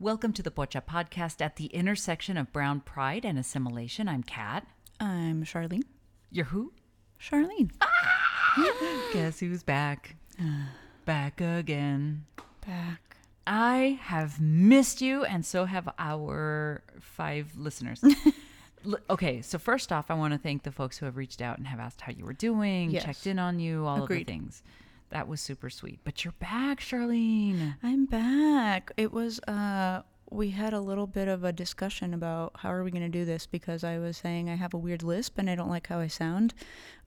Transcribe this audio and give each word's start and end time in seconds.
Welcome 0.00 0.32
to 0.34 0.42
the 0.42 0.50
Pocha 0.50 0.80
podcast 0.84 1.40
at 1.40 1.56
the 1.56 1.66
intersection 1.66 2.36
of 2.36 2.52
brown 2.52 2.80
pride 2.80 3.24
and 3.24 3.38
assimilation. 3.38 4.08
I'm 4.08 4.22
Kat. 4.22 4.66
I'm 5.00 5.42
Charlene. 5.44 5.82
You're 6.30 6.46
who? 6.46 6.72
Charlene. 7.20 7.70
Ah! 7.80 9.08
Guess 9.12 9.40
who's 9.40 9.62
back? 9.62 10.14
back 11.04 11.40
again. 11.40 12.26
Back. 12.64 13.16
I 13.46 13.98
have 14.02 14.40
missed 14.40 15.00
you, 15.00 15.24
and 15.24 15.44
so 15.44 15.64
have 15.64 15.88
our 15.98 16.82
five 17.00 17.52
listeners. 17.56 18.02
Okay, 19.10 19.42
so 19.42 19.58
first 19.58 19.90
off, 19.90 20.08
I 20.08 20.14
want 20.14 20.32
to 20.34 20.38
thank 20.38 20.62
the 20.62 20.70
folks 20.70 20.96
who 20.96 21.04
have 21.06 21.16
reached 21.16 21.42
out 21.42 21.58
and 21.58 21.66
have 21.66 21.80
asked 21.80 22.00
how 22.00 22.12
you 22.12 22.24
were 22.24 22.32
doing, 22.32 22.92
Yes. 22.92 23.04
checked 23.04 23.26
in 23.26 23.36
on 23.40 23.58
you, 23.58 23.84
all 23.84 24.04
Agreed. 24.04 24.20
of 24.20 24.26
the 24.28 24.32
things. 24.32 24.62
That 25.10 25.28
was 25.28 25.40
super 25.40 25.70
sweet. 25.70 26.00
But 26.04 26.24
you're 26.24 26.34
back, 26.38 26.80
Charlene. 26.80 27.76
I'm 27.82 28.06
back. 28.06 28.92
It 28.96 29.12
was 29.12 29.40
uh 29.40 30.02
we 30.30 30.50
had 30.50 30.74
a 30.74 30.80
little 30.80 31.06
bit 31.06 31.26
of 31.26 31.42
a 31.42 31.52
discussion 31.52 32.12
about 32.12 32.52
how 32.56 32.70
are 32.70 32.84
we 32.84 32.90
going 32.90 33.00
to 33.02 33.08
do 33.08 33.24
this 33.24 33.46
because 33.46 33.82
I 33.82 33.98
was 33.98 34.18
saying 34.18 34.50
I 34.50 34.56
have 34.56 34.74
a 34.74 34.78
weird 34.78 35.02
lisp 35.02 35.38
and 35.38 35.48
I 35.48 35.54
don't 35.54 35.70
like 35.70 35.86
how 35.86 36.00
I 36.00 36.06
sound. 36.08 36.52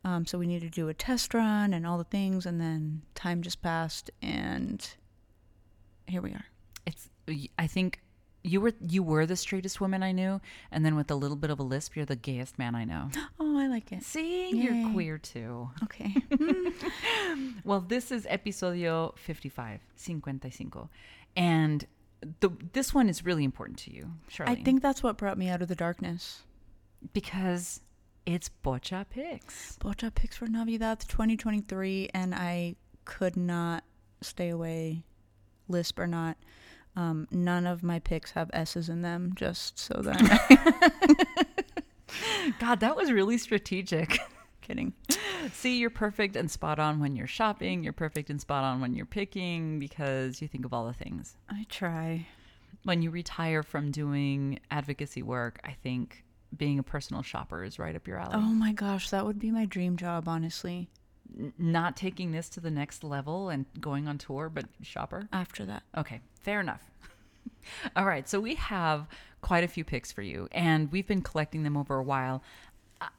Um, 0.03 0.25
so 0.25 0.39
we 0.39 0.47
need 0.47 0.61
to 0.61 0.69
do 0.69 0.89
a 0.89 0.93
test 0.95 1.35
run 1.35 1.71
and 1.71 1.85
all 1.85 1.99
the 1.99 2.03
things 2.03 2.47
and 2.47 2.59
then 2.59 3.03
time 3.13 3.43
just 3.43 3.61
passed 3.61 4.09
and 4.23 4.87
here 6.07 6.21
we 6.21 6.31
are. 6.31 6.45
It's. 6.85 7.09
I 7.57 7.67
think 7.67 8.01
you 8.43 8.59
were 8.61 8.73
you 8.87 9.03
were 9.03 9.25
the 9.25 9.35
straightest 9.35 9.79
woman 9.81 10.01
I 10.03 10.11
knew, 10.11 10.41
and 10.71 10.85
then 10.85 10.95
with 10.95 11.11
a 11.11 11.15
little 11.15 11.37
bit 11.37 11.49
of 11.49 11.59
a 11.59 11.63
lisp, 11.63 11.95
you're 11.95 12.05
the 12.05 12.15
gayest 12.15 12.57
man 12.57 12.75
I 12.75 12.85
know. 12.85 13.09
Oh, 13.39 13.57
I 13.57 13.67
like 13.67 13.91
it. 13.91 14.03
See, 14.03 14.49
you're 14.55 14.91
queer 14.93 15.17
too. 15.17 15.69
Okay. 15.83 16.15
Well, 17.63 17.81
this 17.81 18.11
is 18.11 18.25
episodio 18.25 19.17
55, 19.17 19.81
55. 19.95 20.87
And 21.35 21.85
the, 22.39 22.49
this 22.73 22.93
one 22.93 23.09
is 23.09 23.25
really 23.25 23.43
important 23.43 23.77
to 23.79 23.93
you, 23.93 24.11
Charlene. 24.29 24.49
I 24.49 24.55
think 24.55 24.81
that's 24.81 25.03
what 25.03 25.17
brought 25.17 25.37
me 25.37 25.49
out 25.49 25.61
of 25.61 25.67
the 25.67 25.75
darkness. 25.75 26.41
because 27.13 27.81
it's 28.25 28.49
Pocha 28.63 29.05
Picks. 29.09 29.77
Pocha 29.79 30.13
picks 30.13 30.37
for 30.37 30.45
Navidad 30.47 30.99
2023, 31.01 32.09
and 32.13 32.35
I 32.35 32.75
could 33.05 33.35
not 33.35 33.83
stay 34.21 34.49
away, 34.49 35.03
lisp 35.67 35.97
or 35.99 36.07
not. 36.07 36.37
Um, 36.95 37.27
none 37.31 37.65
of 37.65 37.83
my 37.83 37.99
picks 37.99 38.31
have 38.31 38.49
S's 38.53 38.89
in 38.89 39.01
them, 39.01 39.31
just 39.35 39.79
so 39.79 40.01
that. 40.01 41.47
God, 42.59 42.81
that 42.81 42.95
was 42.95 43.11
really 43.11 43.37
strategic. 43.37 44.19
kidding. 44.61 44.93
See, 45.53 45.77
you're 45.77 45.89
perfect 45.89 46.35
and 46.35 46.49
spot 46.49 46.79
on 46.79 46.99
when 46.99 47.15
you're 47.15 47.27
shopping. 47.27 47.83
You're 47.83 47.93
perfect 47.93 48.29
and 48.29 48.39
spot 48.39 48.63
on 48.63 48.79
when 48.79 48.93
you're 48.93 49.05
picking 49.05 49.79
because 49.79 50.41
you 50.41 50.47
think 50.47 50.65
of 50.65 50.73
all 50.73 50.85
the 50.85 50.93
things. 50.93 51.35
I 51.49 51.65
try. 51.69 52.27
When 52.83 53.01
you 53.01 53.09
retire 53.09 53.63
from 53.63 53.91
doing 53.91 54.59
advocacy 54.69 55.23
work, 55.23 55.59
I 55.63 55.73
think 55.83 56.23
being 56.55 56.79
a 56.79 56.83
personal 56.83 57.21
shopper 57.21 57.63
is 57.63 57.79
right 57.79 57.95
up 57.95 58.07
your 58.07 58.17
alley. 58.17 58.35
Oh 58.35 58.41
my 58.41 58.73
gosh, 58.73 59.09
that 59.09 59.25
would 59.25 59.39
be 59.39 59.51
my 59.51 59.65
dream 59.65 59.97
job, 59.97 60.27
honestly. 60.27 60.89
Not 61.57 61.95
taking 61.95 62.31
this 62.31 62.49
to 62.49 62.59
the 62.59 62.71
next 62.71 63.03
level 63.03 63.49
and 63.49 63.65
going 63.79 64.07
on 64.07 64.17
tour, 64.17 64.49
but 64.49 64.65
shopper. 64.81 65.27
After 65.31 65.65
that. 65.65 65.83
Okay, 65.97 66.19
fair 66.41 66.59
enough. 66.59 66.81
All 67.95 68.05
right, 68.05 68.27
so 68.27 68.39
we 68.39 68.55
have 68.55 69.07
quite 69.41 69.63
a 69.63 69.67
few 69.67 69.83
picks 69.83 70.11
for 70.11 70.21
you, 70.21 70.47
and 70.51 70.91
we've 70.91 71.07
been 71.07 71.21
collecting 71.21 71.63
them 71.63 71.77
over 71.77 71.95
a 71.97 72.03
while. 72.03 72.43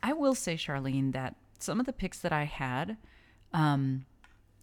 I- 0.02 0.12
will 0.12 0.34
say, 0.34 0.54
Charlene, 0.56 1.12
that 1.12 1.34
some 1.58 1.80
of 1.80 1.86
the 1.86 1.92
picks 1.92 2.18
that 2.20 2.32
I 2.32 2.44
had, 2.44 2.96
um, 3.52 4.04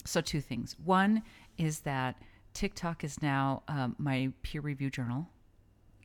so 0.05 0.21
two 0.21 0.41
things. 0.41 0.75
One 0.83 1.23
is 1.57 1.81
that 1.81 2.15
TikTok 2.53 3.03
is 3.03 3.21
now 3.21 3.63
um, 3.67 3.95
my 3.97 4.31
peer 4.43 4.61
review 4.61 4.89
journal. 4.89 5.27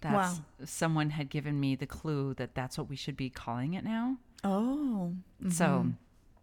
That's 0.00 0.38
Wow. 0.38 0.44
someone 0.64 1.10
had 1.10 1.30
given 1.30 1.58
me 1.60 1.76
the 1.76 1.86
clue 1.86 2.34
that 2.34 2.54
that's 2.54 2.76
what 2.76 2.88
we 2.88 2.96
should 2.96 3.16
be 3.16 3.30
calling 3.30 3.74
it 3.74 3.84
now. 3.84 4.16
Oh. 4.42 5.12
So, 5.48 5.86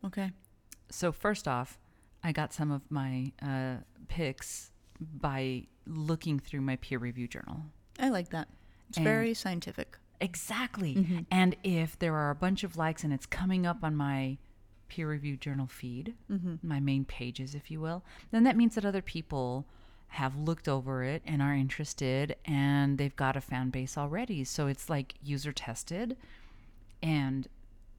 Okay. 0.03 0.31
So 0.91 1.11
first 1.11 1.47
off, 1.47 1.77
I 2.23 2.31
got 2.31 2.53
some 2.53 2.71
of 2.71 2.81
my 2.89 3.31
uh, 3.41 3.77
picks 4.07 4.71
by 4.99 5.63
looking 5.87 6.39
through 6.39 6.61
my 6.61 6.75
peer 6.77 6.99
review 6.99 7.27
journal. 7.27 7.61
I 7.99 8.09
like 8.09 8.29
that. 8.29 8.47
It's 8.89 8.97
And- 8.97 9.03
very 9.05 9.33
scientific. 9.33 9.97
Exactly. 10.19 11.25
And 11.31 11.55
if 11.63 11.97
there 11.97 12.13
are 12.15 12.29
a 12.29 12.35
bunch 12.35 12.63
of 12.63 12.77
likes 12.77 13.03
and 13.03 13.11
it's 13.11 13.25
coming 13.25 13.65
up 13.65 13.83
on 13.83 13.95
my 13.95 14.37
peer 14.87 15.09
review 15.09 15.35
journal 15.35 15.65
feed, 15.65 16.13
my 16.61 16.79
main 16.79 17.05
pages, 17.05 17.55
if 17.55 17.71
you 17.71 17.81
will, 17.81 18.03
then 18.29 18.43
that 18.43 18.55
means 18.55 18.75
that 18.75 18.85
other 18.85 19.01
people 19.01 19.65
have 20.09 20.35
looked 20.37 20.67
over 20.67 21.03
it 21.03 21.23
and 21.25 21.41
are 21.41 21.55
interested 21.55 22.35
and 22.45 22.99
they've 22.99 23.15
got 23.15 23.35
a 23.35 23.41
fan 23.41 23.71
base 23.71 23.97
already. 23.97 24.43
So 24.43 24.67
it's 24.67 24.91
like 24.91 25.15
user 25.23 25.51
tested. 25.51 26.15
And 27.01 27.47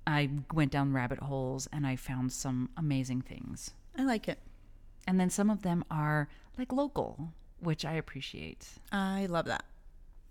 I 0.07 0.31
went 0.53 0.73
down 0.73 0.93
rabbit 0.93 1.21
holes 1.21 1.69
and 1.73 1.87
I 1.87 1.97
found 1.97 2.33
some 2.33 2.71
amazing 2.77 3.23
things. 3.23 3.73
I 3.97 4.05
like 4.05 4.29
it. 4.29 4.39
And 5.07 5.19
then 5.21 5.31
some 5.31 5.51
of 5.51 5.63
them 5.63 5.85
are 5.91 6.29
like 6.59 6.73
local, 6.73 7.33
which 7.61 7.85
I 7.85 7.95
appreciate 7.95 8.67
I 8.91 9.27
love 9.27 9.47
that. 9.47 9.65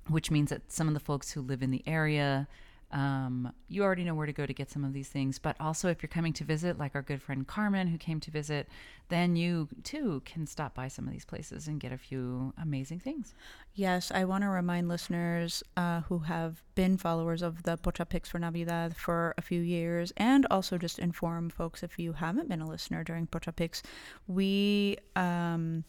which 0.08 0.32
means 0.32 0.50
that 0.50 0.72
some 0.72 0.88
of 0.88 0.94
the 0.94 1.00
folks 1.00 1.32
who 1.32 1.42
live 1.42 1.62
in 1.62 1.72
the 1.72 1.84
area, 1.86 2.48
um, 2.92 3.52
you 3.68 3.84
already 3.84 4.04
know 4.04 4.16
where 4.16 4.26
to 4.26 4.34
go 4.34 4.46
to 4.46 4.54
get 4.54 4.70
some 4.70 4.84
of 4.84 4.94
these 4.94 5.08
things. 5.08 5.40
But 5.40 5.56
also, 5.60 5.90
if 5.90 6.02
you're 6.02 6.10
coming 6.10 6.34
to 6.34 6.44
visit, 6.44 6.78
like 6.78 6.96
our 6.96 7.02
good 7.02 7.22
friend 7.22 7.48
Carmen, 7.48 7.88
who 7.88 7.98
came 7.98 8.20
to 8.22 8.32
visit, 8.32 8.68
then 9.10 9.36
you 9.36 9.68
too 9.84 10.22
can 10.26 10.46
stop 10.48 10.74
by 10.74 10.88
some 10.88 11.08
of 11.08 11.14
these 11.14 11.26
places 11.26 11.68
and 11.68 11.80
get 11.80 11.92
a 11.92 11.98
few 11.98 12.54
amazing 12.62 13.00
things. 13.00 13.34
Yes, 13.74 14.12
I 14.12 14.26
want 14.26 14.44
to 14.44 14.50
remind 14.50 14.88
listeners 14.88 15.64
uh, 15.78 16.02
who 16.02 16.20
have 16.20 16.64
been 16.76 16.98
followers 16.98 17.42
of 17.42 17.64
the 17.64 17.78
Pocha 17.78 18.08
Picks 18.08 18.30
for 18.30 18.40
Navidad 18.40 18.96
for 18.96 19.34
a 19.38 19.42
few 19.42 19.62
years, 19.62 20.12
and 20.18 20.46
also 20.52 20.78
just 20.78 21.00
inform 21.00 21.50
folks 21.50 21.84
if 21.84 21.98
you 21.98 22.14
haven't 22.14 22.50
been 22.50 22.62
a 22.62 22.68
listener 22.68 23.04
during 23.04 23.28
Pocha 23.28 23.56
Picks, 23.56 23.84
we 24.28 24.98
um, 25.16 25.84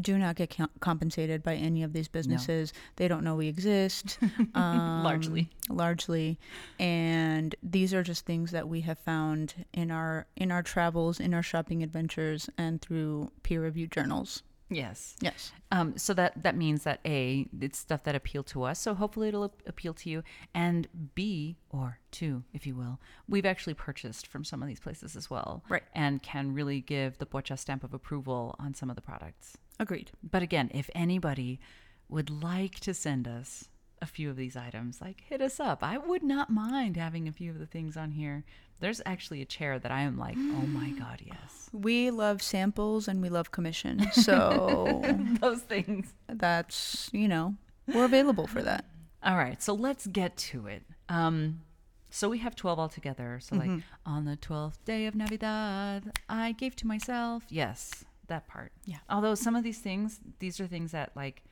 do 0.00 0.18
not 0.18 0.36
get 0.36 0.56
compensated 0.80 1.42
by 1.42 1.54
any 1.54 1.82
of 1.82 1.92
these 1.92 2.08
businesses. 2.08 2.72
They 2.96 3.08
don't 3.08 3.24
know 3.24 3.34
we 3.36 3.48
exist. 3.48 4.18
Um, 4.54 5.02
Largely. 5.04 5.50
largely, 5.68 6.38
and 6.78 7.54
these 7.62 7.92
are 7.92 8.02
just 8.02 8.24
things 8.24 8.50
that 8.52 8.68
we 8.68 8.80
have 8.82 8.98
found 8.98 9.66
in 9.72 9.90
our 9.90 10.26
in 10.36 10.50
our 10.50 10.62
travels, 10.62 11.20
in 11.20 11.34
our 11.34 11.42
shopping 11.42 11.82
adventures, 11.82 12.48
and 12.56 12.80
through 12.80 13.30
peer 13.42 13.60
reviewed 13.62 13.92
journals. 13.92 14.42
Yes. 14.68 15.14
Yes. 15.20 15.52
Um, 15.70 15.96
so 15.96 16.12
that 16.14 16.42
that 16.42 16.56
means 16.56 16.82
that 16.84 17.00
a 17.04 17.46
it's 17.60 17.78
stuff 17.78 18.02
that 18.04 18.14
appeal 18.14 18.42
to 18.44 18.62
us. 18.64 18.78
So 18.80 18.94
hopefully 18.94 19.28
it'll 19.28 19.52
appeal 19.66 19.94
to 19.94 20.10
you. 20.10 20.22
And 20.54 20.88
b 21.14 21.56
or 21.70 21.98
two, 22.10 22.42
if 22.52 22.66
you 22.66 22.74
will, 22.74 22.98
we've 23.28 23.46
actually 23.46 23.74
purchased 23.74 24.26
from 24.26 24.42
some 24.44 24.62
of 24.62 24.68
these 24.68 24.80
places 24.80 25.14
as 25.16 25.30
well, 25.30 25.62
Right. 25.68 25.82
And 25.94 26.22
can 26.22 26.52
really 26.54 26.80
give 26.80 27.18
the 27.18 27.26
Pocha 27.26 27.58
stamp 27.58 27.84
of 27.84 27.94
approval 27.94 28.56
on 28.58 28.74
some 28.74 28.90
of 28.90 28.96
the 28.96 29.02
products. 29.02 29.56
Agreed. 29.78 30.10
But 30.22 30.42
again, 30.42 30.70
if 30.74 30.88
anybody 30.94 31.60
would 32.08 32.30
like 32.30 32.80
to 32.80 32.94
send 32.94 33.26
us 33.28 33.68
a 34.02 34.06
few 34.06 34.30
of 34.30 34.36
these 34.36 34.56
items, 34.56 35.00
like 35.00 35.22
hit 35.28 35.40
us 35.40 35.58
up. 35.58 35.82
I 35.82 35.98
would 35.98 36.22
not 36.22 36.50
mind 36.50 36.96
having 36.96 37.28
a 37.28 37.32
few 37.32 37.50
of 37.50 37.58
the 37.58 37.66
things 37.66 37.96
on 37.96 38.10
here. 38.12 38.44
There's 38.80 39.00
actually 39.06 39.40
a 39.40 39.46
chair 39.46 39.78
that 39.78 39.90
I 39.90 40.02
am 40.02 40.18
like, 40.18 40.36
oh 40.36 40.66
my 40.66 40.90
god, 40.98 41.22
yes, 41.24 41.70
We 41.72 42.10
love 42.10 42.42
samples 42.42 43.08
and 43.08 43.22
we 43.22 43.28
love 43.28 43.50
commission. 43.50 44.06
So 44.12 45.02
those 45.40 45.60
things. 45.62 46.12
that's, 46.28 47.08
you 47.12 47.28
know, 47.28 47.54
we're 47.92 48.04
available 48.04 48.46
for 48.46 48.62
that. 48.62 48.84
All 49.22 49.36
right, 49.36 49.62
so 49.62 49.74
let's 49.74 50.06
get 50.06 50.36
to 50.38 50.66
it. 50.66 50.82
Um, 51.08 51.62
so 52.10 52.28
we 52.28 52.38
have 52.38 52.54
twelve 52.54 52.78
altogether. 52.78 53.38
So 53.42 53.56
like 53.56 53.82
on 54.04 54.24
the 54.24 54.36
twelfth 54.36 54.84
day 54.84 55.06
of 55.06 55.14
Navidad, 55.14 56.12
I 56.28 56.52
gave 56.52 56.76
to 56.76 56.86
myself. 56.86 57.42
Yes, 57.48 58.04
that 58.28 58.46
part. 58.48 58.72
Yeah. 58.84 58.98
Although 59.08 59.34
some 59.34 59.56
of 59.56 59.62
these 59.64 59.78
things, 59.78 60.20
these 60.38 60.60
are 60.60 60.66
things 60.66 60.92
that 60.92 61.12
like 61.16 61.42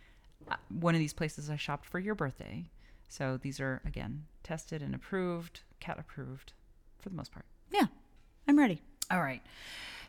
uh, 0.51 0.57
one 0.69 0.95
of 0.95 0.99
these 0.99 1.13
places 1.13 1.51
I 1.51 1.57
shopped 1.57 1.87
for 1.87 1.99
your 1.99 2.15
birthday. 2.15 2.67
So 3.09 3.39
these 3.41 3.61
are 3.61 3.81
again 3.87 4.25
tested 4.43 4.83
and 4.83 4.95
approved, 4.95 5.61
cat 5.81 5.99
approved, 5.99 6.53
for 7.01 7.09
the 7.09 7.15
most 7.15 7.33
part. 7.33 7.45
Yeah, 7.71 7.87
I'm 8.49 8.59
ready. 8.59 8.81
All 9.11 9.21
right. 9.21 9.43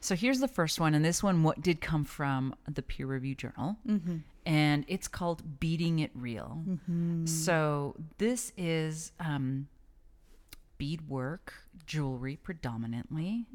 So 0.01 0.15
here's 0.15 0.39
the 0.39 0.47
first 0.47 0.79
one, 0.79 0.93
and 0.93 1.03
this 1.03 1.23
one 1.23 1.41
what 1.43 1.61
did 1.61 1.81
come 1.81 2.03
from 2.05 2.53
the 2.71 2.81
peer 2.83 3.07
review 3.07 3.33
journal, 3.35 3.77
and 4.45 4.85
it's 4.87 5.07
called 5.07 5.59
"Beading 5.59 5.99
It 5.99 6.11
Real." 6.13 6.61
So 7.27 7.95
this 8.19 8.51
is 8.55 9.11
um, 9.19 9.67
beadwork 10.77 11.53
jewelry 11.85 12.35
predominantly. 12.35 13.45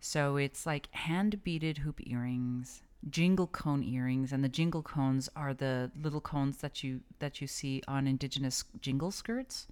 So 0.00 0.36
it's 0.36 0.66
like 0.66 0.92
hand 0.94 1.42
beaded 1.44 1.78
hoop 1.78 2.00
earrings, 2.06 2.82
jingle 3.08 3.46
cone 3.46 3.82
earrings, 3.82 4.32
and 4.32 4.42
the 4.42 4.48
jingle 4.48 4.82
cones 4.82 5.28
are 5.36 5.54
the 5.54 5.90
little 6.00 6.20
cones 6.20 6.58
that 6.58 6.82
you 6.82 7.00
that 7.18 7.40
you 7.40 7.46
see 7.46 7.82
on 7.86 8.06
indigenous 8.06 8.64
jingle 8.80 9.10
skirts. 9.10 9.66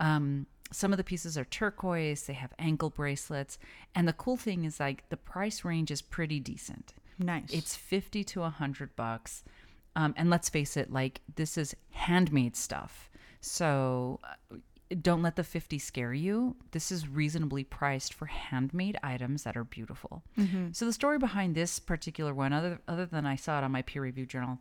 Um, 0.00 0.46
some 0.72 0.92
of 0.92 0.96
the 0.96 1.04
pieces 1.04 1.38
are 1.38 1.44
turquoise. 1.44 2.24
They 2.24 2.34
have 2.34 2.52
ankle 2.58 2.90
bracelets, 2.90 3.58
and 3.94 4.06
the 4.06 4.12
cool 4.12 4.36
thing 4.36 4.64
is 4.64 4.80
like 4.80 5.08
the 5.08 5.16
price 5.16 5.64
range 5.64 5.90
is 5.90 6.02
pretty 6.02 6.40
decent. 6.40 6.94
Nice. 7.18 7.50
It's 7.50 7.74
fifty 7.76 8.24
to 8.24 8.42
a 8.42 8.50
hundred 8.50 8.94
bucks. 8.96 9.42
Um, 9.94 10.12
and 10.18 10.28
let's 10.28 10.50
face 10.50 10.76
it, 10.76 10.92
like 10.92 11.22
this 11.36 11.56
is 11.56 11.74
handmade 11.90 12.54
stuff. 12.56 13.08
So 13.40 14.18
uh, 14.24 14.56
don't 15.02 15.22
let 15.22 15.36
the 15.36 15.44
50 15.44 15.78
scare 15.78 16.14
you. 16.14 16.56
This 16.70 16.92
is 16.92 17.08
reasonably 17.08 17.64
priced 17.64 18.14
for 18.14 18.26
handmade 18.26 18.98
items 19.02 19.42
that 19.42 19.56
are 19.56 19.64
beautiful. 19.64 20.22
So 20.72 20.84
the 20.84 20.92
story 20.92 21.18
behind 21.18 21.54
this 21.54 21.78
particular 21.78 22.32
one, 22.32 22.52
other 22.52 22.80
other 22.86 23.06
than 23.06 23.26
I 23.26 23.36
saw 23.36 23.58
it 23.58 23.64
on 23.64 23.72
my 23.72 23.82
peer 23.82 24.02
review 24.02 24.26
journal, 24.26 24.58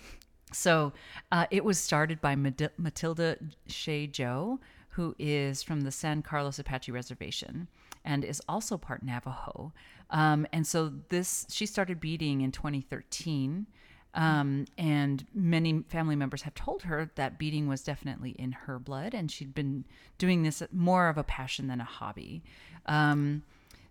so 0.52 0.92
uh, 1.30 1.46
it 1.50 1.64
was 1.64 1.78
started 1.78 2.20
by 2.20 2.34
Matilda 2.34 3.36
Shea 3.66 4.06
Joe, 4.06 4.58
who 4.90 5.14
is 5.18 5.62
from 5.62 5.82
the 5.82 5.92
San 5.92 6.22
Carlos 6.22 6.58
Apache 6.58 6.90
Reservation 6.90 7.68
and 8.04 8.24
is 8.24 8.42
also 8.48 8.76
part 8.76 9.02
Navajo. 9.02 9.72
Um, 10.10 10.46
and 10.52 10.66
so 10.66 10.92
this 11.10 11.46
she 11.50 11.66
started 11.66 12.00
beading 12.00 12.40
in 12.40 12.50
2013. 12.52 13.66
Um, 14.14 14.64
and 14.78 15.24
many 15.34 15.82
family 15.88 16.16
members 16.16 16.42
have 16.42 16.54
told 16.54 16.82
her 16.82 17.10
that 17.16 17.38
beading 17.38 17.68
was 17.68 17.82
definitely 17.82 18.30
in 18.30 18.52
her 18.52 18.78
blood, 18.78 19.14
and 19.14 19.30
she'd 19.30 19.54
been 19.54 19.84
doing 20.16 20.42
this 20.42 20.62
more 20.72 21.08
of 21.08 21.18
a 21.18 21.22
passion 21.22 21.68
than 21.68 21.80
a 21.80 21.84
hobby. 21.84 22.42
Um, 22.86 23.42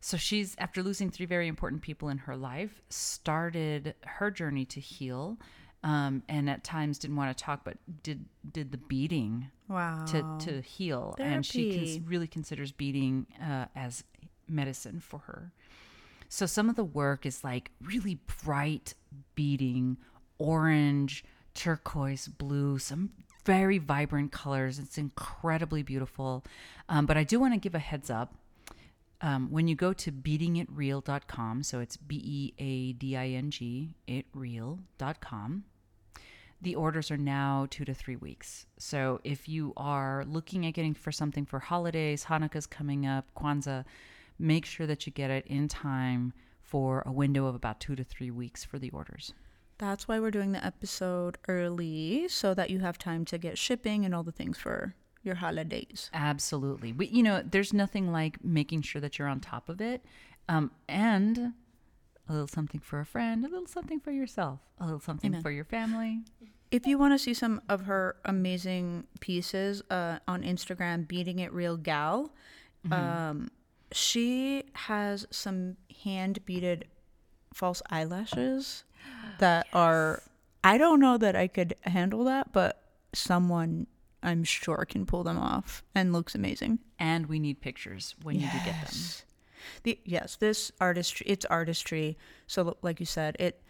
so 0.02 0.18
she's, 0.18 0.56
after 0.58 0.82
losing 0.84 1.10
three 1.12 1.26
very 1.28 1.48
important 1.48 1.82
people 1.82 2.10
in 2.10 2.18
her 2.20 2.36
life, 2.36 2.82
started 2.90 3.94
her 4.06 4.32
journey 4.32 4.66
to 4.66 4.80
heal, 4.80 5.38
um, 5.84 6.24
and 6.28 6.50
at 6.50 6.64
times 6.64 6.98
didn't 6.98 7.16
want 7.16 7.36
to 7.38 7.44
talk, 7.44 7.64
but 7.64 7.78
did 8.04 8.26
did 8.52 8.72
the 8.72 8.78
beading 8.78 9.50
Wow. 9.70 10.04
to 10.08 10.38
to 10.46 10.62
heal, 10.62 11.16
and 11.20 11.46
she 11.46 11.78
cons- 11.78 12.00
really 12.08 12.28
considers 12.28 12.72
beading 12.72 13.28
uh, 13.42 13.66
as 13.76 14.04
medicine 14.50 15.00
for 15.00 15.20
her. 15.20 15.52
So 16.30 16.46
some 16.46 16.70
of 16.70 16.76
the 16.76 16.84
work 16.84 17.26
is 17.26 17.44
like 17.44 17.72
really 17.82 18.20
bright 18.44 18.94
beading, 19.36 19.98
orange, 20.38 21.24
turquoise, 21.54 22.28
blue, 22.28 22.80
some 22.80 23.12
very 23.46 23.78
vibrant 23.78 24.32
colors. 24.32 24.78
It's 24.78 24.98
incredibly 24.98 25.82
beautiful. 25.82 26.44
Um, 26.90 27.06
but 27.06 27.18
I 27.18 27.24
do 27.24 27.40
want 27.40 27.54
to 27.54 27.60
give 27.60 27.76
a 27.76 27.80
heads 27.80 28.10
up. 28.10 28.36
Um, 29.20 29.50
when 29.50 29.68
you 29.68 29.76
go 29.76 29.94
to 29.94 30.12
beadingitreal.com, 30.12 31.64
so 31.64 31.80
it's 31.80 31.98
B 31.98 32.22
E 32.24 32.54
A 32.60 32.94
D 32.94 33.18
I 33.18 33.30
N 33.30 33.50
G, 33.50 33.96
itreal.com, 34.08 35.64
the 36.62 36.76
orders 36.76 37.10
are 37.10 37.18
now 37.18 37.68
two 37.70 37.86
to 37.86 37.96
three 37.96 38.16
weeks. 38.16 38.68
So 38.78 39.20
if 39.24 39.48
you 39.50 39.74
are 39.76 40.24
looking 40.28 40.68
at 40.68 40.74
getting 40.74 40.94
for 40.94 41.12
something 41.12 41.46
for 41.46 41.60
holidays, 41.60 42.26
Hanukkah's 42.26 42.68
coming 42.68 43.08
up, 43.08 43.26
Kwanzaa, 43.36 43.86
make 44.40 44.66
sure 44.66 44.88
that 44.88 45.06
you 45.06 45.12
get 45.12 45.30
it 45.30 45.46
in 45.48 45.68
time 45.68 46.34
for 46.62 47.04
a 47.06 47.12
window 47.12 47.46
of 47.46 47.56
about 47.56 47.80
two 47.80 47.96
to 47.96 48.04
three 48.04 48.32
weeks 48.32 48.64
for 48.64 48.78
the 48.78 48.90
orders. 48.90 49.34
That's 49.78 50.08
why 50.08 50.20
we're 50.20 50.32
doing 50.32 50.52
the 50.52 50.66
episode 50.66 51.38
early 51.48 52.28
so 52.28 52.54
that 52.54 52.70
you 52.70 52.80
have 52.80 52.98
time 52.98 53.26
to 53.26 53.38
get 53.38 53.58
shipping 53.58 54.06
and 54.06 54.14
all 54.14 54.24
the 54.24 54.32
things 54.32 54.58
for 54.58 54.96
your 55.24 55.36
holidays. 55.36 56.10
Absolutely. 56.14 56.94
We, 56.94 57.08
you 57.08 57.22
know, 57.22 57.44
there's 57.44 57.74
nothing 57.74 58.12
like 58.12 58.44
making 58.44 58.82
sure 58.82 59.00
that 59.02 59.20
you're 59.20 59.28
on 59.28 59.40
top 59.40 59.70
of 59.70 59.80
it. 59.80 60.04
Um, 60.50 60.72
and 60.90 61.54
a 62.28 62.32
little 62.32 62.48
something 62.48 62.82
for 62.82 63.00
a 63.00 63.06
friend, 63.06 63.46
a 63.46 63.48
little 63.48 63.68
something 63.68 64.00
for 64.00 64.12
yourself, 64.12 64.60
a 64.80 64.86
little 64.86 65.00
something 65.00 65.32
Amen. 65.32 65.42
for 65.42 65.52
your 65.52 65.66
family. 65.66 66.22
If 66.72 66.86
you 66.86 66.98
want 66.98 67.14
to 67.14 67.20
see 67.20 67.34
some 67.34 67.62
of 67.70 67.82
her 67.82 68.18
amazing 68.26 69.06
pieces 69.20 69.82
uh, 69.90 70.20
on 70.28 70.44
Instagram, 70.44 71.08
Beading 71.08 71.40
It 71.40 71.54
Real 71.54 71.78
Gal, 71.78 72.34
um, 72.92 73.50
she 73.92 74.64
has 74.74 75.26
some 75.32 75.78
hand 76.04 76.46
beaded 76.46 76.86
false 77.54 77.82
eyelashes 77.90 78.84
that 79.40 79.68
are. 79.74 80.22
I 80.64 80.78
don't 80.78 81.00
know 81.00 81.18
that 81.18 81.36
I 81.36 81.48
could 81.48 81.76
handle 81.82 82.24
that, 82.26 82.52
but 82.52 82.82
someone 83.14 83.88
I'm 84.24 84.44
sure 84.44 84.86
can 84.90 85.06
pull 85.06 85.24
them 85.24 85.38
off 85.38 85.84
and 85.96 86.12
looks 86.12 86.36
amazing. 86.36 86.80
And 87.00 87.28
we 87.28 87.40
need 87.40 87.62
pictures 87.62 88.16
when 88.24 88.36
you 88.36 88.48
do 88.48 88.58
get 88.66 88.86
them. 88.86 89.00
The, 89.84 90.00
yes, 90.04 90.36
this 90.36 90.72
artistry, 90.80 91.26
it's 91.28 91.46
artistry. 91.46 92.18
So, 92.48 92.78
like 92.82 93.00
you 93.00 93.06
said, 93.06 93.36
it 93.40 93.62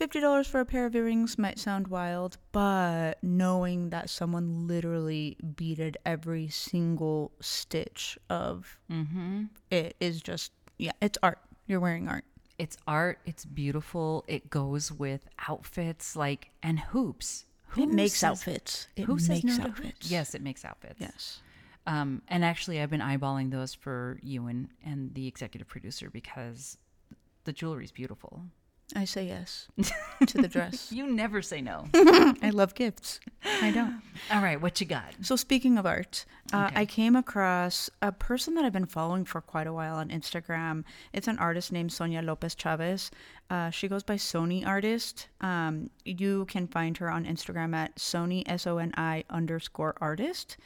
fifty 0.00 0.18
dollars 0.18 0.46
for 0.46 0.60
a 0.60 0.64
pair 0.64 0.86
of 0.86 0.96
earrings 0.96 1.36
might 1.38 1.58
sound 1.58 1.86
wild, 1.88 2.38
but 2.52 3.18
knowing 3.22 3.90
that 3.90 4.08
someone 4.08 4.66
literally 4.66 5.36
beaded 5.56 5.98
every 6.06 6.48
single 6.48 7.32
stitch 7.40 8.18
of 8.30 8.78
Mm-hmm. 8.90 9.44
it 9.70 9.94
is 10.00 10.22
just 10.22 10.52
yeah, 10.78 10.92
it's 11.02 11.18
art. 11.22 11.38
You're 11.66 11.80
wearing 11.80 12.08
art. 12.08 12.24
It's 12.58 12.76
art. 12.86 13.18
It's 13.26 13.44
beautiful. 13.44 14.24
It 14.26 14.48
goes 14.48 14.90
with 14.90 15.28
outfits 15.48 16.16
like 16.16 16.50
and 16.62 16.78
hoops. 16.80 17.44
it 17.76 17.90
makes 17.90 18.14
says- 18.14 18.30
outfits. 18.30 18.88
It 18.96 19.04
who 19.04 19.18
says 19.18 19.44
makes 19.44 19.58
no 19.58 19.64
outfits. 19.66 20.10
Yes, 20.10 20.34
it 20.34 20.40
makes 20.42 20.64
outfits. 20.64 20.98
Yes. 20.98 21.40
Um, 21.86 22.22
and 22.28 22.44
actually, 22.44 22.80
I've 22.80 22.90
been 22.90 23.00
eyeballing 23.00 23.50
those 23.50 23.74
for 23.74 24.18
you 24.22 24.46
and, 24.46 24.68
and 24.84 25.12
the 25.14 25.26
executive 25.26 25.66
producer 25.68 26.08
because 26.10 26.76
the 27.44 27.52
jewelry 27.52 27.84
is 27.84 27.92
beautiful. 27.92 28.42
I 28.96 29.04
say 29.04 29.26
yes 29.26 29.68
to 30.26 30.38
the 30.38 30.48
dress. 30.48 30.90
You 30.92 31.06
never 31.06 31.42
say 31.42 31.60
no. 31.60 31.86
I 31.94 32.50
love 32.52 32.74
gifts. 32.74 33.20
I 33.62 33.70
don't. 33.70 34.02
All 34.30 34.42
right, 34.42 34.60
what 34.60 34.80
you 34.80 34.86
got? 34.86 35.14
So 35.22 35.36
speaking 35.36 35.78
of 35.78 35.86
art, 35.86 36.24
uh, 36.52 36.66
Okay. 36.66 36.80
I 36.80 36.86
came 36.86 37.16
across 37.16 37.88
a 38.02 38.12
person 38.12 38.54
that 38.54 38.64
I've 38.64 38.72
been 38.72 38.86
following 38.86 39.24
for 39.24 39.40
quite 39.40 39.66
a 39.66 39.72
while 39.72 39.96
on 39.96 40.08
Instagram. 40.08 40.84
It's 41.12 41.28
an 41.28 41.38
artist 41.38 41.72
named 41.72 41.92
Sonia 41.92 42.22
Lopez 42.22 42.54
Chavez. 42.54 43.10
Uh, 43.48 43.70
she 43.70 43.88
goes 43.88 44.02
by 44.02 44.16
Soni 44.16 44.66
Artist. 44.66 45.28
Um, 45.40 45.90
you 46.04 46.44
can 46.46 46.66
find 46.66 46.96
her 46.98 47.10
on 47.10 47.24
Instagram 47.24 47.74
at 47.74 47.96
Soni 47.96 48.42
S 48.46 48.66
O 48.66 48.78
N 48.78 48.92
I 48.96 49.24
underscore 49.30 49.94
artist, 50.00 50.56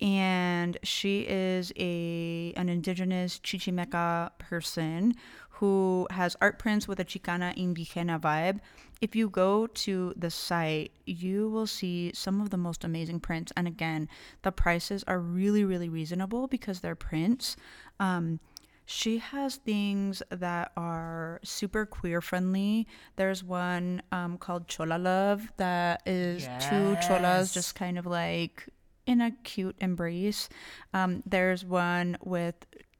and 0.00 0.76
she 0.82 1.22
is 1.22 1.72
a 1.76 2.52
an 2.56 2.68
indigenous 2.68 3.38
Chichimeca 3.38 4.30
person 4.38 5.14
who 5.58 6.06
has 6.10 6.36
art 6.40 6.58
prints 6.58 6.86
with 6.86 7.00
a 7.00 7.04
Chicana 7.04 7.56
Indigena 7.56 8.20
vibe. 8.20 8.60
If 9.00 9.16
you 9.16 9.30
go 9.30 9.66
to 9.66 10.12
the 10.16 10.30
site, 10.30 10.92
you 11.06 11.48
will 11.48 11.66
see 11.66 12.12
some 12.14 12.40
of 12.40 12.50
the 12.50 12.56
most 12.58 12.84
amazing 12.84 13.20
prints. 13.20 13.52
And 13.56 13.66
again, 13.66 14.08
the 14.42 14.52
prices 14.52 15.02
are 15.06 15.18
really, 15.18 15.64
really 15.64 15.88
reasonable 15.88 16.46
because 16.46 16.80
they're 16.80 16.94
prints. 16.94 17.56
Um, 17.98 18.40
she 18.84 19.18
has 19.18 19.56
things 19.56 20.22
that 20.30 20.72
are 20.76 21.40
super 21.42 21.86
queer 21.86 22.20
friendly. 22.20 22.86
There's 23.16 23.42
one 23.42 24.02
um, 24.12 24.38
called 24.38 24.68
Chola 24.68 24.98
Love 24.98 25.50
that 25.56 26.02
is 26.06 26.44
two 26.68 26.96
cholas 27.02 27.52
just 27.52 27.74
kind 27.74 27.98
of 27.98 28.06
like 28.06 28.68
in 29.06 29.20
a 29.20 29.30
cute 29.42 29.76
embrace. 29.80 30.48
Um, 30.92 31.22
there's 31.24 31.64
one 31.64 32.18
with 32.22 32.54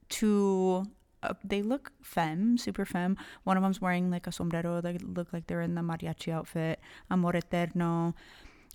two. 0.09 0.85
Uh, 1.23 1.33
they 1.43 1.61
look 1.61 1.91
femme, 2.01 2.57
super 2.57 2.85
femme. 2.85 3.17
One 3.43 3.57
of 3.57 3.63
them's 3.63 3.81
wearing 3.81 4.11
like 4.11 4.27
a 4.27 4.31
sombrero. 4.31 4.81
They 4.81 4.97
look 4.99 5.33
like 5.33 5.47
they're 5.47 5.61
in 5.61 5.75
the 5.75 5.81
mariachi 5.81 6.31
outfit. 6.31 6.79
Amor 7.09 7.35
eterno. 7.35 8.13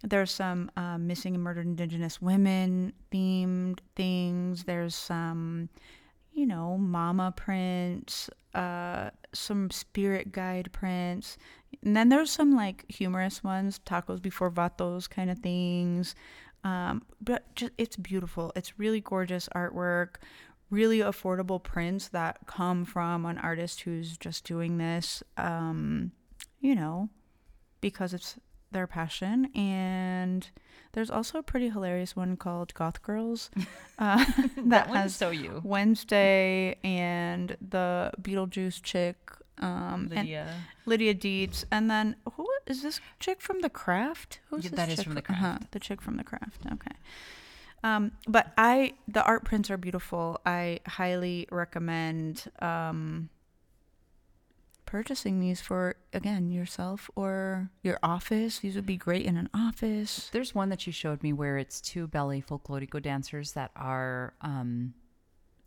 There's 0.02 0.32
some 0.32 0.70
um, 0.76 1.06
missing 1.06 1.34
and 1.34 1.44
murdered 1.44 1.66
indigenous 1.66 2.20
women 2.20 2.92
themed 3.12 3.78
things. 3.94 4.64
There's 4.64 4.96
some, 4.96 5.68
you 6.32 6.44
know, 6.44 6.76
mama 6.76 7.32
prints, 7.36 8.28
uh, 8.54 9.10
some 9.32 9.70
spirit 9.70 10.32
guide 10.32 10.70
prints. 10.72 11.38
And 11.84 11.96
then 11.96 12.08
there's 12.08 12.32
some 12.32 12.56
like 12.56 12.84
humorous 12.88 13.44
ones, 13.44 13.80
tacos 13.86 14.20
before 14.20 14.50
vatos 14.50 15.08
kind 15.08 15.30
of 15.30 15.38
things. 15.38 16.16
Um, 16.64 17.02
but 17.20 17.54
just, 17.54 17.72
it's 17.78 17.96
beautiful. 17.96 18.52
It's 18.56 18.78
really 18.78 19.00
gorgeous 19.00 19.48
artwork, 19.54 20.16
really 20.72 21.00
affordable 21.00 21.62
prints 21.62 22.08
that 22.08 22.38
come 22.46 22.84
from 22.86 23.26
an 23.26 23.36
artist 23.36 23.82
who's 23.82 24.16
just 24.16 24.42
doing 24.44 24.78
this, 24.78 25.22
um, 25.36 26.10
you 26.60 26.74
know, 26.74 27.10
because 27.82 28.14
it's 28.14 28.36
their 28.72 28.86
passion. 28.86 29.50
And 29.54 30.48
there's 30.92 31.10
also 31.10 31.38
a 31.38 31.42
pretty 31.42 31.68
hilarious 31.68 32.16
one 32.16 32.38
called 32.38 32.72
Goth 32.72 33.02
Girls 33.02 33.50
uh, 33.98 34.24
that, 34.56 34.56
That 34.66 34.86
has 34.88 35.14
so 35.14 35.28
you. 35.30 35.60
Wednesday 35.62 36.78
and 36.82 37.54
the 37.60 38.10
Beetlejuice 38.20 38.82
chick. 38.82 39.16
Um, 39.58 40.08
and 40.10 40.26
Lydia. 40.26 40.54
Lydia 40.86 41.14
Deetz, 41.14 41.64
and 41.70 41.90
then 41.90 42.16
who 42.36 42.48
is 42.66 42.82
this 42.82 42.98
chick 43.20 43.40
from 43.42 43.60
The 43.60 43.68
Craft? 43.68 44.40
Who's 44.48 44.64
Yeah, 44.64 44.70
this 44.70 44.76
that 44.78 44.88
is 44.88 44.96
chick 44.96 45.04
from 45.04 45.14
The 45.14 45.20
uh-huh, 45.20 45.34
Craft. 45.58 45.72
the 45.72 45.78
chick 45.78 46.00
from 46.00 46.16
The 46.16 46.24
Craft. 46.24 46.62
Okay. 46.72 46.96
Um, 47.84 48.12
but 48.28 48.52
I 48.56 48.94
the 49.08 49.24
art 49.24 49.44
prints 49.44 49.70
are 49.70 49.76
beautiful. 49.76 50.40
I 50.46 50.80
highly 50.86 51.48
recommend 51.50 52.44
um, 52.60 53.28
purchasing 54.86 55.40
these 55.40 55.60
for 55.60 55.96
again 56.12 56.50
yourself 56.50 57.10
or 57.16 57.70
your 57.82 57.98
office. 58.02 58.60
These 58.60 58.76
would 58.76 58.86
be 58.86 58.96
great 58.96 59.26
in 59.26 59.36
an 59.36 59.48
office. 59.52 60.28
There's 60.32 60.54
one 60.54 60.68
that 60.68 60.86
you 60.86 60.92
showed 60.92 61.22
me 61.22 61.32
where 61.32 61.58
it's 61.58 61.80
two 61.80 62.06
ballet 62.06 62.42
folklorico 62.42 63.02
dancers 63.02 63.52
that 63.52 63.72
are, 63.74 64.34
um, 64.42 64.94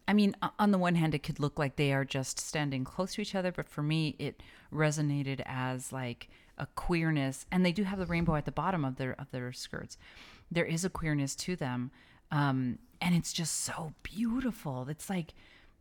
I 0.07 0.13
mean, 0.13 0.35
on 0.59 0.71
the 0.71 0.77
one 0.77 0.95
hand, 0.95 1.15
it 1.15 1.23
could 1.23 1.39
look 1.39 1.57
like 1.57 1.75
they 1.75 1.91
are 1.91 2.05
just 2.05 2.39
standing 2.39 2.83
close 2.83 3.15
to 3.15 3.21
each 3.21 3.35
other, 3.35 3.51
but 3.51 3.67
for 3.67 3.81
me, 3.81 4.15
it 4.19 4.41
resonated 4.71 5.41
as 5.45 5.91
like 5.91 6.29
a 6.57 6.67
queerness, 6.67 7.45
and 7.51 7.65
they 7.65 7.71
do 7.71 7.83
have 7.83 7.99
the 7.99 8.05
rainbow 8.05 8.35
at 8.35 8.45
the 8.45 8.51
bottom 8.51 8.85
of 8.85 8.95
their 8.95 9.19
of 9.19 9.31
their 9.31 9.51
skirts. 9.51 9.97
There 10.55 10.65
is 10.65 10.85
a 10.85 10.89
queerness 10.89 11.35
to 11.35 11.55
them, 11.57 11.91
um, 12.31 12.79
and 13.01 13.13
it's 13.13 13.33
just 13.33 13.61
so 13.61 13.93
beautiful. 14.03 14.87
It's 14.89 15.09
like 15.09 15.33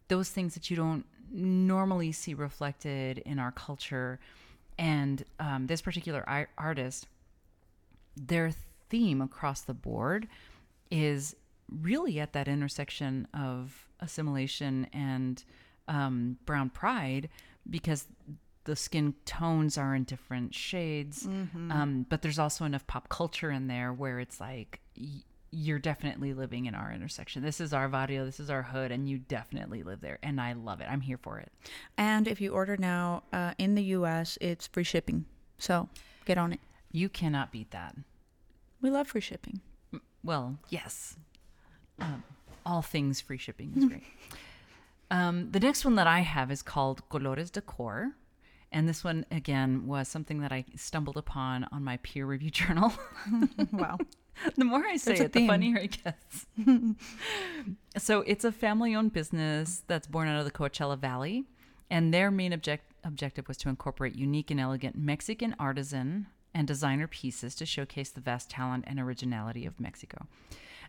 those 0.08 0.28
things 0.28 0.54
that 0.54 0.68
you 0.68 0.76
don't 0.76 1.06
normally 1.30 2.10
see 2.10 2.34
reflected 2.34 3.18
in 3.18 3.38
our 3.38 3.52
culture. 3.52 4.18
And 4.76 5.24
um, 5.38 5.68
this 5.68 5.80
particular 5.80 6.48
artist, 6.58 7.06
their 8.16 8.52
theme 8.90 9.22
across 9.22 9.60
the 9.60 9.74
board 9.74 10.26
is 10.90 11.36
really 11.70 12.18
at 12.18 12.32
that 12.32 12.48
intersection 12.48 13.28
of 13.32 13.88
assimilation 14.00 14.88
and 14.92 15.44
um, 15.86 16.36
brown 16.46 16.68
pride 16.68 17.28
because 17.70 18.06
the 18.64 18.76
skin 18.76 19.14
tones 19.24 19.76
are 19.78 19.94
in 19.94 20.04
different 20.04 20.54
shades. 20.54 21.26
Um, 21.26 22.06
but 22.08 22.22
there's 22.22 22.38
also 22.38 22.64
enough 22.64 22.86
pop 22.86 23.08
culture 23.08 23.50
in 23.50 23.66
there 23.66 23.92
where 23.92 24.20
it's 24.20 24.40
like 24.40 24.80
y- 24.98 25.22
you're 25.50 25.78
definitely 25.78 26.34
living 26.34 26.66
in 26.66 26.74
our 26.74 26.90
intersection. 26.92 27.42
This 27.42 27.60
is 27.60 27.72
our 27.72 27.88
barrio, 27.88 28.24
this 28.24 28.40
is 28.40 28.50
our 28.50 28.62
hood, 28.62 28.90
and 28.90 29.08
you 29.08 29.18
definitely 29.18 29.82
live 29.82 30.00
there. 30.00 30.18
And 30.22 30.40
I 30.40 30.54
love 30.54 30.80
it. 30.80 30.88
I'm 30.90 31.00
here 31.02 31.18
for 31.18 31.38
it. 31.38 31.52
And 31.96 32.26
if 32.26 32.40
you 32.40 32.52
order 32.52 32.76
now 32.76 33.22
uh, 33.32 33.52
in 33.58 33.74
the 33.76 33.82
US, 33.98 34.36
it's 34.40 34.66
free 34.66 34.82
shipping. 34.84 35.26
So 35.58 35.88
get 36.24 36.38
on 36.38 36.52
it. 36.52 36.60
You 36.90 37.08
cannot 37.08 37.52
beat 37.52 37.70
that. 37.70 37.94
We 38.80 38.90
love 38.90 39.08
free 39.08 39.20
shipping. 39.20 39.60
Well, 40.24 40.58
yes. 40.70 41.16
Um, 42.00 42.24
all 42.66 42.82
things 42.82 43.20
free 43.20 43.38
shipping 43.38 43.72
is 43.76 43.84
great. 43.84 44.02
um, 45.10 45.50
the 45.52 45.60
next 45.60 45.84
one 45.84 45.94
that 45.96 46.06
I 46.06 46.20
have 46.20 46.50
is 46.50 46.62
called 46.62 47.08
Colores 47.10 47.50
de 47.52 47.60
Decor. 47.60 48.12
And 48.74 48.88
this 48.88 49.04
one, 49.04 49.24
again, 49.30 49.86
was 49.86 50.08
something 50.08 50.40
that 50.40 50.50
I 50.50 50.64
stumbled 50.74 51.16
upon 51.16 51.64
on 51.70 51.84
my 51.84 51.96
peer 51.98 52.26
review 52.26 52.50
journal. 52.50 52.92
wow. 53.72 53.98
the 54.56 54.64
more 54.64 54.84
I 54.84 54.96
say 54.96 55.14
it, 55.14 55.32
the 55.32 55.46
funnier 55.46 55.78
it 55.78 55.96
gets. 56.02 56.46
so 58.04 58.22
it's 58.22 58.44
a 58.44 58.50
family-owned 58.50 59.12
business 59.12 59.84
that's 59.86 60.08
born 60.08 60.26
out 60.26 60.40
of 60.40 60.44
the 60.44 60.50
Coachella 60.50 60.98
Valley, 60.98 61.44
and 61.88 62.12
their 62.12 62.32
main 62.32 62.52
object- 62.52 62.92
objective 63.04 63.46
was 63.46 63.56
to 63.58 63.68
incorporate 63.68 64.16
unique 64.16 64.50
and 64.50 64.58
elegant 64.58 64.98
Mexican 64.98 65.54
artisan 65.60 66.26
and 66.52 66.66
designer 66.66 67.06
pieces 67.06 67.54
to 67.54 67.64
showcase 67.64 68.10
the 68.10 68.20
vast 68.20 68.50
talent 68.50 68.84
and 68.88 68.98
originality 68.98 69.64
of 69.66 69.78
Mexico. 69.78 70.26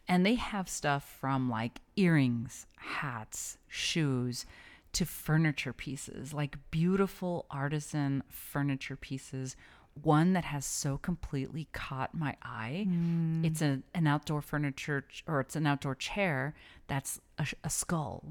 And 0.08 0.26
they 0.26 0.36
have 0.36 0.68
stuff 0.68 1.18
from 1.20 1.52
like 1.52 1.82
earrings, 1.96 2.66
hats, 2.78 3.60
shoes, 3.68 4.48
to 4.96 5.06
furniture 5.06 5.74
pieces, 5.74 6.34
like 6.34 6.58
beautiful 6.72 7.46
artisan 7.52 8.24
furniture 8.30 8.96
pieces. 8.96 9.56
One 10.04 10.34
that 10.34 10.44
has 10.46 10.66
so 10.66 10.98
completely 10.98 11.68
caught 11.72 12.14
my 12.14 12.36
eye. 12.42 12.84
Hmm. 12.88 13.46
It's 13.46 13.62
a, 13.62 13.80
an 13.94 14.08
outdoor 14.08 14.42
furniture, 14.42 15.06
ch- 15.10 15.24
or 15.26 15.40
it's 15.40 15.56
an 15.56 15.66
outdoor 15.66 15.96
chair 15.96 16.54
that's 16.88 17.22
a, 17.38 17.48
a 17.64 17.70
skull. 17.70 18.24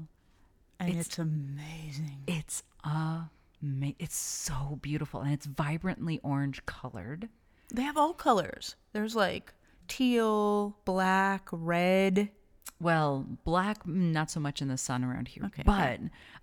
And 0.79 0.89
It's- 0.89 1.05
it's, 1.07 1.17
amazing. 1.19 2.19
It's 2.27 2.61
ama- 2.83 3.29
It's 3.97 4.15
so 4.15 4.77
beautiful, 4.81 5.21
and 5.21 5.33
it's 5.33 5.47
vibrantly 5.47 6.19
orange 6.21 6.63
colored. 6.67 7.29
They 7.73 7.81
have 7.81 7.97
all 7.97 8.13
colors. 8.13 8.75
There's 8.93 9.15
like 9.15 9.51
teal, 9.87 10.75
black, 10.85 11.47
red. 11.51 12.29
Well, 12.79 13.25
black, 13.43 13.85
mm, 13.85 14.11
not 14.11 14.29
so 14.29 14.39
much 14.39 14.61
in 14.61 14.67
the 14.67 14.77
sun 14.77 15.03
around 15.03 15.29
here. 15.29 15.45
Okay. 15.45 15.63
But 15.65 15.99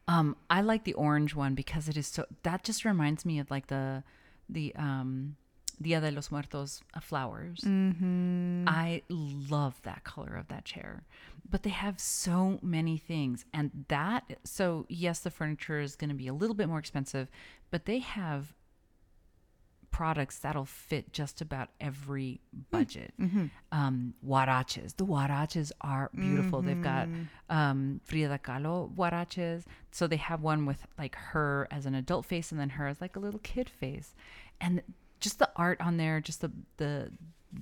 um, 0.09 0.37
I 0.49 0.63
like 0.63 0.85
the 0.85 0.95
orange 0.95 1.35
one 1.35 1.55
because 1.55 1.89
it 1.89 1.97
is 1.97 2.07
so. 2.07 2.25
That 2.43 2.65
just 2.65 2.85
reminds 2.85 3.25
me 3.25 3.39
of 3.39 3.51
like 3.51 3.67
the 3.67 4.03
the 4.49 4.75
um, 4.77 5.37
Dia 5.81 6.01
de 6.01 6.11
los 6.11 6.31
Muertos 6.31 6.83
uh, 6.95 7.01
flowers. 7.01 7.61
Mm-hmm. 7.61 8.65
I 8.67 9.03
love 9.09 9.81
that 9.83 10.05
color 10.05 10.37
of 10.37 10.49
that 10.49 10.65
chair. 10.65 11.05
But 11.49 11.65
they 11.65 11.71
have 11.71 12.01
so 12.01 12.59
many 12.63 12.97
things, 12.97 13.45
and 13.53 13.85
that. 13.89 14.39
So 14.45 14.87
yes, 14.89 15.21
the 15.21 15.31
furniture 15.31 15.81
is 15.81 15.97
going 15.97 16.11
to 16.11 16.17
be 16.17 16.29
a 16.29 16.35
little 16.35 16.57
bit 16.57 16.69
more 16.69 16.79
expensive, 16.79 17.29
but 17.71 17.85
they 17.85 17.99
have 17.99 18.55
products 19.93 20.39
that'll 20.41 20.65
fit 20.65 21.13
just 21.13 21.41
about 21.41 21.69
every 21.81 22.41
budget. 22.71 23.15
Um, 23.71 24.15
huaraches. 24.27 24.97
The 24.97 25.07
huaraches 25.07 25.71
are 25.83 26.11
beautiful. 26.19 26.63
They've 26.63 26.83
got 26.83 27.07
um, 27.51 28.01
Frida 28.05 28.41
Kahlo 28.43 28.93
huaraches. 28.97 29.63
So 29.93 30.07
they 30.09 30.17
have 30.17 30.43
one 30.43 30.67
with 30.67 30.85
like 30.99 31.15
her 31.15 31.69
as 31.71 31.87
an 31.87 31.95
adult 31.95 32.27
face 32.27 32.51
and 32.51 32.61
then 32.61 32.71
her 32.71 32.89
as 32.89 33.01
like 33.01 33.15
a 33.17 33.21
little 33.21 33.41
kid 33.41 33.69
face. 33.69 34.15
And 34.61 34.83
just 35.21 35.39
the 35.39 35.49
art 35.55 35.81
on 35.81 35.99
there, 35.99 36.21
just 36.21 36.41
the, 36.41 36.51
the, 36.79 37.13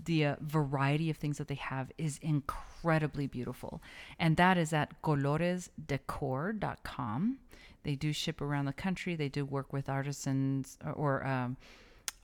the 0.04 0.25
uh, 0.26 0.37
variety 0.40 1.10
of 1.10 1.16
things 1.18 1.37
that 1.38 1.49
they 1.49 1.56
have 1.56 1.90
is 1.99 2.18
incredibly 2.22 3.26
beautiful. 3.26 3.82
And 4.18 4.37
that 4.37 4.56
is 4.56 4.72
at 4.72 5.02
coloresdecor.com. 5.02 7.38
They 7.82 7.94
do 7.94 8.12
ship 8.12 8.40
around 8.40 8.66
the 8.66 8.72
country. 8.72 9.16
They 9.16 9.28
do 9.28 9.44
work 9.44 9.72
with 9.72 9.88
artisans 9.88 10.78
or, 10.84 10.92
or 10.92 11.26
um, 11.26 11.56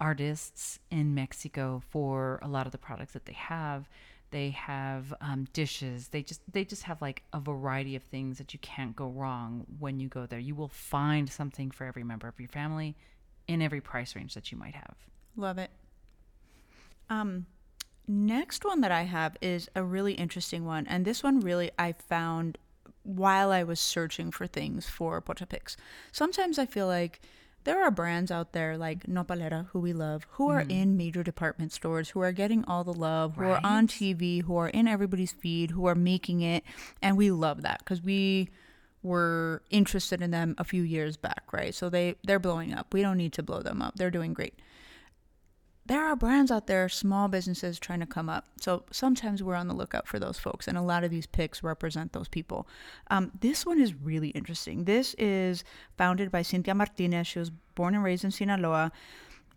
artists 0.01 0.79
in 0.91 1.15
Mexico 1.15 1.83
for 1.91 2.39
a 2.43 2.49
lot 2.49 2.67
of 2.67 2.73
the 2.73 2.79
products 2.79 3.13
that 3.13 3.27
they 3.27 3.33
have. 3.33 3.89
They 4.31 4.51
have 4.51 5.15
um, 5.21 5.47
dishes. 5.53 6.09
They 6.09 6.23
just 6.23 6.41
they 6.53 6.65
just 6.65 6.83
have 6.83 7.01
like 7.01 7.23
a 7.33 7.41
variety 7.41 7.95
of 7.97 8.03
things 8.03 8.39
that 8.39 8.53
you 8.53 8.59
can't 8.59 8.97
go 8.97 9.09
wrong 9.09 9.65
when 9.79 10.01
you 10.01 10.09
go 10.09 10.27
there. 10.27 10.39
You 10.39 10.55
will 10.55 10.69
find 10.69 11.29
something 11.29 11.71
for 11.71 11.85
every 11.85 12.03
member 12.03 12.27
of 12.27 12.39
your 12.41 12.49
family 12.49 12.97
in 13.47 13.63
every 13.63 13.81
price 13.81 14.17
range 14.17 14.35
that 14.35 14.51
you 14.51 14.59
might 14.59 14.75
have. 14.75 14.97
Love 15.37 15.59
it. 15.59 15.71
Um, 17.09 17.47
next 18.09 18.65
one 18.65 18.81
that 18.81 18.91
I 18.91 19.03
have 19.03 19.37
is 19.41 19.69
a 19.77 19.85
really 19.85 20.15
interesting 20.15 20.65
one, 20.65 20.87
and 20.89 21.05
this 21.05 21.23
one 21.23 21.41
really 21.41 21.71
I 21.79 21.93
found 21.93 22.59
while 23.05 23.53
I 23.53 23.63
was 23.63 23.79
searching 23.79 24.33
for 24.33 24.49
things 24.49 24.89
for 24.89 25.23
Pocha 25.23 25.49
Picks. 25.49 25.77
Sometimes 26.11 26.59
I 26.59 26.67
feel 26.67 26.89
like 26.89 27.21
there 27.67 27.83
are 27.83 27.91
brands 27.91 28.31
out 28.31 28.53
there 28.53 28.79
like 28.79 29.07
Nopalera, 29.07 29.67
who 29.73 29.81
we 29.81 29.93
love, 29.93 30.25
who 30.31 30.49
are 30.51 30.63
mm. 30.63 30.71
in 30.71 30.97
major 30.97 31.25
department 31.25 31.73
stores, 31.73 32.11
who 32.11 32.21
are 32.21 32.31
getting 32.31 32.65
all 32.65 32.85
the 32.85 32.95
love, 32.95 33.35
who 33.35 33.45
are 33.45 33.61
on 33.65 33.89
TV, 33.89 34.43
who 34.43 34.57
are 34.57 34.69
in 34.69 34.87
everybody's 34.87 35.33
feed, 35.33 35.73
who 35.73 35.87
are 35.87 35.97
making 35.97 36.43
it, 36.43 36.63
and 37.03 37.17
we 37.17 37.33
love 37.33 37.63
that 37.63 37.81
because 37.81 38.01
we 38.01 38.49
were 39.03 39.63
interested 39.69 40.23
in 40.23 40.31
them 40.31 40.55
a 40.59 40.65
few 40.65 40.83
years 40.83 41.17
back, 41.17 41.43
right? 41.53 41.75
So 41.75 41.91
they 41.91 42.15
they're 42.23 42.39
blowing 42.39 42.73
up. 42.73 42.95
We 42.95 43.03
don't 43.03 43.17
need 43.19 43.33
to 43.35 43.43
blow 43.43 43.63
them 43.63 43.83
up. 43.83 43.97
They're 43.97 44.13
doing 44.13 44.33
great 44.33 44.55
there 45.87 46.05
are 46.05 46.17
brands 46.17 46.51
out 46.51 46.67
there, 46.67 46.89
small 46.89 47.29
businesses 47.29 47.79
trying 47.79 48.01
to 48.01 48.07
come 48.07 48.29
up. 48.29 48.47
So 48.61 48.85
sometimes 48.91 49.43
we're 49.43 49.55
on 49.55 49.69
the 49.69 49.75
lookout 49.75 50.07
for 50.07 50.19
those 50.19 50.39
folks, 50.39 50.69
and 50.69 50.77
a 50.77 50.83
lot 50.83 51.05
of 51.05 51.11
these 51.11 51.27
picks 51.27 51.63
represent 51.63 52.13
those 52.13 52.29
people. 52.29 52.67
Um, 53.11 53.33
this 53.41 53.65
one 53.65 53.81
is 53.81 53.95
really 53.95 54.29
interesting. 54.31 54.85
This 54.85 55.15
is 55.15 55.65
founded 55.97 56.31
by 56.31 56.43
Cynthia 56.43 56.75
Martinez. 56.75 57.27
She 57.27 57.39
was 57.39 57.51
born 57.75 57.95
and 57.95 58.05
raised 58.05 58.25
in 58.25 58.31
Sinaloa, 58.31 58.93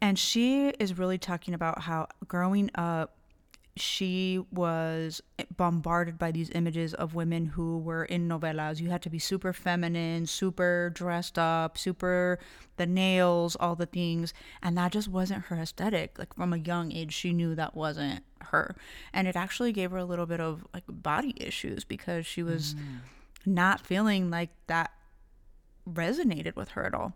and 0.01 0.17
she 0.17 0.69
is 0.69 0.97
really 0.97 1.17
talking 1.17 1.53
about 1.53 1.81
how 1.81 2.07
growing 2.27 2.69
up, 2.75 3.15
she 3.75 4.43
was 4.51 5.21
bombarded 5.55 6.17
by 6.17 6.31
these 6.31 6.49
images 6.51 6.93
of 6.93 7.15
women 7.15 7.45
who 7.45 7.77
were 7.77 8.03
in 8.05 8.27
novelas. 8.27 8.79
You 8.79 8.89
had 8.89 9.01
to 9.03 9.09
be 9.09 9.19
super 9.19 9.53
feminine, 9.53 10.25
super 10.25 10.91
dressed 10.93 11.39
up, 11.39 11.77
super 11.77 12.39
the 12.77 12.85
nails, 12.85 13.55
all 13.59 13.75
the 13.75 13.85
things. 13.85 14.33
And 14.61 14.77
that 14.77 14.91
just 14.91 15.07
wasn't 15.07 15.45
her 15.45 15.55
aesthetic. 15.55 16.17
Like 16.17 16.33
from 16.35 16.53
a 16.53 16.57
young 16.57 16.91
age, 16.91 17.13
she 17.13 17.31
knew 17.31 17.55
that 17.55 17.75
wasn't 17.75 18.23
her. 18.41 18.75
And 19.13 19.27
it 19.27 19.35
actually 19.35 19.71
gave 19.71 19.91
her 19.91 19.97
a 19.97 20.05
little 20.05 20.25
bit 20.25 20.41
of 20.41 20.65
like 20.73 20.83
body 20.87 21.33
issues 21.37 21.83
because 21.83 22.25
she 22.25 22.43
was 22.43 22.73
mm. 22.73 22.99
not 23.45 23.85
feeling 23.85 24.29
like 24.29 24.49
that 24.67 24.91
resonated 25.89 26.55
with 26.55 26.69
her 26.69 26.85
at 26.85 26.93
all. 26.93 27.13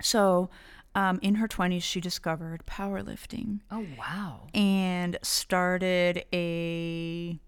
So, 0.00 0.50
um, 0.94 1.18
in 1.22 1.36
her 1.36 1.48
20s, 1.48 1.82
she 1.82 2.00
discovered 2.00 2.64
powerlifting 2.66 3.60
Oh 3.70 3.86
wow. 3.98 4.48
and 4.54 5.18
started 5.22 6.24
a 6.32 7.38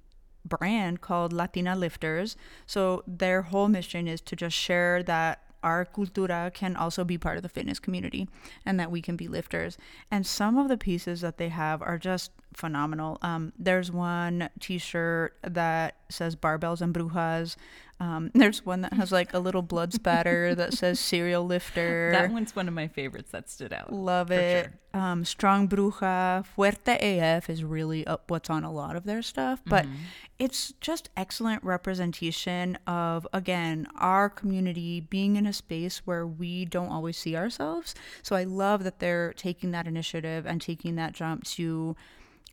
brand 0.44 1.00
called 1.00 1.32
Latina 1.32 1.74
Lifters. 1.76 2.36
So 2.66 3.02
their 3.06 3.42
whole 3.42 3.68
mission 3.68 4.06
is 4.08 4.20
to 4.22 4.36
just 4.36 4.56
share 4.56 5.02
that 5.04 5.40
our 5.62 5.86
cultura 5.86 6.52
can 6.52 6.76
also 6.76 7.04
be 7.04 7.16
part 7.16 7.38
of 7.38 7.42
the 7.42 7.48
fitness 7.48 7.78
community 7.78 8.28
and 8.66 8.78
that 8.78 8.90
we 8.90 9.00
can 9.00 9.16
be 9.16 9.28
lifters. 9.28 9.78
And 10.10 10.26
some 10.26 10.58
of 10.58 10.68
the 10.68 10.76
pieces 10.76 11.22
that 11.22 11.38
they 11.38 11.48
have 11.48 11.80
are 11.80 11.96
just 11.98 12.30
phenomenal. 12.54 13.18
Um, 13.22 13.52
there's 13.58 13.90
one 13.92 14.48
T-shirt 14.60 15.36
that 15.42 15.96
says 16.08 16.36
"Barbells 16.36 16.80
and 16.80 16.94
Brujas." 16.94 17.56
Um, 18.00 18.32
there's 18.34 18.66
one 18.66 18.80
that 18.80 18.92
has 18.94 19.12
like 19.12 19.32
a 19.34 19.38
little 19.38 19.62
blood 19.62 19.92
spatter 19.92 20.54
that 20.56 20.72
says 20.74 20.98
"Serial 20.98 21.44
Lifter." 21.44 22.10
That 22.12 22.30
one's 22.30 22.56
one 22.56 22.66
of 22.68 22.74
my 22.74 22.88
favorites 22.88 23.30
that 23.32 23.48
stood 23.50 23.72
out. 23.72 23.92
Love 23.92 24.30
it. 24.30 24.64
sure. 24.94 25.00
Um, 25.00 25.24
Strong 25.24 25.68
Bruja, 25.70 26.44
Fuerte 26.56 26.96
AF 27.00 27.50
is 27.50 27.64
really 27.64 28.06
up 28.06 28.30
what's 28.30 28.48
on 28.48 28.62
a 28.62 28.70
lot 28.72 28.94
of 28.94 29.04
their 29.04 29.22
stuff, 29.22 29.60
but 29.66 29.84
Mm-hmm. 29.86 29.94
it's 30.38 30.72
just 30.80 31.10
excellent 31.16 31.64
representation 31.64 32.78
of 32.86 33.26
again 33.32 33.86
our 33.96 34.28
community 34.30 35.00
being 35.00 35.34
in 35.36 35.46
a 35.46 35.52
space 35.52 35.98
where 36.04 36.24
we 36.26 36.64
don't 36.64 36.90
always 36.90 37.16
see 37.16 37.36
ourselves. 37.36 37.94
So 38.22 38.36
I 38.36 38.44
love 38.44 38.84
that 38.84 38.98
they're 39.00 39.32
taking 39.32 39.70
that 39.72 39.86
initiative 39.88 40.46
and 40.46 40.60
taking 40.60 40.94
that 40.96 41.12
jump 41.12 41.42
to 41.56 41.96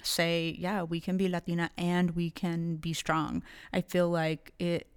say, 0.03 0.55
yeah, 0.59 0.83
we 0.83 0.99
can 0.99 1.17
be 1.17 1.27
Latina 1.27 1.69
and 1.77 2.11
we 2.11 2.29
can 2.29 2.75
be 2.75 2.93
strong. 2.93 3.43
I 3.73 3.81
feel 3.81 4.09
like 4.09 4.53
it 4.59 4.87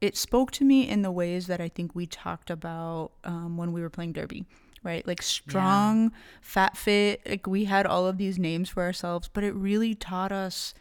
it 0.00 0.16
spoke 0.16 0.50
to 0.52 0.64
me 0.64 0.88
in 0.88 1.02
the 1.02 1.10
ways 1.10 1.46
that 1.46 1.60
I 1.60 1.68
think 1.68 1.94
we 1.94 2.06
talked 2.06 2.50
about 2.50 3.12
um, 3.24 3.56
when 3.56 3.72
we 3.72 3.80
were 3.80 3.88
playing 3.88 4.12
Derby, 4.12 4.44
right? 4.82 5.06
Like 5.06 5.22
strong, 5.22 6.12
fat 6.42 6.76
fit. 6.76 7.22
Like 7.26 7.46
we 7.46 7.64
had 7.64 7.86
all 7.86 8.06
of 8.06 8.18
these 8.18 8.38
names 8.38 8.68
for 8.68 8.82
ourselves, 8.82 9.30
but 9.32 9.42
it 9.42 9.54
really 9.54 9.94
taught 9.94 10.32
us 10.32 10.74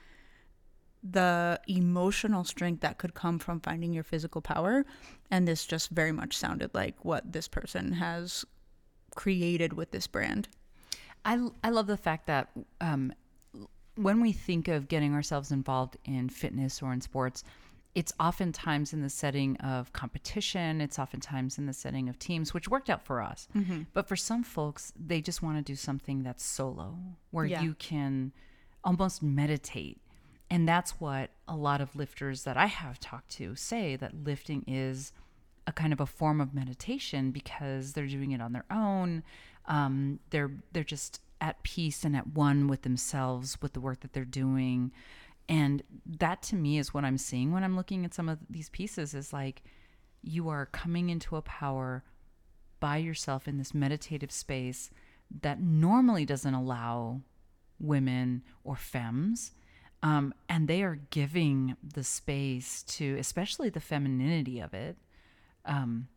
the 1.01 1.59
emotional 1.67 2.43
strength 2.43 2.81
that 2.81 2.97
could 2.97 3.13
come 3.13 3.39
from 3.39 3.61
finding 3.61 3.93
your 3.93 4.03
physical 4.03 4.41
power. 4.41 4.85
And 5.31 5.47
this 5.47 5.65
just 5.65 5.91
very 5.91 6.11
much 6.11 6.35
sounded 6.35 6.71
like 6.73 7.05
what 7.05 7.31
this 7.31 7.47
person 7.47 7.93
has 7.93 8.43
created 9.15 9.73
with 9.73 9.91
this 9.91 10.07
brand. 10.07 10.49
I, 11.23 11.47
I 11.63 11.69
love 11.69 11.87
the 11.87 11.97
fact 11.97 12.27
that 12.27 12.49
um, 12.81 13.13
when 13.95 14.21
we 14.21 14.31
think 14.31 14.67
of 14.67 14.87
getting 14.87 15.13
ourselves 15.13 15.51
involved 15.51 15.97
in 16.05 16.29
fitness 16.29 16.81
or 16.81 16.91
in 16.93 17.01
sports, 17.01 17.43
it's 17.93 18.11
oftentimes 18.19 18.91
in 18.91 19.01
the 19.01 19.09
setting 19.09 19.55
of 19.57 19.93
competition. 19.93 20.81
It's 20.81 20.99
oftentimes 20.99 21.57
in 21.57 21.65
the 21.65 21.71
setting 21.73 22.09
of 22.09 22.19
teams, 22.19 22.53
which 22.53 22.67
worked 22.67 22.89
out 22.89 23.05
for 23.05 23.21
us. 23.21 23.47
But 23.93 24.07
for 24.07 24.17
some 24.17 24.43
folks, 24.43 24.91
they 24.99 25.21
just 25.21 25.41
want 25.41 25.57
to 25.57 25.63
do 25.63 25.75
something 25.77 26.23
that's 26.23 26.43
solo, 26.43 26.97
where 27.31 27.45
Yeah. 27.45 27.61
you 27.61 27.73
can 27.75 28.33
almost 28.83 29.23
meditate. 29.23 30.01
And 30.49 30.67
that's 30.67 30.99
what 30.99 31.29
a 31.47 31.55
lot 31.55 31.79
of 31.81 31.95
lifters 31.95 32.43
that 32.43 32.57
I 32.57 32.65
have 32.67 32.99
talked 32.99 33.29
to 33.37 33.55
say 33.55 33.95
that 33.95 34.23
lifting 34.25 34.63
is 34.67 35.13
a 35.65 35.71
kind 35.71 35.91
of 35.93 35.99
a 36.01 36.05
form 36.05 36.39
of 36.41 36.53
meditation 36.53 37.31
because 37.31 37.93
they're 37.93 38.05
doing 38.07 38.31
it 38.31 38.41
on 38.41 38.51
their 38.51 38.65
own. 38.69 39.23
Um, 39.67 40.19
they're 40.29 40.51
they're 40.73 40.83
just 40.83 41.21
at 41.45 41.61
peace 41.63 42.03
and 42.03 42.15
at 42.15 42.27
one 42.33 42.67
with 42.67 42.81
themselves 42.81 43.61
with 43.61 43.73
the 43.73 43.79
work 43.79 43.99
that 44.01 44.13
they're 44.13 44.25
doing, 44.25 44.91
and 45.47 45.83
that 46.05 46.41
to 46.43 46.55
me 46.55 46.79
is 46.79 46.93
what 46.93 47.05
I'm 47.05 47.19
seeing 47.19 47.51
when 47.51 47.63
I'm 47.63 47.75
looking 47.75 48.03
at 48.03 48.13
some 48.13 48.29
of 48.29 48.39
these 48.49 48.69
pieces. 48.69 49.13
Is 49.13 49.31
like 49.31 49.63
you 50.23 50.49
are 50.49 50.65
coming 50.65 51.09
into 51.09 51.35
a 51.35 51.41
power 51.41 52.03
by 52.79 52.97
yourself 52.97 53.47
in 53.47 53.57
this 53.57 53.73
meditative 53.73 54.31
space 54.31 54.89
that 55.41 55.61
normally 55.61 56.25
doesn't 56.25 56.53
allow 56.53 57.21
women 57.79 58.43
or 58.63 58.75
femmes. 58.75 59.51
Um, 60.03 60.33
and 60.47 60.67
they 60.67 60.83
are 60.83 60.99
giving 61.09 61.77
the 61.81 62.03
space 62.03 62.83
to, 62.83 63.15
especially 63.17 63.69
the 63.69 63.79
femininity 63.79 64.59
of 64.59 64.73
it, 64.73 64.97
um, 65.65 66.07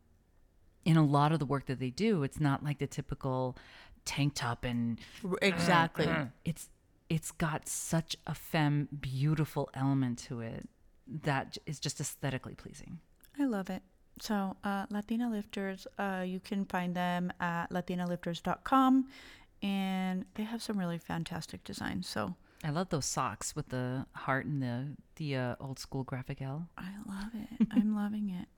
in 0.85 0.97
a 0.97 1.05
lot 1.05 1.33
of 1.33 1.39
the 1.39 1.47
work 1.47 1.67
that 1.67 1.81
they 1.81 1.91
do. 1.91 2.23
It's 2.23 2.41
not 2.41 2.65
like 2.65 2.79
the 2.79 2.87
typical 2.87 3.57
tank 4.09 4.33
top 4.35 4.65
and 4.65 4.99
Exactly. 5.43 6.09
it's 6.45 6.69
it's 7.09 7.31
got 7.31 7.69
such 7.69 8.17
a 8.27 8.35
femme 8.35 8.89
beautiful 9.01 9.71
element 9.75 10.19
to 10.19 10.41
it 10.41 10.69
that 11.25 11.57
is 11.67 11.79
just 11.81 12.01
aesthetically 12.01 12.55
pleasing. 12.55 12.99
I 13.39 13.45
love 13.47 13.71
it. 13.71 13.83
So, 14.21 14.57
uh, 14.65 14.85
Latina 14.91 15.31
Lifters, 15.31 15.87
uh, 15.99 16.23
you 16.27 16.41
can 16.41 16.65
find 16.65 16.95
them 16.95 17.33
at 17.41 17.71
latinalifters.com 17.71 19.07
and 19.63 20.25
they 20.35 20.43
have 20.43 20.61
some 20.63 20.77
really 20.79 20.99
fantastic 20.99 21.65
designs. 21.65 22.07
So, 22.09 22.35
I 22.65 22.71
love 22.71 22.89
those 22.89 23.07
socks 23.07 23.55
with 23.55 23.69
the 23.69 24.05
heart 24.15 24.45
and 24.47 24.61
the 24.61 24.97
the 25.17 25.37
uh, 25.37 25.55
old 25.61 25.79
school 25.79 26.03
graphic 26.03 26.43
L. 26.43 26.69
I 26.77 26.91
love 27.07 27.31
it. 27.35 27.69
I'm 27.71 27.95
loving 28.05 28.31
it. 28.31 28.49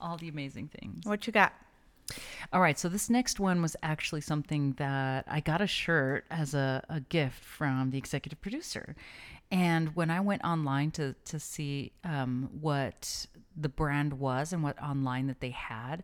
All 0.00 0.16
the 0.16 0.28
amazing 0.28 0.68
things. 0.68 1.04
What 1.06 1.26
you 1.26 1.32
got? 1.32 1.52
All 2.52 2.60
right, 2.60 2.78
so 2.78 2.88
this 2.88 3.10
next 3.10 3.40
one 3.40 3.60
was 3.60 3.76
actually 3.82 4.20
something 4.20 4.72
that 4.78 5.24
I 5.28 5.40
got 5.40 5.60
a 5.60 5.66
shirt 5.66 6.24
as 6.30 6.54
a, 6.54 6.84
a 6.88 7.00
gift 7.00 7.42
from 7.42 7.90
the 7.90 7.98
executive 7.98 8.40
producer. 8.40 8.94
And 9.50 9.94
when 9.94 10.10
I 10.10 10.20
went 10.20 10.44
online 10.44 10.90
to, 10.92 11.14
to 11.26 11.40
see 11.40 11.92
um, 12.04 12.48
what 12.60 13.26
the 13.56 13.68
brand 13.68 14.14
was 14.14 14.52
and 14.52 14.62
what 14.62 14.80
online 14.82 15.26
that 15.26 15.40
they 15.40 15.50
had, 15.50 16.02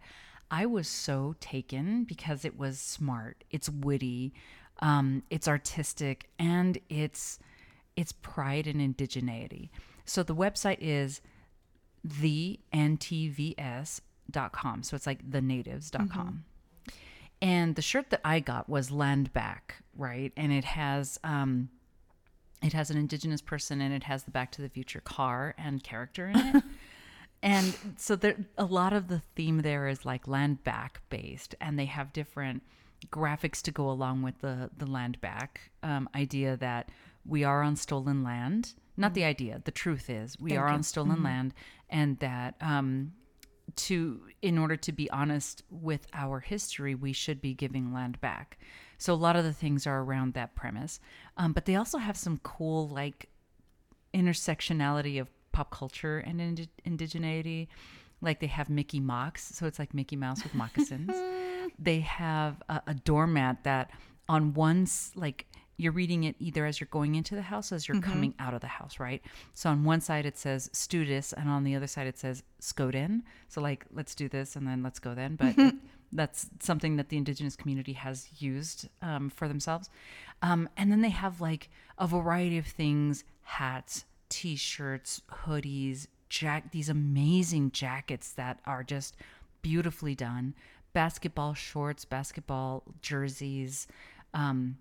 I 0.51 0.67
was 0.67 0.87
so 0.89 1.35
taken 1.41 2.05
because 2.05 2.45
it 2.45 2.59
was 2.59 2.79
smart, 2.79 3.45
it's 3.51 3.69
witty, 3.69 4.35
um, 4.81 5.23
it's 5.31 5.49
artistic, 5.49 6.29
and 6.39 6.79
it's 6.89 7.39
it's 7.97 8.13
pride 8.13 8.67
and 8.67 8.81
indigeneity. 8.81 9.71
So 10.05 10.23
the 10.23 10.35
website 10.35 10.79
is 10.81 11.21
the 12.03 12.59
ntvs.com. 14.31 14.83
So 14.83 14.97
it's 14.97 15.07
like 15.07 15.31
the 15.31 15.41
natives.com. 15.41 16.45
And 17.41 17.75
the 17.75 17.83
shirt 17.83 18.11
that 18.11 18.21
I 18.25 18.39
got 18.41 18.69
was 18.69 18.91
land 18.91 19.33
back, 19.33 19.83
right? 19.97 20.33
And 20.37 20.53
it 20.53 20.65
has 20.65 21.19
um 21.25 21.71
it 22.63 22.73
has 22.73 22.91
an 22.91 22.97
indigenous 22.97 23.43
person 23.43 23.81
and 23.81 23.93
it 23.93 24.05
has 24.05 24.23
the 24.23 24.31
Back 24.31 24.53
to 24.53 24.63
the 24.63 24.69
Future 24.69 25.01
car 25.01 25.55
and 25.59 25.83
character 25.83 26.29
in 26.29 26.37
it. 26.37 26.65
and 27.43 27.77
so 27.97 28.15
there 28.15 28.37
a 28.57 28.65
lot 28.65 28.93
of 28.93 29.09
the 29.09 29.23
theme 29.35 29.63
there 29.63 29.89
is 29.89 30.05
like 30.05 30.29
land 30.29 30.63
back 30.63 31.01
based 31.11 31.55
and 31.61 31.79
they 31.79 31.87
have 31.87 32.13
different 32.13 32.63
graphics 33.11 33.61
to 33.63 33.73
go 33.73 33.91
along 33.91 34.23
with 34.23 34.41
the 34.41 34.71
the 34.79 34.87
land 34.87 35.21
back 35.21 35.73
um, 35.83 36.09
idea 36.15 36.57
that 36.57 36.89
we 37.27 37.43
are 37.43 37.63
on 37.63 37.75
stolen 37.75 38.23
land 38.23 38.75
not 38.97 39.15
the 39.15 39.25
idea 39.25 39.61
the 39.65 39.73
truth 39.73 40.09
is 40.09 40.39
we 40.39 40.51
Thank 40.51 40.61
are 40.61 40.69
you. 40.69 40.75
on 40.75 40.83
stolen 40.85 41.25
land 41.25 41.53
and 41.91 42.17
that 42.21 42.55
um, 42.61 43.13
to 43.77 44.21
in 44.41 44.59
order 44.59 44.77
to 44.77 44.93
be 44.93 45.11
honest 45.11 45.63
with 45.71 46.07
our 46.13 46.41
history 46.41 46.95
we 46.95 47.13
should 47.13 47.41
be 47.41 47.55
giving 47.55 47.93
land 47.93 48.21
back 48.21 48.59
so 48.99 49.13
a 49.13 49.15
lot 49.15 49.37
of 49.37 49.45
the 49.45 49.53
things 49.53 49.87
are 49.87 50.03
around 50.03 50.35
that 50.35 50.55
premise 50.55 51.01
um, 51.37 51.53
but 51.53 51.65
they 51.65 51.77
also 51.77 51.99
have 51.99 52.17
some 52.17 52.39
cool 52.43 52.89
like 52.89 53.29
intersectionality 54.15 55.21
of 55.21 55.29
pop 55.53 55.71
culture 55.71 56.19
and 56.19 56.41
indi- 56.41 56.69
indigeneity. 56.87 57.69
Like 58.21 58.41
they 58.41 58.47
have 58.49 58.69
Mickey 58.69 59.01
Mox, 59.01 59.55
so 59.55 59.67
it's 59.67 59.79
like 59.79 59.95
Mickey 59.95 60.17
Mouse 60.17 60.43
with 60.43 60.55
moccasins. 60.55 61.11
they 61.79 62.01
have 62.01 62.63
a, 62.69 62.83
a 62.89 62.95
doormat 62.95 63.65
that 63.65 63.91
on 64.29 64.55
one 64.55 64.87
like 65.15 65.47
you're 65.79 65.93
reading 65.93 66.25
it 66.25 66.37
either 66.39 66.67
as 66.67 66.81
you're 66.81 66.89
going 66.91 67.15
into 67.15 67.35
the 67.35 67.43
house 67.43 67.73
as 67.73 67.89
you're 67.89 68.01
coming 68.01 68.35
out 68.39 68.55
of 68.55 68.61
the 68.61 68.67
house, 68.67 69.01
right? 69.01 69.23
So 69.55 69.71
on 69.71 69.85
one 69.85 70.01
side 70.01 70.27
it 70.27 70.37
says 70.39 70.69
Stoodis, 70.73 71.33
and 71.33 71.49
on 71.49 71.65
the 71.65 71.75
other 71.75 71.87
side 71.87 72.07
it 72.07 72.19
says 72.19 72.43
Skoden. 72.61 73.23
So 73.49 73.61
like 73.61 73.87
let's 73.93 74.15
do 74.15 74.29
this 74.29 74.55
and 74.57 74.67
then 74.67 74.83
let's 74.83 74.99
go 74.99 75.15
then. 75.15 75.37
But 75.37 75.59
it- 75.59 75.75
that's 76.15 76.51
something 76.61 76.97
that 76.97 77.09
the 77.09 77.17
indigenous 77.17 77.57
community 77.57 77.95
has 77.95 78.29
used 78.39 78.87
um, 79.01 79.31
for 79.31 79.49
themselves. 79.49 79.89
Um, 80.43 80.69
and 80.77 80.93
then 80.93 81.01
they 81.01 81.09
have 81.09 81.41
like 81.41 81.71
a 81.99 82.07
variety 82.07 82.59
of 82.59 82.67
things: 82.67 83.25
hats, 83.43 84.05
t-shirts, 84.29 85.23
hoodies, 85.47 86.07
jack. 86.29 86.71
These 86.71 86.89
amazing 86.91 87.71
jackets 87.73 88.33
that 88.33 88.61
are 88.67 88.85
just 88.85 89.17
beautifully 89.63 90.15
done. 90.15 90.55
Basketball 90.93 91.55
shorts, 91.55 92.05
basketball 92.05 92.83
jerseys. 93.01 93.87
Um, 94.35 94.77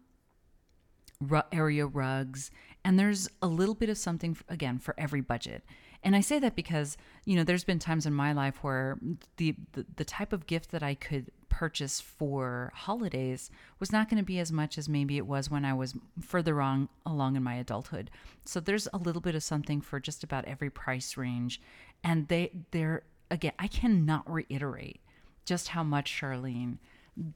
area 1.52 1.86
rugs 1.86 2.52
and 2.84 2.98
there's 2.98 3.30
a 3.42 3.48
little 3.48 3.76
bit 3.76 3.90
of 3.90 3.98
something 3.98 4.38
again 4.50 4.80
for 4.80 4.96
every 4.98 5.22
budget. 5.22 5.64
And 6.04 6.16
i 6.16 6.20
say 6.20 6.40
that 6.40 6.56
because 6.56 6.98
you 7.26 7.36
know 7.36 7.44
there's 7.44 7.64
been 7.64 7.78
times 7.78 8.08
in 8.08 8.14
my 8.14 8.34
life 8.34 8.64
where 8.64 8.98
the 9.38 9.56
the, 9.74 9.86
the 9.98 10.04
type 10.04 10.34
of 10.34 10.48
gift 10.48 10.72
that 10.72 10.82
i 10.82 10.96
could 10.96 11.32
purchase 11.48 12.02
for 12.02 12.72
holidays 12.74 13.52
was 13.80 13.92
not 13.92 14.10
going 14.10 14.18
to 14.18 14.26
be 14.26 14.40
as 14.40 14.52
much 14.52 14.80
as 14.80 14.90
maybe 14.90 15.18
it 15.18 15.28
was 15.28 15.52
when 15.52 15.64
i 15.64 15.74
was 15.74 15.94
further 16.20 16.60
on 16.60 16.90
along 17.06 17.36
in 17.36 17.44
my 17.44 17.56
adulthood. 17.56 18.10
So 18.46 18.60
there's 18.60 18.88
a 18.94 18.98
little 18.98 19.22
bit 19.22 19.36
of 19.36 19.44
something 19.44 19.80
for 19.80 20.00
just 20.00 20.24
about 20.24 20.46
every 20.46 20.72
price 20.72 21.18
range. 21.18 21.62
And 22.04 22.28
they 22.30 22.52
they're 22.72 23.04
again 23.30 23.54
i 23.60 23.68
cannot 23.68 24.30
reiterate 24.32 25.02
just 25.46 25.70
how 25.70 25.84
much 25.84 26.12
charlene 26.12 26.78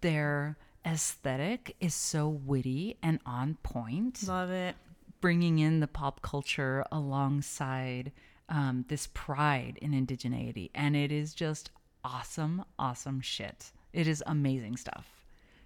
their 0.01 0.57
aesthetic 0.85 1.75
is 1.79 1.93
so 1.93 2.27
witty 2.29 2.97
and 3.01 3.19
on 3.25 3.55
point, 3.63 4.27
Love 4.27 4.51
it. 4.51 4.75
bringing 5.21 5.59
in 5.59 5.79
the 5.79 5.87
pop 5.87 6.21
culture 6.21 6.85
alongside 6.91 8.11
um, 8.49 8.85
this 8.87 9.07
pride 9.13 9.77
in 9.81 9.91
indigeneity. 9.91 10.69
And 10.75 10.95
it 10.95 11.11
is 11.11 11.33
just 11.33 11.71
awesome, 12.03 12.63
awesome 12.77 13.21
shit. 13.21 13.71
It 13.93 14.07
is 14.07 14.23
amazing 14.27 14.77
stuff. 14.77 15.07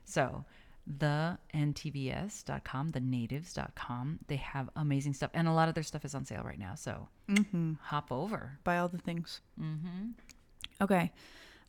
So, 0.06 0.46
the 0.88 1.38
ntvs.com, 1.54 2.92
the 2.92 3.00
natives.com. 3.00 4.20
They 4.28 4.38
have 4.38 4.70
amazing 4.76 5.14
stuff, 5.14 5.30
and 5.34 5.48
a 5.48 5.52
lot 5.54 5.68
of 5.70 5.76
their 5.76 5.84
stuff 5.84 6.04
is 6.06 6.16
on 6.16 6.26
sale 6.26 6.42
right 6.44 6.58
now. 6.60 6.76
So 6.76 7.08
Mm-hmm. 7.30 7.74
hop 7.82 8.12
over. 8.12 8.58
Buy 8.64 8.78
all 8.80 8.88
the 8.88 8.98
things. 8.98 9.42
Mm-hmm. 9.62 10.12
Okay. 10.82 11.12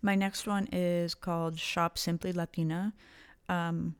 My 0.00 0.14
next 0.14 0.46
one 0.46 0.68
is 0.72 1.14
called 1.14 1.58
Shop 1.58 1.98
Simply 1.98 2.32
Latina. 2.32 2.94
Um, 3.50 3.96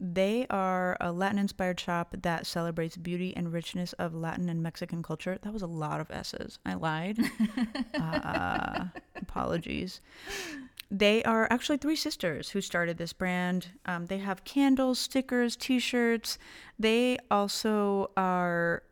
they 0.00 0.46
are 0.48 0.96
a 1.00 1.12
Latin 1.12 1.38
inspired 1.38 1.78
shop 1.78 2.14
that 2.22 2.46
celebrates 2.46 2.96
beauty 2.96 3.36
and 3.36 3.52
richness 3.52 3.92
of 3.94 4.14
Latin 4.14 4.48
and 4.48 4.62
Mexican 4.62 5.02
culture. 5.02 5.38
That 5.42 5.52
was 5.52 5.62
a 5.62 5.66
lot 5.66 6.00
of 6.00 6.10
S's. 6.10 6.58
I 6.64 6.74
lied. 6.74 7.18
uh, 7.94 8.86
apologies. 9.16 10.00
They 10.90 11.22
are 11.24 11.46
actually 11.50 11.76
three 11.76 11.96
sisters 11.96 12.50
who 12.50 12.62
started 12.62 12.96
this 12.96 13.12
brand. 13.12 13.68
Um, 13.84 14.06
they 14.06 14.18
have 14.18 14.44
candles, 14.44 14.98
stickers, 14.98 15.54
t 15.54 15.78
shirts. 15.78 16.38
They 16.78 17.18
also 17.30 18.10
are 18.16 18.82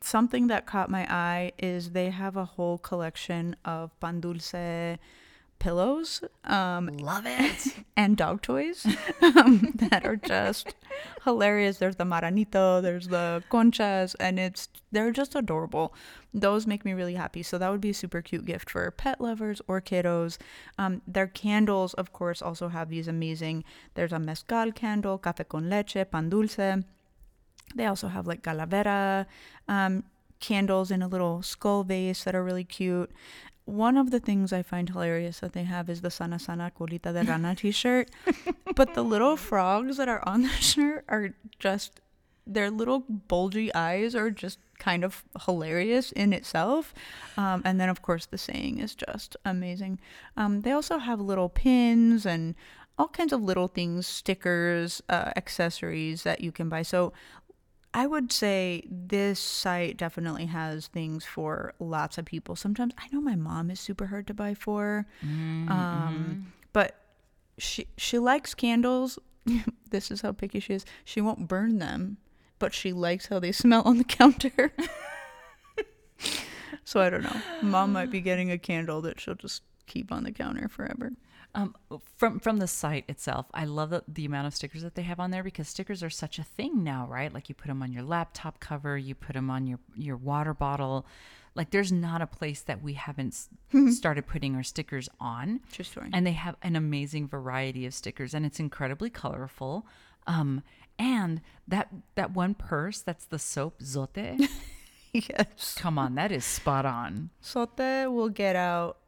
something 0.00 0.46
that 0.46 0.66
caught 0.66 0.88
my 0.88 1.04
eye 1.12 1.52
is 1.58 1.90
they 1.90 2.10
have 2.10 2.36
a 2.36 2.44
whole 2.44 2.78
collection 2.78 3.56
of 3.64 3.98
pan 4.00 4.20
dulce 4.20 4.98
pillows 5.58 6.22
um, 6.44 6.96
Love 6.98 7.24
it. 7.26 7.74
and 7.96 8.16
dog 8.16 8.42
toys 8.42 8.86
um, 9.22 9.72
that 9.76 10.04
are 10.04 10.16
just 10.16 10.74
hilarious. 11.24 11.78
There's 11.78 11.96
the 11.96 12.04
maranito, 12.04 12.82
there's 12.82 13.08
the 13.08 13.42
conchas, 13.50 14.14
and 14.20 14.38
it's 14.38 14.68
they're 14.92 15.10
just 15.10 15.34
adorable. 15.34 15.94
Those 16.32 16.66
make 16.66 16.84
me 16.84 16.92
really 16.92 17.14
happy. 17.14 17.42
So 17.42 17.58
that 17.58 17.70
would 17.70 17.80
be 17.80 17.90
a 17.90 17.94
super 17.94 18.22
cute 18.22 18.44
gift 18.44 18.70
for 18.70 18.90
pet 18.90 19.20
lovers 19.20 19.60
or 19.66 19.80
kiddos. 19.80 20.38
Um, 20.78 21.02
their 21.06 21.26
candles, 21.26 21.94
of 21.94 22.12
course, 22.12 22.42
also 22.42 22.68
have 22.68 22.90
these 22.90 23.08
amazing. 23.08 23.64
There's 23.94 24.12
a 24.12 24.18
mezcal 24.18 24.72
candle, 24.72 25.18
café 25.18 25.48
con 25.48 25.70
leche, 25.70 26.04
pan 26.10 26.28
dulce. 26.28 26.84
They 27.74 27.86
also 27.86 28.08
have 28.08 28.26
like 28.26 28.42
calavera 28.42 29.26
um, 29.68 30.04
candles 30.40 30.90
in 30.90 31.02
a 31.02 31.08
little 31.08 31.42
skull 31.42 31.84
vase 31.84 32.24
that 32.24 32.34
are 32.34 32.44
really 32.44 32.64
cute. 32.64 33.10
One 33.64 33.96
of 33.96 34.10
the 34.10 34.20
things 34.20 34.52
I 34.52 34.62
find 34.62 34.88
hilarious 34.88 35.40
that 35.40 35.52
they 35.54 35.64
have 35.64 35.88
is 35.88 36.02
the 36.02 36.10
Sana 36.10 36.38
Sana 36.38 36.70
Colita 36.78 37.12
de 37.12 37.24
Rana 37.24 37.54
t 37.56 37.70
shirt. 37.70 38.10
but 38.74 38.94
the 38.94 39.02
little 39.02 39.36
frogs 39.36 39.96
that 39.96 40.08
are 40.08 40.26
on 40.28 40.42
the 40.42 40.48
shirt 40.48 41.04
are 41.08 41.34
just, 41.58 42.00
their 42.46 42.70
little 42.70 43.00
bulgy 43.00 43.74
eyes 43.74 44.14
are 44.14 44.30
just 44.30 44.58
kind 44.78 45.02
of 45.02 45.24
hilarious 45.46 46.12
in 46.12 46.32
itself. 46.32 46.92
Um, 47.38 47.62
and 47.64 47.80
then, 47.80 47.88
of 47.88 48.02
course, 48.02 48.26
the 48.26 48.38
saying 48.38 48.78
is 48.78 48.94
just 48.94 49.36
amazing. 49.44 49.98
Um, 50.36 50.60
they 50.60 50.72
also 50.72 50.98
have 50.98 51.20
little 51.20 51.48
pins 51.48 52.26
and 52.26 52.54
all 52.98 53.08
kinds 53.08 53.32
of 53.32 53.42
little 53.42 53.68
things, 53.68 54.06
stickers, 54.06 55.02
uh, 55.08 55.32
accessories 55.36 56.22
that 56.22 56.40
you 56.40 56.52
can 56.52 56.68
buy. 56.68 56.82
So 56.82 57.12
I 57.96 58.08
would 58.08 58.32
say 58.32 58.82
this 58.90 59.38
site 59.38 59.96
definitely 59.96 60.46
has 60.46 60.88
things 60.88 61.24
for 61.24 61.74
lots 61.78 62.18
of 62.18 62.24
people. 62.24 62.56
Sometimes 62.56 62.92
I 62.98 63.06
know 63.12 63.20
my 63.20 63.36
mom 63.36 63.70
is 63.70 63.78
super 63.78 64.06
hard 64.06 64.26
to 64.26 64.34
buy 64.34 64.54
for, 64.54 65.06
um, 65.22 66.52
but 66.72 66.96
she 67.56 67.86
she 67.96 68.18
likes 68.18 68.52
candles. 68.52 69.18
this 69.90 70.10
is 70.10 70.22
how 70.22 70.32
picky 70.32 70.58
she 70.58 70.74
is. 70.74 70.84
She 71.04 71.20
won't 71.20 71.46
burn 71.46 71.78
them, 71.78 72.16
but 72.58 72.74
she 72.74 72.92
likes 72.92 73.26
how 73.26 73.38
they 73.38 73.52
smell 73.62 73.82
on 73.82 73.98
the 73.98 74.04
counter. 74.04 74.72
so 76.84 77.00
I 77.00 77.10
don't 77.10 77.22
know. 77.22 77.40
Mom 77.62 77.92
might 77.92 78.10
be 78.10 78.20
getting 78.20 78.50
a 78.50 78.58
candle 78.58 79.02
that 79.02 79.20
she'll 79.20 79.36
just 79.36 79.62
keep 79.86 80.10
on 80.10 80.24
the 80.24 80.32
counter 80.32 80.68
forever. 80.68 81.12
Um, 81.56 81.76
from 82.16 82.40
from 82.40 82.58
the 82.58 82.66
site 82.66 83.04
itself, 83.08 83.46
I 83.54 83.64
love 83.64 83.90
the, 83.90 84.02
the 84.08 84.24
amount 84.24 84.48
of 84.48 84.54
stickers 84.54 84.82
that 84.82 84.96
they 84.96 85.02
have 85.02 85.20
on 85.20 85.30
there 85.30 85.44
because 85.44 85.68
stickers 85.68 86.02
are 86.02 86.10
such 86.10 86.38
a 86.38 86.42
thing 86.42 86.82
now, 86.82 87.06
right? 87.08 87.32
Like 87.32 87.48
you 87.48 87.54
put 87.54 87.68
them 87.68 87.82
on 87.82 87.92
your 87.92 88.02
laptop 88.02 88.58
cover, 88.58 88.98
you 88.98 89.14
put 89.14 89.34
them 89.34 89.50
on 89.50 89.66
your 89.66 89.78
your 89.94 90.16
water 90.16 90.52
bottle. 90.52 91.06
Like 91.54 91.70
there's 91.70 91.92
not 91.92 92.20
a 92.20 92.26
place 92.26 92.62
that 92.62 92.82
we 92.82 92.94
haven't 92.94 93.36
started 93.90 94.26
putting 94.26 94.56
our 94.56 94.64
stickers 94.64 95.08
on. 95.20 95.60
True 95.70 95.84
story. 95.84 96.10
And 96.12 96.26
they 96.26 96.32
have 96.32 96.56
an 96.62 96.74
amazing 96.74 97.28
variety 97.28 97.86
of 97.86 97.94
stickers, 97.94 98.34
and 98.34 98.44
it's 98.44 98.58
incredibly 98.58 99.10
colorful. 99.10 99.86
Um, 100.26 100.62
and 100.98 101.40
that 101.68 101.88
that 102.16 102.32
one 102.32 102.54
purse 102.54 103.00
that's 103.00 103.26
the 103.26 103.38
soap 103.38 103.80
Zote. 103.80 104.48
yes. 105.12 105.76
come 105.78 105.98
on, 105.98 106.16
that 106.16 106.32
is 106.32 106.44
spot 106.44 106.84
on. 106.84 107.30
Zote 107.42 108.12
will 108.12 108.28
get 108.28 108.56
out 108.56 108.98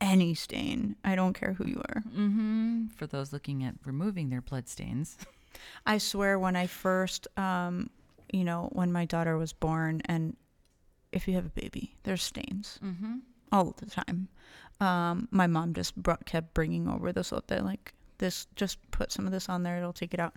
any 0.00 0.34
stain. 0.34 0.96
I 1.04 1.14
don't 1.14 1.32
care 1.34 1.54
who 1.54 1.66
you 1.66 1.80
are. 1.88 2.00
hmm 2.02 2.86
For 2.96 3.06
those 3.06 3.32
looking 3.32 3.62
at 3.64 3.74
removing 3.84 4.30
their 4.30 4.42
blood 4.42 4.68
stains. 4.68 5.16
I 5.86 5.98
swear 5.98 6.38
when 6.38 6.56
I 6.56 6.66
first 6.66 7.26
um 7.36 7.90
you 8.32 8.42
know, 8.44 8.68
when 8.72 8.90
my 8.92 9.04
daughter 9.04 9.38
was 9.38 9.52
born 9.52 10.02
and 10.06 10.36
if 11.12 11.28
you 11.28 11.34
have 11.34 11.46
a 11.46 11.60
baby, 11.60 11.94
there's 12.02 12.22
stains 12.22 12.78
Mm-hmm. 12.82 13.18
all 13.52 13.74
the 13.76 13.86
time. 13.86 14.28
Um 14.80 15.28
my 15.30 15.46
mom 15.46 15.72
just 15.74 15.94
brought 15.96 16.26
kept 16.26 16.52
bringing 16.54 16.88
over 16.88 17.12
the 17.12 17.20
Zote 17.22 17.62
like 17.62 17.94
this 18.18 18.46
just 18.56 18.78
put 18.90 19.12
some 19.12 19.26
of 19.26 19.32
this 19.32 19.48
on 19.48 19.62
there, 19.62 19.78
it'll 19.78 19.92
take 19.92 20.14
it 20.14 20.20
out. 20.20 20.34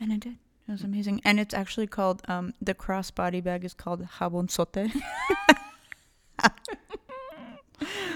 And 0.00 0.10
it 0.12 0.20
did. 0.20 0.36
It 0.66 0.72
was 0.72 0.82
amazing. 0.82 1.20
And 1.24 1.38
it's 1.38 1.54
actually 1.54 1.86
called 1.86 2.22
um 2.26 2.54
the 2.60 2.74
cross 2.74 3.10
body 3.10 3.40
bag 3.42 3.64
is 3.64 3.74
called 3.74 4.00
jabon 4.18 4.48
Zote. 4.48 4.90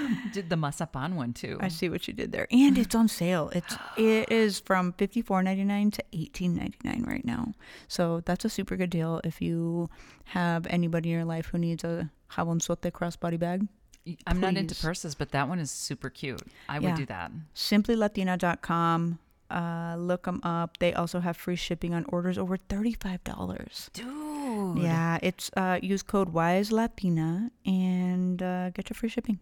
Did 0.33 0.51
the 0.51 0.57
mazapan 0.57 1.15
one 1.15 1.33
too. 1.33 1.59
I 1.61 1.69
see 1.69 1.89
what 1.89 2.07
you 2.09 2.15
did 2.15 2.33
there. 2.33 2.47
And 2.51 2.77
it's 2.79 2.95
on 2.95 3.09
sale. 3.09 3.51
It's 3.55 3.77
it 3.97 4.31
is 4.33 4.61
from 4.61 4.93
fifty 4.95 5.23
four 5.23 5.43
ninety 5.43 5.65
nine 5.65 5.91
to 5.93 6.05
eighteen 6.13 6.55
ninety 6.55 6.79
nine 6.85 7.05
right 7.07 7.25
now. 7.25 7.53
So 7.89 8.21
that's 8.25 8.45
a 8.45 8.49
super 8.51 8.77
good 8.77 8.91
deal 8.91 9.21
if 9.25 9.41
you 9.43 9.91
have 10.27 10.67
anybody 10.69 11.11
in 11.11 11.17
your 11.17 11.25
life 11.25 11.47
who 11.47 11.59
needs 11.59 11.85
a 11.85 12.11
jabon 12.33 12.59
Zote 12.61 12.91
crossbody 12.93 13.39
bag. 13.39 13.67
I'm 14.27 14.41
not 14.41 14.57
into 14.57 14.75
purses, 14.75 15.15
but 15.15 15.33
that 15.33 15.49
one 15.49 15.59
is 15.59 15.71
super 15.71 16.09
cute. 16.09 16.41
I 16.69 16.79
would 16.79 16.89
Yeah. 16.89 16.97
do 16.97 17.07
that. 17.07 17.31
Simplylatina.com. 17.55 19.19
Uh, 19.51 19.97
look 19.99 20.25
them 20.25 20.41
up. 20.43 20.77
They 20.79 20.93
also 20.93 21.21
have 21.21 21.37
free 21.37 21.57
shipping 21.57 21.95
on 21.95 22.05
orders 22.11 22.37
over 22.37 22.57
$35. 22.59 23.91
Dude. 23.93 24.79
Yeah, 24.83 25.19
it's 25.23 25.51
uh, 25.57 25.79
use 25.83 26.03
code 26.03 26.31
WISE 26.31 26.71
Latina 26.71 27.51
and 27.65 28.43
uh, 28.43 28.71
get 28.71 28.91
your 28.91 28.95
free 28.95 29.09
shipping. 29.09 29.39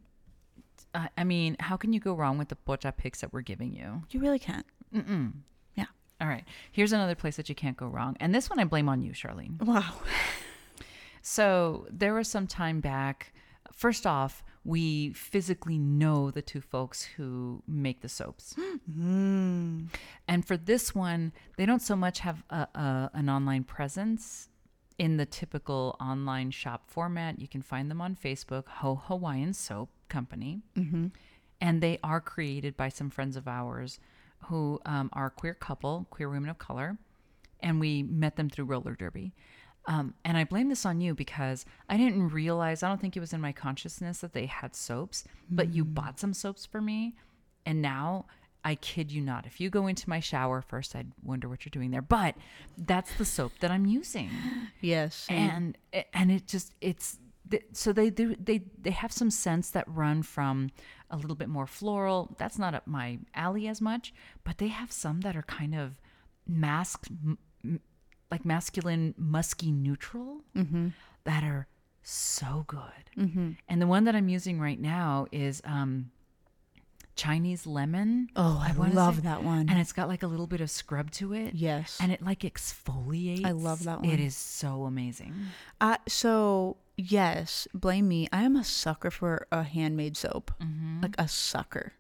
I 0.95 1.09
I 1.17 1.25
mean, 1.25 1.57
how 1.61 1.77
can 1.77 1.93
you 1.93 2.01
go 2.01 2.15
wrong 2.15 2.39
with 2.39 2.49
the 2.49 2.57
pocha 2.57 2.97
picks 2.97 3.21
that 3.21 3.33
we're 3.33 3.43
giving 3.43 3.73
you? 3.75 4.03
You 4.11 4.21
really 4.21 4.39
can't. 4.39 4.67
Mm-mm. 4.95 5.33
Yeah. 5.75 5.87
All 6.21 6.29
right. 6.29 6.45
Here's 6.73 6.93
another 6.93 7.15
place 7.15 7.37
that 7.37 7.49
you 7.49 7.55
can't 7.55 7.77
go 7.77 7.87
wrong. 7.87 8.17
And 8.21 8.35
this 8.35 8.49
one 8.49 8.59
I 8.59 8.65
blame 8.65 8.89
on 8.89 9.03
you, 9.03 9.13
Charlene. 9.13 9.63
Wow. 9.63 9.95
So 11.29 11.89
there 11.91 12.15
was 12.15 12.29
some 12.29 12.47
time 12.47 12.79
back. 12.81 13.33
First 13.73 14.07
off, 14.07 14.45
we 14.65 15.13
physically 15.13 15.77
know 15.77 16.31
the 16.31 16.41
two 16.41 16.61
folks 16.61 17.03
who 17.03 17.65
make 17.67 18.01
the 18.01 18.09
soaps. 18.09 18.55
Mm. 18.89 19.89
And 20.29 20.47
for 20.47 20.57
this 20.57 20.95
one, 20.95 21.33
they 21.57 21.67
don't 21.67 21.83
so 21.83 21.97
much 21.97 22.21
have 22.21 22.45
a, 22.51 22.69
a, 22.77 23.11
an 23.15 23.29
online 23.29 23.65
presence 23.65 24.49
in 24.99 25.17
the 25.17 25.27
typical 25.27 25.97
online 26.01 26.51
shop 26.51 26.85
format. 26.87 27.41
You 27.41 27.49
can 27.49 27.63
find 27.63 27.91
them 27.91 28.01
on 28.01 28.17
Facebook, 28.17 28.69
Ho 28.69 28.97
Hawaiian 29.07 29.53
Soap 29.53 29.91
Company. 30.09 30.63
Mm-hmm. 30.77 31.07
And 31.61 31.83
they 31.83 31.99
are 32.03 32.21
created 32.21 32.77
by 32.77 32.89
some 32.89 33.11
friends 33.11 33.37
of 33.37 33.49
ours 33.49 33.99
who 34.47 34.81
um, 34.85 35.11
are 35.13 35.27
a 35.27 35.31
queer 35.31 35.55
couple, 35.55 36.07
queer 36.11 36.29
women 36.29 36.51
of 36.51 36.59
color. 36.59 36.99
And 37.61 37.81
we 37.81 38.03
met 38.03 38.37
them 38.37 38.51
through 38.51 38.67
roller 38.67 38.95
derby. 38.95 39.33
Um, 39.87 40.15
and 40.25 40.37
I 40.37 40.45
blame 40.45 40.69
this 40.69 40.85
on 40.85 41.01
you 41.01 41.15
because 41.15 41.65
I 41.89 41.97
didn't 41.97 42.29
realize, 42.29 42.83
I 42.83 42.89
don't 42.89 43.01
think 43.01 43.17
it 43.17 43.21
was 43.21 43.33
in 43.33 43.41
my 43.41 43.53
consciousness 43.53 44.19
that 44.19 44.33
they 44.33 44.47
had 44.47 44.75
soaps, 44.75 45.25
but 45.49 45.73
you 45.73 45.85
bought 45.85 46.19
some 46.19 46.35
soaps 46.35 46.67
for 46.67 46.81
me. 46.81 47.15
And 47.65 47.81
now 47.81 48.27
I 48.67 48.75
kid 48.75 49.13
you 49.13 49.23
not, 49.23 49.47
if 49.47 49.61
you 49.61 49.71
go 49.71 49.87
into 49.87 50.11
my 50.11 50.19
shower 50.19 50.61
first, 50.61 50.97
I'd 50.97 51.13
wonder 51.23 51.49
what 51.49 51.65
you're 51.65 51.71
doing 51.71 51.93
there. 51.93 52.03
But 52.03 52.35
that's 52.77 53.15
the 53.15 53.25
soap 53.25 53.53
that 53.61 53.71
I'm 53.71 53.87
using 53.87 54.29
Yes. 54.81 55.25
and 55.31 55.79
and 56.13 56.33
it 56.33 56.49
just 56.49 56.75
it's 56.81 57.19
so 57.73 57.93
they 57.93 58.11
do 58.11 58.35
they 58.41 58.63
they 58.83 58.91
have 58.91 59.13
some 59.13 59.31
scents 59.31 59.71
that 59.71 59.85
run 59.87 60.25
from 60.25 60.71
a 61.13 61.17
little 61.17 61.37
bit 61.37 61.49
more 61.49 61.69
floral 61.69 62.35
that's 62.39 62.59
not 62.59 62.75
up 62.75 62.89
my 62.89 63.21
alley 63.37 63.69
as 63.69 63.81
much 63.81 64.13
but 64.43 64.59
they 64.59 64.67
have 64.67 64.91
some 64.91 65.21
that 65.21 65.37
are 65.37 65.43
kind 65.43 65.73
of 65.73 66.01
masked 66.49 67.09
like 68.33 68.45
masculine 68.45 69.15
musky 69.17 69.71
neutral 69.71 70.41
that 71.23 71.45
are 71.45 71.69
so 72.03 72.65
good 72.67 73.05
mm-hmm. 73.17 73.51
and 73.69 73.81
the 73.81 73.87
one 73.87 74.03
that 74.03 74.17
i'm 74.17 74.29
using 74.29 74.59
right 74.61 74.81
now 74.81 75.27
is 75.31 75.63
um 75.65 76.11
chinese 77.17 77.67
lemon 77.67 78.29
Oh, 78.37 78.63
I, 78.63 78.73
wanna 78.73 78.95
love 78.95 79.17
say- 79.17 79.21
that 79.23 79.43
one. 79.43 79.69
and 79.69 79.79
it's 79.79 79.93
got 79.93 80.07
like 80.09 80.23
a 80.23 80.27
little 80.27 80.47
bit 80.47 80.61
of 80.61 80.71
scrub 80.71 81.11
to 81.13 81.33
it 81.33 81.55
yes. 81.55 81.97
and 82.01 82.13
it 82.13 82.23
like 82.23 82.41
exfoliates 82.41 83.45
I 83.45 83.53
love 83.53 83.85
that 83.85 84.03
one. 84.03 84.11
It 84.11 84.21
is 84.21 84.37
so 84.37 84.85
amazing 84.85 85.35
Uh, 85.81 85.97
so 86.07 86.77
yes, 86.97 87.67
blame 87.75 88.09
me. 88.09 88.29
I 88.33 88.43
am 88.43 88.57
a 88.57 88.65
sucker 88.65 89.11
for 89.11 89.47
a 89.53 89.63
handmade 89.63 90.17
soap, 90.17 90.51
Mm-hmm. 90.61 91.01
like 91.03 91.15
a 91.19 91.29
sucker. 91.29 91.93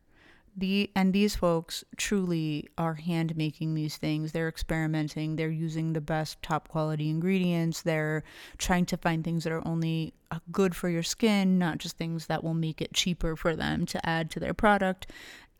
The 0.57 0.91
and 0.97 1.13
these 1.13 1.37
folks 1.37 1.85
truly 1.97 2.69
are 2.79 2.95
hand 2.95 3.37
making 3.37 3.75
these 3.75 3.97
things. 3.97 4.33
They're 4.33 4.49
experimenting. 4.49 5.37
They're 5.37 5.51
using 5.51 5.93
the 5.93 6.01
best 6.01 6.43
top 6.43 6.69
quality 6.69 7.11
ingredients. 7.11 7.83
They're 7.83 8.25
trying 8.57 8.87
to 8.87 8.97
find 8.97 9.23
things 9.23 9.45
that 9.45 9.53
are 9.53 9.67
only 9.67 10.15
uh, 10.31 10.39
good 10.51 10.75
for 10.75 10.89
your 10.89 11.03
skin 11.03 11.59
not 11.59 11.79
just 11.79 11.97
things 11.97 12.27
that 12.27 12.43
will 12.43 12.55
make 12.55 12.81
it 12.81 12.93
cheaper 12.93 13.37
for 13.37 13.55
them 13.55 13.87
to 13.87 14.09
add 14.09 14.31
to 14.31 14.41
their 14.41 14.55
product. 14.55 15.07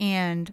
And 0.01 0.51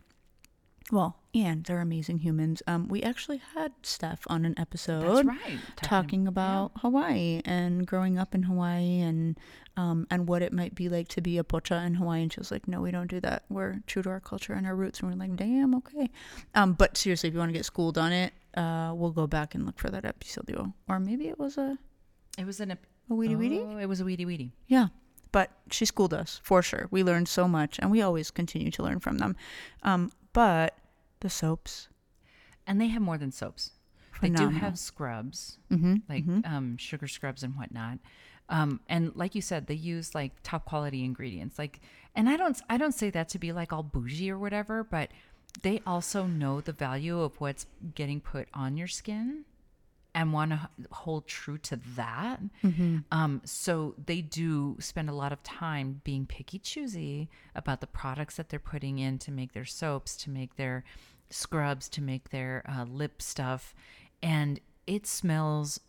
well 0.92 1.16
and 1.34 1.64
they're 1.66 1.82
amazing 1.82 2.20
humans 2.20 2.62
um 2.68 2.88
we 2.88 3.02
actually 3.02 3.42
had 3.56 3.72
steph 3.82 4.22
on 4.28 4.46
an 4.46 4.54
episode 4.58 5.26
right. 5.26 5.60
talking 5.78 6.28
about 6.28 6.72
Hawaii 6.78 7.42
and 7.46 7.86
growing 7.88 8.18
up 8.18 8.36
in 8.36 8.44
Hawaii 8.44 9.00
and 9.02 9.38
um, 9.76 10.06
and 10.12 10.28
what 10.28 10.42
it 10.42 10.54
might 10.54 10.76
be 10.76 10.88
like 10.88 11.08
to 11.10 11.22
be 11.22 11.38
a 11.38 11.44
pocha 11.44 11.86
in 11.86 11.96
Hawaii. 11.96 12.22
And 12.22 12.32
she 12.32 12.40
was 12.40 12.52
like, 12.52 12.68
"No, 12.68 12.82
we 12.82 12.92
don't 12.92 13.10
do 13.10 13.20
that. 13.22 13.44
We're 13.50 13.82
true 13.88 14.04
to 14.04 14.10
our 14.10 14.20
culture 14.20 14.54
and 14.54 14.68
our 14.68 14.76
roots." 14.76 15.00
And 15.00 15.10
we're 15.10 15.18
like, 15.18 15.36
"Damn, 15.36 15.74
okay." 15.76 16.10
Um, 16.54 16.74
but 16.74 16.96
seriously, 16.96 17.30
if 17.30 17.34
you 17.34 17.40
want 17.40 17.50
to 17.50 17.58
get 17.58 17.66
schooled 17.66 17.98
on 17.98 18.12
it, 18.12 18.34
uh, 18.56 18.94
we'll 18.96 19.12
go 19.12 19.28
back 19.28 19.56
and 19.56 19.66
look 19.66 19.80
for 19.80 19.90
that 19.90 20.06
episode, 20.06 20.74
Or 20.88 21.00
maybe 21.00 21.28
it 21.28 21.40
was 21.40 21.58
a 21.58 21.78
It 22.38 22.46
was 22.46 22.60
an 22.60 22.72
a 22.72 22.78
weedy 23.10 23.36
weedy. 23.36 23.60
Oh, 23.60 23.78
it 23.78 23.88
was 23.88 24.00
a 24.00 24.06
weedy 24.06 24.26
weedy. 24.26 24.54
Yeah. 24.68 24.88
But 25.32 25.50
she 25.72 25.86
schooled 25.86 26.14
us 26.14 26.40
for 26.44 26.62
sure. 26.62 26.88
We 26.92 27.04
learned 27.04 27.28
so 27.28 27.48
much, 27.48 27.80
and 27.80 27.90
we 27.90 28.04
always 28.04 28.30
continue 28.30 28.70
to 28.70 28.84
learn 28.84 29.00
from 29.00 29.18
them. 29.18 29.36
Um, 29.82 30.12
but 30.32 30.78
the 31.24 31.30
soaps, 31.30 31.88
And 32.68 32.80
they 32.80 32.88
have 32.88 33.02
more 33.02 33.18
than 33.18 33.32
soaps. 33.32 33.72
They 34.22 34.30
do 34.30 34.50
have 34.50 34.78
scrubs, 34.78 35.58
mm-hmm, 35.72 35.96
like 36.08 36.24
um, 36.46 36.78
sugar 36.78 37.08
scrubs 37.08 37.44
and 37.44 37.56
whatnot. 37.56 37.98
Um, 38.48 38.80
and 38.88 39.12
like 39.16 39.36
you 39.36 39.42
said, 39.42 39.68
they 39.68 39.74
use 39.74 40.14
like 40.14 40.32
top 40.44 40.66
quality 40.66 41.04
ingredients. 41.04 41.58
Like, 41.58 41.82
and 42.16 42.30
I 42.30 42.38
don't, 42.38 42.58
I 42.70 42.78
don't 42.78 42.94
say 42.94 43.10
that 43.10 43.28
to 43.30 43.40
be 43.40 43.52
like 43.52 43.74
all 43.74 43.84
bougie 43.84 44.30
or 44.32 44.38
whatever, 44.38 44.84
but 44.84 45.10
they 45.64 45.82
also 45.86 46.26
know 46.26 46.62
the 46.62 46.72
value 46.74 47.20
of 47.20 47.42
what's 47.42 47.66
getting 47.96 48.22
put 48.22 48.48
on 48.54 48.78
your 48.78 48.88
skin 48.88 49.46
and 50.16 50.32
want 50.32 50.52
to 50.52 50.70
hold 50.92 51.28
true 51.28 51.58
to 51.58 51.80
that. 51.96 52.40
Um, 53.12 53.42
so 53.46 53.96
they 54.06 54.22
do 54.22 54.78
spend 54.80 55.10
a 55.10 55.14
lot 55.14 55.32
of 55.34 55.42
time 55.42 56.02
being 56.04 56.28
picky, 56.28 56.60
choosy 56.60 57.30
about 57.56 57.82
the 57.82 57.88
products 57.88 58.36
that 58.38 58.50
they're 58.50 58.60
putting 58.60 59.00
in 59.00 59.18
to 59.20 59.32
make 59.32 59.54
their 59.54 59.66
soaps, 59.66 60.16
to 60.18 60.30
make 60.30 60.56
their 60.56 60.84
scrubs, 61.30 61.90
to 61.90 62.02
make 62.02 62.30
their 62.30 62.64
uh, 62.70 62.84
lip 62.84 63.22
stuff, 63.22 63.74
and 64.22 64.60
it 64.88 65.06
smells. 65.08 65.80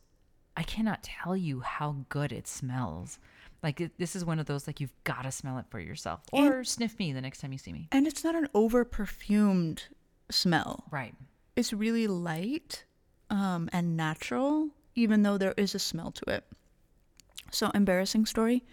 I 0.56 0.62
cannot 0.62 1.02
tell 1.02 1.36
you 1.36 1.60
how 1.60 1.96
good 2.08 2.32
it 2.32 2.46
smells. 2.46 3.18
Like 3.62 3.80
it, 3.80 3.92
this 3.98 4.14
is 4.14 4.24
one 4.24 4.38
of 4.38 4.46
those 4.46 4.66
like 4.66 4.78
you've 4.80 4.94
got 5.04 5.22
to 5.22 5.32
smell 5.32 5.58
it 5.58 5.64
for 5.70 5.80
yourself, 5.80 6.20
or 6.32 6.64
sniff 6.64 6.98
me 6.98 7.12
the 7.12 7.20
next 7.20 7.40
time 7.40 7.52
you 7.52 7.58
see 7.58 7.72
me. 7.72 7.88
and 7.92 8.06
it's 8.06 8.22
not 8.22 8.34
an 8.34 8.48
over 8.54 8.84
perfumed 8.84 9.84
smell. 10.30 10.84
Right. 10.90 11.14
it's 11.56 11.72
really 11.72 12.06
light 12.06 12.84
um, 13.30 13.68
and 13.72 13.96
natural, 13.96 14.68
even 14.94 15.22
though 15.22 15.38
there 15.38 15.54
is 15.56 15.74
a 15.74 15.78
smell 15.78 16.10
to 16.12 16.30
it. 16.30 16.44
So 17.50 17.70
embarrassing 17.70 18.26
story, 18.26 18.64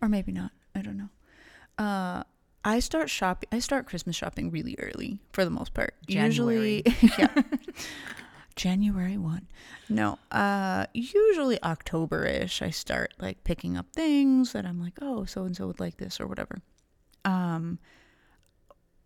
or 0.00 0.08
maybe 0.08 0.32
not. 0.32 0.52
I 0.74 0.82
don't 0.82 0.96
know. 0.98 1.08
Uh, 1.84 2.22
I 2.66 2.80
start 2.80 3.08
shopping. 3.08 3.48
I 3.52 3.60
start 3.60 3.86
Christmas 3.86 4.16
shopping 4.16 4.50
really 4.50 4.74
early 4.80 5.20
for 5.32 5.44
the 5.44 5.52
most 5.52 5.72
part. 5.72 5.94
January. 6.08 6.82
Usually, 6.84 7.12
yeah. 7.18 7.42
January 8.56 9.16
one. 9.16 9.46
No, 9.88 10.18
uh, 10.32 10.86
usually 10.92 11.62
October 11.62 12.24
ish. 12.24 12.62
I 12.62 12.70
start 12.70 13.14
like 13.20 13.44
picking 13.44 13.76
up 13.76 13.86
things 13.92 14.52
that 14.52 14.66
I'm 14.66 14.82
like, 14.82 14.94
oh, 15.00 15.24
so 15.26 15.44
and 15.44 15.56
so 15.56 15.68
would 15.68 15.78
like 15.78 15.98
this 15.98 16.18
or 16.20 16.26
whatever. 16.26 16.58
Um, 17.24 17.78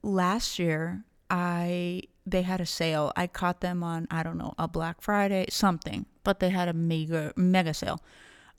last 0.02 0.58
year 0.58 1.04
I 1.28 2.04
they 2.24 2.40
had 2.40 2.62
a 2.62 2.66
sale. 2.66 3.12
I 3.14 3.26
caught 3.26 3.60
them 3.60 3.82
on 3.82 4.08
I 4.10 4.22
don't 4.22 4.38
know 4.38 4.54
a 4.58 4.68
Black 4.68 5.02
Friday 5.02 5.44
something, 5.50 6.06
but 6.24 6.40
they 6.40 6.48
had 6.48 6.68
a 6.68 6.72
mega 6.72 7.34
mega 7.36 7.74
sale. 7.74 8.00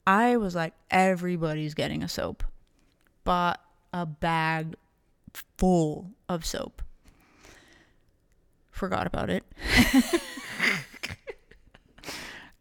I 0.05 0.37
was 0.37 0.53
like, 0.53 0.75
everybody's 0.91 1.73
getting 1.73 2.03
a 2.03 2.07
soap. 2.07 2.43
Bought 3.23 3.59
a 3.91 4.05
bag 4.05 4.75
full 5.57 6.11
of 6.29 6.45
soap. 6.45 6.81
Forgot 8.69 9.07
about 9.07 9.29
it. 9.29 9.43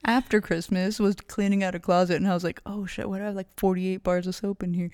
After 0.05 0.41
Christmas, 0.41 0.99
was 0.99 1.15
cleaning 1.17 1.63
out 1.63 1.75
a 1.75 1.81
closet 1.81 2.17
and 2.17 2.27
I 2.27 2.35
was 2.35 2.45
like, 2.45 2.61
oh 2.67 2.87
shit, 2.87 3.09
what? 3.09 3.21
I 3.21 3.27
have 3.27 3.35
like 3.35 3.49
48 3.59 4.03
bars 4.03 4.27
of 4.27 4.35
soap 4.35 4.63
in 4.63 4.75
here. 4.75 4.91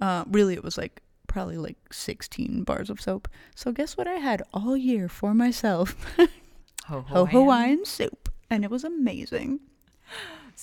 Uh, 0.00 0.24
really, 0.28 0.54
it 0.54 0.64
was 0.64 0.76
like 0.78 1.02
probably 1.26 1.58
like 1.58 1.76
16 1.92 2.64
bars 2.64 2.90
of 2.90 3.00
soap. 3.00 3.28
So 3.54 3.72
guess 3.72 3.96
what 3.96 4.08
I 4.08 4.14
had 4.14 4.42
all 4.54 4.76
year 4.76 5.08
for 5.08 5.34
myself? 5.34 5.94
Ho 6.86 7.02
Ho 7.02 7.26
Hawaiian 7.26 7.84
soup. 7.84 8.30
And 8.48 8.64
it 8.64 8.70
was 8.70 8.84
amazing. 8.84 9.60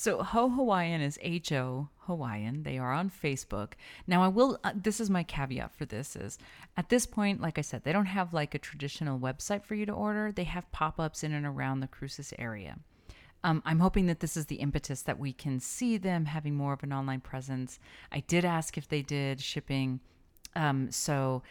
So 0.04 0.22
Ho 0.22 0.50
Hawaiian 0.50 1.00
is 1.00 1.18
H 1.22 1.54
O 1.54 1.88
Hawaiian. 2.00 2.64
They 2.64 2.78
are 2.78 2.92
on 2.92 3.10
Facebook. 3.10 3.76
Now 4.06 4.22
I 4.22 4.28
will 4.28 4.60
uh, 4.62 4.74
this 4.76 5.00
is 5.00 5.10
my 5.10 5.24
caveat 5.24 5.74
for 5.74 5.86
this 5.86 6.18
is 6.18 6.38
at 6.76 6.90
this 6.90 7.06
point 7.06 7.40
like 7.40 7.58
I 7.58 7.62
said 7.62 7.86
they 7.86 7.94
don't 7.94 8.08
have 8.08 8.34
like 8.34 8.54
a 8.54 8.60
traditional 8.60 9.18
website 9.18 9.64
for 9.64 9.76
you 9.76 9.86
to 9.86 9.94
order. 9.94 10.34
They 10.34 10.44
have 10.44 10.70
pop-ups 10.74 11.24
in 11.24 11.32
and 11.32 11.46
around 11.46 11.80
the 11.80 11.88
Cruces 11.88 12.34
area. 12.38 12.80
Um, 13.46 13.64
I'm 13.66 13.80
hoping 13.80 14.08
that 14.08 14.20
this 14.20 14.36
is 14.36 14.48
the 14.48 14.58
impetus 14.58 15.04
that 15.04 15.20
we 15.20 15.32
can 15.32 15.62
see 15.62 15.96
them 15.96 16.26
having 16.26 16.54
more 16.54 16.74
of 16.74 16.84
an 16.84 16.92
online 16.92 17.22
presence. 17.22 17.80
I 18.12 18.20
did 18.28 18.44
ask 18.44 18.78
if 18.78 18.90
they 18.90 19.04
did 19.04 19.40
shipping. 19.40 20.02
Um, 20.54 20.92
so, 20.92 21.44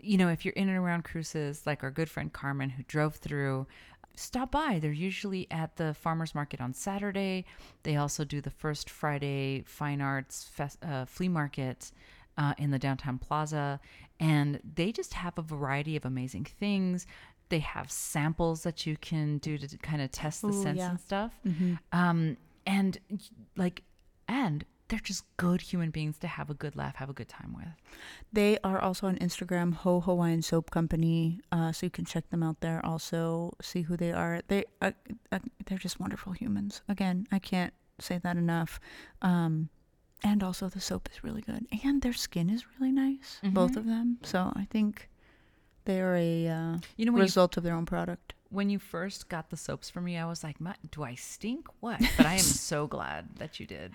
you 0.00 0.18
know, 0.18 0.28
if 0.28 0.44
you're 0.44 0.54
in 0.54 0.68
and 0.68 0.78
around 0.78 1.04
Cruces, 1.04 1.66
like 1.66 1.84
our 1.84 1.92
good 1.92 2.10
friend 2.10 2.32
Carmen 2.32 2.70
who 2.70 2.82
drove 2.82 3.14
through, 3.14 3.68
stop 4.14 4.50
by. 4.50 4.78
They're 4.80 4.92
usually 4.92 5.46
at 5.50 5.76
the 5.76 5.94
farmers 5.94 6.34
market 6.34 6.60
on 6.60 6.74
Saturday. 6.74 7.44
They 7.82 7.96
also 7.96 8.24
do 8.24 8.40
the 8.40 8.50
first 8.50 8.90
Friday 8.90 9.62
fine 9.66 10.00
arts 10.00 10.44
fest, 10.44 10.78
uh, 10.84 11.04
flea 11.04 11.28
market 11.28 11.92
uh, 12.38 12.54
in 12.58 12.70
the 12.70 12.78
downtown 12.78 13.18
plaza, 13.18 13.80
and 14.20 14.60
they 14.74 14.92
just 14.92 15.14
have 15.14 15.38
a 15.38 15.42
variety 15.42 15.96
of 15.96 16.04
amazing 16.04 16.44
things. 16.44 17.06
They 17.48 17.58
have 17.58 17.90
samples 17.90 18.62
that 18.62 18.86
you 18.86 18.96
can 18.96 19.38
do 19.38 19.58
to 19.58 19.76
kind 19.78 20.00
of 20.00 20.10
test 20.10 20.42
the 20.42 20.48
Ooh, 20.48 20.62
scents 20.62 20.78
yeah. 20.78 20.90
and 20.90 21.00
stuff. 21.00 21.32
Um, 21.92 22.36
and 22.66 22.98
like, 23.56 23.82
and 24.28 24.64
they're 24.88 24.98
just 24.98 25.24
good 25.36 25.60
human 25.60 25.90
beings 25.90 26.18
to 26.18 26.26
have 26.26 26.50
a 26.50 26.54
good 26.54 26.76
laugh, 26.76 26.96
have 26.96 27.08
a 27.08 27.14
good 27.14 27.28
time 27.28 27.54
with. 27.56 27.68
They 28.32 28.58
are 28.62 28.78
also 28.78 29.06
on 29.06 29.16
Instagram, 29.16 29.72
Ho 29.74 30.00
Hawaiian 30.00 30.42
Soap 30.42 30.70
Company. 30.70 31.40
Uh, 31.50 31.72
so 31.72 31.86
you 31.86 31.90
can 31.90 32.04
check 32.04 32.28
them 32.30 32.42
out 32.42 32.60
there. 32.60 32.84
Also, 32.84 33.52
see 33.62 33.82
who 33.82 33.96
they 33.96 34.12
are. 34.12 34.40
They 34.48 34.64
uh, 34.80 34.92
uh, 35.30 35.38
they're 35.66 35.78
just 35.78 35.98
wonderful 35.98 36.32
humans. 36.32 36.82
Again, 36.88 37.26
I 37.32 37.38
can't 37.38 37.72
say 37.98 38.18
that 38.18 38.36
enough. 38.36 38.80
Um, 39.22 39.70
and 40.22 40.42
also 40.42 40.68
the 40.68 40.80
soap 40.80 41.08
is 41.12 41.24
really 41.24 41.42
good, 41.42 41.66
and 41.84 42.02
their 42.02 42.12
skin 42.12 42.48
is 42.50 42.64
really 42.78 42.92
nice. 42.92 43.40
Both 43.42 43.76
of 43.76 43.86
them. 43.86 44.18
So 44.22 44.52
I 44.54 44.66
think 44.70 45.08
they 45.84 46.00
are 46.00 46.14
a 46.16 46.48
uh, 46.48 46.76
You 46.96 47.06
know, 47.06 47.12
when 47.12 47.20
you 47.20 47.24
result 47.24 47.56
of 47.56 47.62
their 47.64 47.74
own 47.74 47.86
product. 47.86 48.34
When 48.52 48.70
you 48.70 48.78
first 48.78 49.28
got 49.28 49.50
the 49.50 49.56
soaps 49.56 49.88
for 49.90 50.00
me, 50.00 50.16
I 50.18 50.26
was 50.26 50.44
like, 50.44 50.60
"Ma- 50.60 50.74
"Do 50.90 51.02
I 51.02 51.14
stink? 51.14 51.66
What?" 51.80 52.00
But 52.16 52.26
I 52.26 52.34
am 52.34 52.38
so 52.70 52.86
glad 52.86 53.36
that 53.38 53.58
you 53.58 53.66
did. 53.66 53.92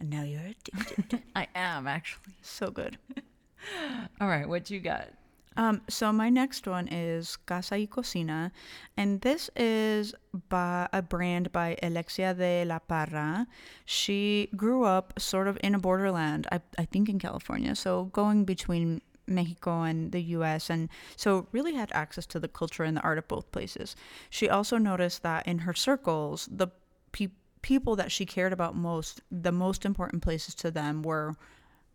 And 0.00 0.10
now 0.10 0.22
you're 0.24 0.40
addicted. 0.40 1.22
I 1.36 1.46
am 1.54 1.86
actually. 1.86 2.34
so 2.42 2.70
good. 2.70 2.98
All 4.20 4.28
right, 4.28 4.48
what 4.48 4.70
you 4.70 4.80
got? 4.80 5.08
Um, 5.56 5.82
so 5.88 6.12
my 6.12 6.30
next 6.30 6.68
one 6.68 6.86
is 6.86 7.36
Casa 7.36 7.74
y 7.74 7.86
Cocina, 7.90 8.52
and 8.96 9.20
this 9.22 9.50
is 9.56 10.14
by 10.48 10.88
a 10.92 11.02
brand 11.02 11.50
by 11.50 11.76
Alexia 11.82 12.32
de 12.32 12.64
la 12.64 12.78
Parra. 12.78 13.46
She 13.84 14.48
grew 14.54 14.84
up 14.84 15.18
sort 15.18 15.48
of 15.48 15.58
in 15.60 15.74
a 15.74 15.78
borderland, 15.80 16.46
I, 16.52 16.60
I 16.78 16.84
think 16.84 17.08
in 17.08 17.18
California, 17.18 17.74
so 17.74 18.04
going 18.04 18.44
between 18.44 19.02
Mexico 19.28 19.82
and 19.82 20.12
the 20.12 20.22
US, 20.36 20.70
and 20.70 20.88
so 21.16 21.46
really 21.52 21.74
had 21.74 21.90
access 21.92 22.26
to 22.26 22.40
the 22.40 22.48
culture 22.48 22.82
and 22.82 22.96
the 22.96 23.02
art 23.02 23.18
of 23.18 23.28
both 23.28 23.50
places. 23.52 23.94
She 24.30 24.48
also 24.48 24.78
noticed 24.78 25.22
that 25.22 25.46
in 25.46 25.58
her 25.60 25.74
circles, 25.74 26.48
the 26.50 26.68
pe- 27.12 27.28
people 27.62 27.96
that 27.96 28.10
she 28.10 28.24
cared 28.26 28.52
about 28.52 28.74
most, 28.74 29.20
the 29.30 29.52
most 29.52 29.84
important 29.84 30.22
places 30.22 30.54
to 30.56 30.70
them 30.70 31.02
were 31.02 31.34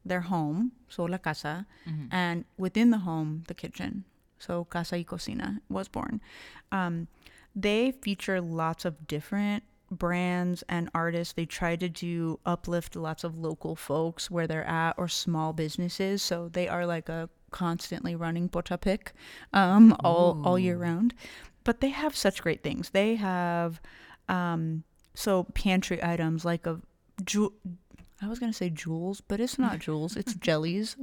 their 0.05 0.21
home, 0.21 0.71
so 0.89 1.03
la 1.05 1.17
casa, 1.17 1.65
and 2.11 2.45
within 2.57 2.91
the 2.91 2.99
home, 2.99 3.43
the 3.47 3.53
kitchen. 3.53 4.03
So 4.37 4.65
casa 4.65 4.97
y 4.97 5.03
cocina 5.03 5.61
was 5.69 5.87
born. 5.87 6.19
Um, 6.71 7.07
they 7.55 7.91
feature 8.01 8.41
lots 8.41 8.83
of 8.83 9.07
different 9.07 9.63
brands 9.97 10.63
and 10.67 10.89
artists. 10.93 11.33
They 11.33 11.45
try 11.45 11.75
to 11.75 11.87
do 11.89 12.39
uplift 12.45 12.95
lots 12.95 13.23
of 13.23 13.37
local 13.37 13.75
folks 13.75 14.29
where 14.31 14.47
they're 14.47 14.67
at 14.67 14.93
or 14.97 15.07
small 15.07 15.53
businesses. 15.53 16.21
So 16.21 16.49
they 16.49 16.67
are 16.67 16.85
like 16.85 17.09
a 17.09 17.29
constantly 17.51 18.15
running 18.15 18.49
pocha 18.49 18.79
pick 18.81 19.13
um, 19.53 19.95
all 20.03 20.41
all 20.43 20.57
year 20.59 20.77
round. 20.77 21.13
But 21.63 21.79
they 21.81 21.89
have 21.89 22.15
such 22.15 22.41
great 22.41 22.61
things. 22.63 22.89
They 22.89 23.15
have 23.15 23.79
um, 24.27 24.83
so 25.13 25.43
pantry 25.53 26.03
items 26.03 26.43
like 26.43 26.65
a 26.67 26.79
ju- 27.23 27.53
I 28.21 28.27
was 28.27 28.39
gonna 28.39 28.53
say 28.53 28.69
jewels, 28.69 29.21
but 29.21 29.39
it's 29.39 29.57
not 29.59 29.79
jewels. 29.79 30.15
It's 30.17 30.33
jellies. 30.47 30.95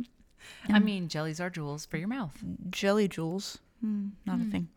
I 0.69 0.79
mean, 0.79 1.09
jellies 1.09 1.41
are 1.41 1.51
jewels 1.51 1.87
for 1.87 1.97
your 1.99 2.09
mouth. 2.09 2.37
jelly 2.71 3.09
jewels 3.09 3.59
Hmm, 3.81 4.09
not 4.27 4.41
a 4.41 4.45
thing 4.45 4.69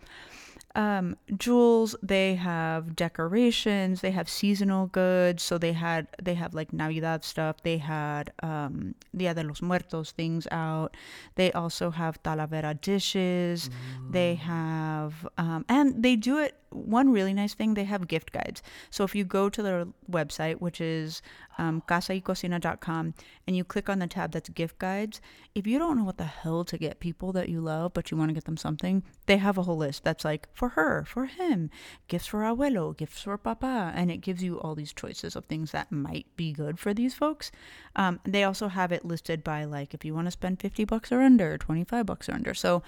um 0.75 1.15
jewels 1.37 1.95
they 2.01 2.33
have 2.35 2.95
decorations 2.95 4.01
they 4.01 4.11
have 4.11 4.27
seasonal 4.27 4.87
goods. 4.87 5.43
So 5.43 5.57
they 5.57 5.73
had 5.73 6.07
they 6.21 6.33
have 6.33 6.53
like 6.53 6.73
navidad 6.73 7.23
stuff. 7.23 7.61
They 7.63 7.77
had 7.77 8.31
um 8.41 8.95
dia 9.15 9.33
de 9.33 9.43
los 9.43 9.61
muertos 9.61 10.11
things 10.11 10.47
out. 10.51 10.95
They 11.35 11.51
also 11.51 11.91
have 11.91 12.21
talavera 12.23 12.79
dishes. 12.79 13.69
They 14.09 14.35
have 14.35 15.27
um 15.37 15.65
and 15.69 16.01
they 16.01 16.15
do 16.15 16.37
it 16.39 16.55
one 16.71 17.11
really 17.11 17.33
nice 17.33 17.53
thing 17.53 17.75
they 17.75 17.83
have 17.83 18.07
gift 18.07 18.31
guides. 18.31 18.63
So 18.89 19.03
if 19.03 19.13
you 19.13 19.25
go 19.25 19.49
to 19.49 19.61
their 19.61 19.85
website 20.09 20.59
which 20.59 20.81
is 20.81 21.21
um, 21.57 21.83
and 21.87 23.55
you 23.55 23.63
click 23.63 23.89
on 23.89 23.99
the 23.99 24.07
tab 24.07 24.31
that's 24.31 24.49
gift 24.49 24.79
guides. 24.79 25.21
If 25.55 25.67
you 25.67 25.79
don't 25.79 25.97
know 25.97 26.03
what 26.03 26.17
the 26.17 26.23
hell 26.23 26.63
to 26.65 26.77
get 26.77 26.99
people 26.99 27.31
that 27.33 27.49
you 27.49 27.61
love 27.61 27.93
but 27.93 28.11
you 28.11 28.17
want 28.17 28.29
to 28.29 28.33
get 28.33 28.45
them 28.45 28.57
something 28.57 29.03
they 29.25 29.37
have 29.37 29.57
a 29.57 29.63
whole 29.63 29.77
list 29.77 30.03
that's 30.03 30.25
like 30.25 30.47
for 30.53 30.69
her 30.69 31.03
for 31.05 31.25
him 31.25 31.69
gifts 32.07 32.27
for 32.27 32.39
abuelo 32.39 32.95
gifts 32.95 33.21
for 33.21 33.37
papa 33.37 33.91
and 33.95 34.11
it 34.11 34.17
gives 34.17 34.43
you 34.43 34.59
all 34.59 34.75
these 34.75 34.93
choices 34.93 35.35
of 35.35 35.45
things 35.45 35.71
that 35.71 35.91
might 35.91 36.27
be 36.35 36.51
good 36.51 36.79
for 36.79 36.93
these 36.93 37.13
folks. 37.13 37.51
Um, 37.95 38.19
they 38.23 38.43
also 38.43 38.67
have 38.67 38.91
it 38.91 39.05
listed 39.05 39.43
by 39.43 39.63
like 39.65 39.93
if 39.93 40.03
you 40.03 40.13
want 40.13 40.27
to 40.27 40.31
spend 40.31 40.59
50 40.59 40.85
bucks 40.85 41.11
or 41.11 41.21
under 41.21 41.57
25 41.57 42.05
bucks 42.05 42.29
or 42.29 42.33
under. 42.33 42.53
So 42.53 42.83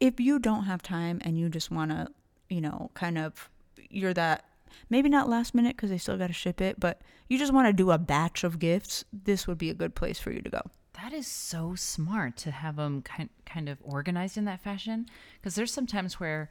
if 0.00 0.20
you 0.20 0.38
don't 0.38 0.64
have 0.64 0.82
time 0.82 1.20
and 1.24 1.38
you 1.38 1.48
just 1.48 1.70
want 1.70 1.90
to 1.90 2.08
you 2.48 2.60
know 2.60 2.90
kind 2.94 3.18
of 3.18 3.50
you're 3.90 4.14
that 4.14 4.44
maybe 4.90 5.08
not 5.08 5.28
last 5.28 5.54
minute 5.54 5.76
because 5.76 5.90
they 5.90 5.98
still 5.98 6.18
got 6.18 6.28
to 6.28 6.32
ship 6.32 6.60
it 6.60 6.78
but 6.78 7.00
you 7.28 7.38
just 7.38 7.52
want 7.52 7.66
to 7.66 7.72
do 7.72 7.90
a 7.90 7.98
batch 7.98 8.44
of 8.44 8.58
gifts 8.58 9.04
this 9.12 9.46
would 9.46 9.58
be 9.58 9.70
a 9.70 9.74
good 9.74 9.94
place 9.94 10.18
for 10.18 10.30
you 10.30 10.40
to 10.40 10.50
go 10.50 10.62
That 11.02 11.12
is 11.12 11.28
so 11.28 11.74
smart 11.76 12.36
to 12.38 12.50
have 12.50 12.76
them 12.76 13.02
kind 13.02 13.30
kind 13.46 13.68
of 13.68 13.78
organized 13.82 14.36
in 14.36 14.46
that 14.46 14.60
fashion. 14.60 15.06
Because 15.36 15.54
there's 15.54 15.72
sometimes 15.72 16.18
where, 16.18 16.50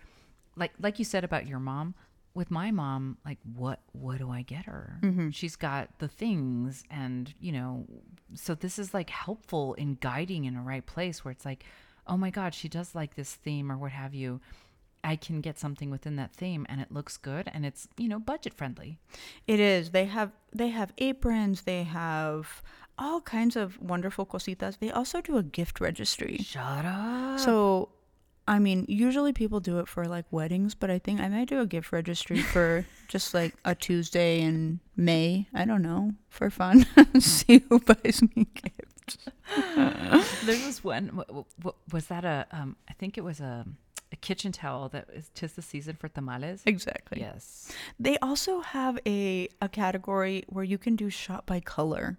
like 0.56 0.72
like 0.80 1.00
you 1.00 1.06
said 1.06 1.24
about 1.26 1.48
your 1.48 1.60
mom, 1.60 1.96
with 2.34 2.50
my 2.50 2.72
mom, 2.72 3.18
like 3.26 3.40
what 3.56 3.82
what 3.92 4.20
do 4.20 4.32
I 4.32 4.44
get 4.44 4.66
her? 4.66 5.00
Mm-hmm. 5.02 5.32
She's 5.32 5.58
got 5.58 6.00
the 6.00 6.08
things, 6.08 6.84
and 6.90 7.34
you 7.42 7.52
know, 7.52 7.86
so 8.36 8.56
this 8.56 8.80
is 8.80 8.94
like 8.94 9.10
helpful 9.10 9.74
in 9.74 9.98
guiding 10.00 10.46
in 10.46 10.56
a 10.56 10.62
right 10.62 10.86
place 10.86 11.26
where 11.26 11.34
it's 11.34 11.46
like, 11.46 11.66
oh 12.06 12.16
my 12.16 12.30
god, 12.30 12.54
she 12.54 12.70
does 12.70 12.96
like 12.96 13.16
this 13.16 13.34
theme 13.36 13.70
or 13.72 13.78
what 13.78 13.92
have 13.92 14.14
you. 14.14 14.40
I 15.04 15.16
can 15.16 15.42
get 15.42 15.58
something 15.60 15.90
within 15.90 16.16
that 16.18 16.34
theme, 16.36 16.66
and 16.70 16.82
it 16.82 16.92
looks 16.92 17.18
good, 17.18 17.50
and 17.54 17.66
it's 17.66 17.88
you 17.98 18.08
know 18.10 18.20
budget 18.20 18.54
friendly. 18.54 19.00
It 19.48 19.60
is. 19.60 19.92
They 19.92 20.06
have 20.06 20.32
they 20.54 20.70
have 20.70 20.92
aprons. 20.98 21.62
They 21.62 21.84
have 21.84 22.62
all 22.98 23.22
kinds 23.22 23.56
of 23.56 23.80
wonderful 23.80 24.26
cositas. 24.26 24.80
They 24.80 24.90
also 24.92 25.22
do 25.22 25.38
a 25.38 25.44
gift 25.44 25.80
registry. 25.80 26.38
Shut 26.38 26.84
up. 26.84 27.40
So, 27.40 27.90
I 28.48 28.58
mean, 28.60 28.86
usually 28.90 29.34
people 29.34 29.60
do 29.60 29.78
it 29.80 29.88
for 29.88 30.06
like 30.06 30.26
weddings, 30.32 30.74
but 30.74 30.90
I 30.90 30.98
think 31.00 31.20
I 31.22 31.28
might 31.30 31.48
do 31.48 31.60
a 31.62 31.66
gift 31.68 31.92
registry 31.92 32.42
for 32.42 32.86
just 33.08 33.34
like 33.36 33.54
a 33.64 33.76
Tuesday 33.76 34.42
in 34.42 34.80
May. 34.96 35.48
I 35.54 35.66
don't 35.66 35.84
know 35.84 36.14
for 36.30 36.50
fun. 36.50 36.86
See 37.20 37.64
who 37.70 37.80
buys 37.80 38.22
me 38.36 38.48
gifts. 38.56 39.18
There 40.44 40.66
was 40.66 40.84
one. 40.84 41.08
w- 41.08 41.46
w- 41.60 41.76
Was 41.94 42.08
that 42.08 42.26
a? 42.26 42.46
Um, 42.52 42.76
I 42.90 42.94
think 42.94 43.18
it 43.18 43.24
was 43.24 43.40
a, 43.40 43.66
a 44.12 44.16
kitchen 44.16 44.52
towel 44.52 44.90
that 44.90 45.08
is 45.14 45.30
tis 45.34 45.54
the 45.54 45.62
season 45.62 45.96
for 45.96 46.08
tamales. 46.08 46.62
Exactly. 46.66 47.20
Yes. 47.22 47.72
They 48.00 48.18
also 48.20 48.62
have 48.62 49.00
a 49.06 49.50
a 49.62 49.70
category 49.70 50.44
where 50.48 50.64
you 50.64 50.78
can 50.78 50.96
do 50.96 51.10
shop 51.10 51.46
by 51.46 51.60
color. 51.60 52.18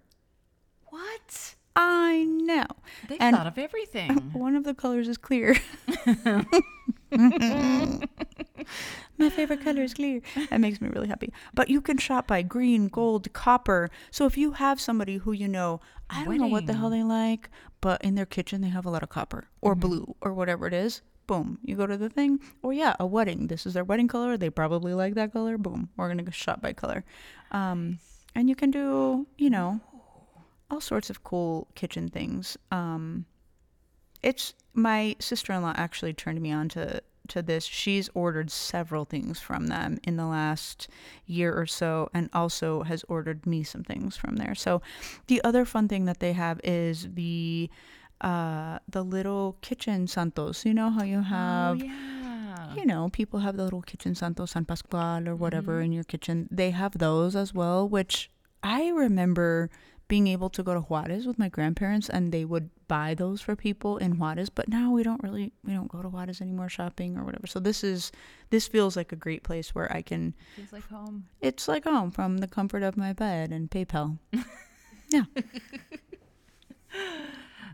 What? 0.85 1.55
I 1.75 2.23
know. 2.25 2.65
They 3.07 3.17
And- 3.19 3.35
thought 3.35 3.47
of 3.47 3.57
everything. 3.57 4.09
One 4.33 4.55
of 4.55 4.63
the 4.63 4.73
colors 4.73 5.07
is 5.07 5.17
clear. 5.17 5.55
My 9.17 9.29
favorite 9.29 9.63
color 9.63 9.83
is 9.83 9.93
clear. 9.93 10.21
That 10.49 10.59
makes 10.59 10.81
me 10.81 10.89
really 10.89 11.07
happy. 11.07 11.31
But 11.53 11.69
you 11.69 11.81
can 11.81 11.97
shop 11.97 12.27
by 12.27 12.41
green, 12.41 12.87
gold, 12.87 13.31
copper. 13.33 13.89
So 14.11 14.25
if 14.25 14.37
you 14.37 14.53
have 14.53 14.79
somebody 14.79 15.17
who 15.17 15.31
you 15.31 15.47
know, 15.47 15.81
I 16.09 16.23
don't 16.25 16.37
know 16.37 16.47
what 16.47 16.67
the 16.67 16.73
hell 16.73 16.89
they 16.89 17.03
like, 17.03 17.49
but 17.81 18.01
in 18.03 18.15
their 18.15 18.25
kitchen 18.25 18.61
they 18.61 18.69
have 18.69 18.85
a 18.85 18.89
lot 18.89 19.03
of 19.03 19.09
copper 19.09 19.47
or 19.61 19.73
mm-hmm. 19.73 19.79
blue 19.81 20.15
or 20.21 20.33
whatever 20.33 20.67
it 20.67 20.73
is, 20.73 21.01
boom, 21.29 21.59
you 21.63 21.75
go 21.75 21.85
to 21.85 21.95
the 21.95 22.09
thing. 22.09 22.39
Or 22.63 22.73
yeah, 22.73 22.95
a 22.99 23.05
wedding. 23.05 23.47
This 23.47 23.67
is 23.67 23.75
their 23.75 23.83
wedding 23.83 24.07
color. 24.07 24.35
They 24.35 24.49
probably 24.49 24.95
like 24.95 25.13
that 25.13 25.31
color. 25.31 25.59
Boom, 25.59 25.89
we're 25.95 26.07
gonna 26.07 26.23
go 26.23 26.31
shop 26.31 26.59
by 26.59 26.73
color. 26.73 27.05
Um, 27.51 27.99
and 28.33 28.49
you 28.49 28.55
can 28.55 28.71
do, 28.71 29.27
you 29.37 29.51
know, 29.51 29.79
all 30.71 30.81
sorts 30.81 31.11
of 31.11 31.23
cool 31.23 31.67
kitchen 31.75 32.09
things. 32.09 32.57
Um, 32.71 33.25
it's 34.23 34.55
my 34.73 35.15
sister-in-law 35.19 35.73
actually 35.75 36.13
turned 36.13 36.41
me 36.41 36.51
on 36.51 36.67
to 36.69 37.01
to 37.27 37.43
this. 37.43 37.63
She's 37.63 38.09
ordered 38.15 38.49
several 38.49 39.05
things 39.05 39.39
from 39.39 39.67
them 39.67 39.99
in 40.03 40.17
the 40.17 40.25
last 40.25 40.87
year 41.27 41.53
or 41.53 41.67
so 41.67 42.09
and 42.11 42.27
also 42.33 42.81
has 42.81 43.05
ordered 43.07 43.45
me 43.45 43.61
some 43.61 43.83
things 43.83 44.17
from 44.17 44.37
there. 44.37 44.55
So 44.55 44.81
the 45.27 45.43
other 45.43 45.63
fun 45.63 45.87
thing 45.87 46.05
that 46.05 46.21
they 46.21 46.33
have 46.33 46.59
is 46.63 47.07
the 47.13 47.69
uh 48.21 48.79
the 48.87 49.03
little 49.03 49.57
kitchen 49.61 50.07
santos. 50.07 50.65
You 50.65 50.73
know 50.73 50.89
how 50.89 51.03
you 51.03 51.21
have 51.21 51.81
oh 51.81 51.85
yeah. 51.85 52.75
you 52.75 52.85
know, 52.85 53.09
people 53.09 53.39
have 53.39 53.57
the 53.57 53.63
little 53.63 53.81
kitchen 53.81 54.15
santos, 54.15 54.51
San 54.51 54.65
Pascual 54.65 55.27
or 55.27 55.35
whatever 55.35 55.81
in 55.81 55.91
your 55.91 56.03
kitchen. 56.03 56.47
They 56.51 56.71
have 56.71 56.97
those 56.97 57.35
as 57.35 57.53
well, 57.53 57.87
which 57.87 58.29
I 58.63 58.89
remember 58.89 59.69
being 60.09 60.27
able 60.27 60.49
to 60.49 60.63
go 60.63 60.73
to 60.73 60.79
Juarez 60.81 61.27
with 61.27 61.37
my 61.37 61.49
grandparents 61.49 62.09
and 62.09 62.31
they 62.31 62.43
would 62.43 62.71
buy 62.87 63.13
those 63.13 63.41
for 63.41 63.55
people 63.55 63.97
in 63.97 64.17
Juarez, 64.17 64.49
but 64.49 64.67
now 64.67 64.91
we 64.91 65.03
don't 65.03 65.21
really 65.21 65.53
we 65.63 65.73
don't 65.73 65.87
go 65.87 66.01
to 66.01 66.09
Juarez 66.09 66.41
anymore 66.41 66.67
shopping 66.67 67.15
or 67.15 67.23
whatever. 67.23 67.45
So 67.45 67.59
this 67.59 67.83
is 67.83 68.11
this 68.49 68.67
feels 68.67 68.97
like 68.97 69.11
a 69.11 69.15
great 69.15 69.43
place 69.43 69.75
where 69.75 69.91
I 69.93 70.01
can 70.01 70.33
Feels 70.55 70.73
like 70.73 70.87
home. 70.89 71.27
it's 71.41 71.67
like 71.67 71.83
home 71.85 72.09
from 72.11 72.39
the 72.39 72.47
comfort 72.47 72.81
of 72.81 72.97
my 72.97 73.13
bed 73.13 73.51
and 73.51 73.69
PayPal. 73.69 74.17
yeah. 75.09 75.23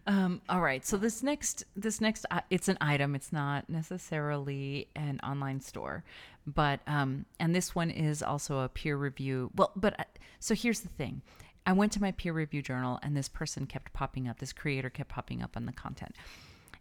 Um, 0.07 0.41
all 0.47 0.61
right. 0.61 0.85
So 0.85 0.97
this 0.97 1.23
next, 1.23 1.63
this 1.75 1.99
next, 1.99 2.25
uh, 2.29 2.41
it's 2.49 2.67
an 2.67 2.77
item. 2.79 3.15
It's 3.15 3.33
not 3.33 3.69
necessarily 3.69 4.87
an 4.95 5.19
online 5.23 5.61
store, 5.61 6.03
but 6.45 6.79
um, 6.85 7.25
and 7.39 7.55
this 7.55 7.73
one 7.73 7.89
is 7.89 8.21
also 8.21 8.59
a 8.59 8.69
peer 8.69 8.97
review. 8.97 9.49
Well, 9.55 9.71
but 9.75 9.99
uh, 9.99 10.03
so 10.39 10.53
here's 10.53 10.81
the 10.81 10.89
thing. 10.89 11.21
I 11.65 11.73
went 11.73 11.91
to 11.93 12.01
my 12.01 12.11
peer 12.11 12.33
review 12.33 12.61
journal, 12.61 12.99
and 13.01 13.17
this 13.17 13.27
person 13.27 13.65
kept 13.65 13.93
popping 13.93 14.27
up. 14.27 14.37
This 14.37 14.53
creator 14.53 14.91
kept 14.91 15.09
popping 15.09 15.41
up 15.41 15.57
on 15.57 15.65
the 15.65 15.71
content, 15.71 16.15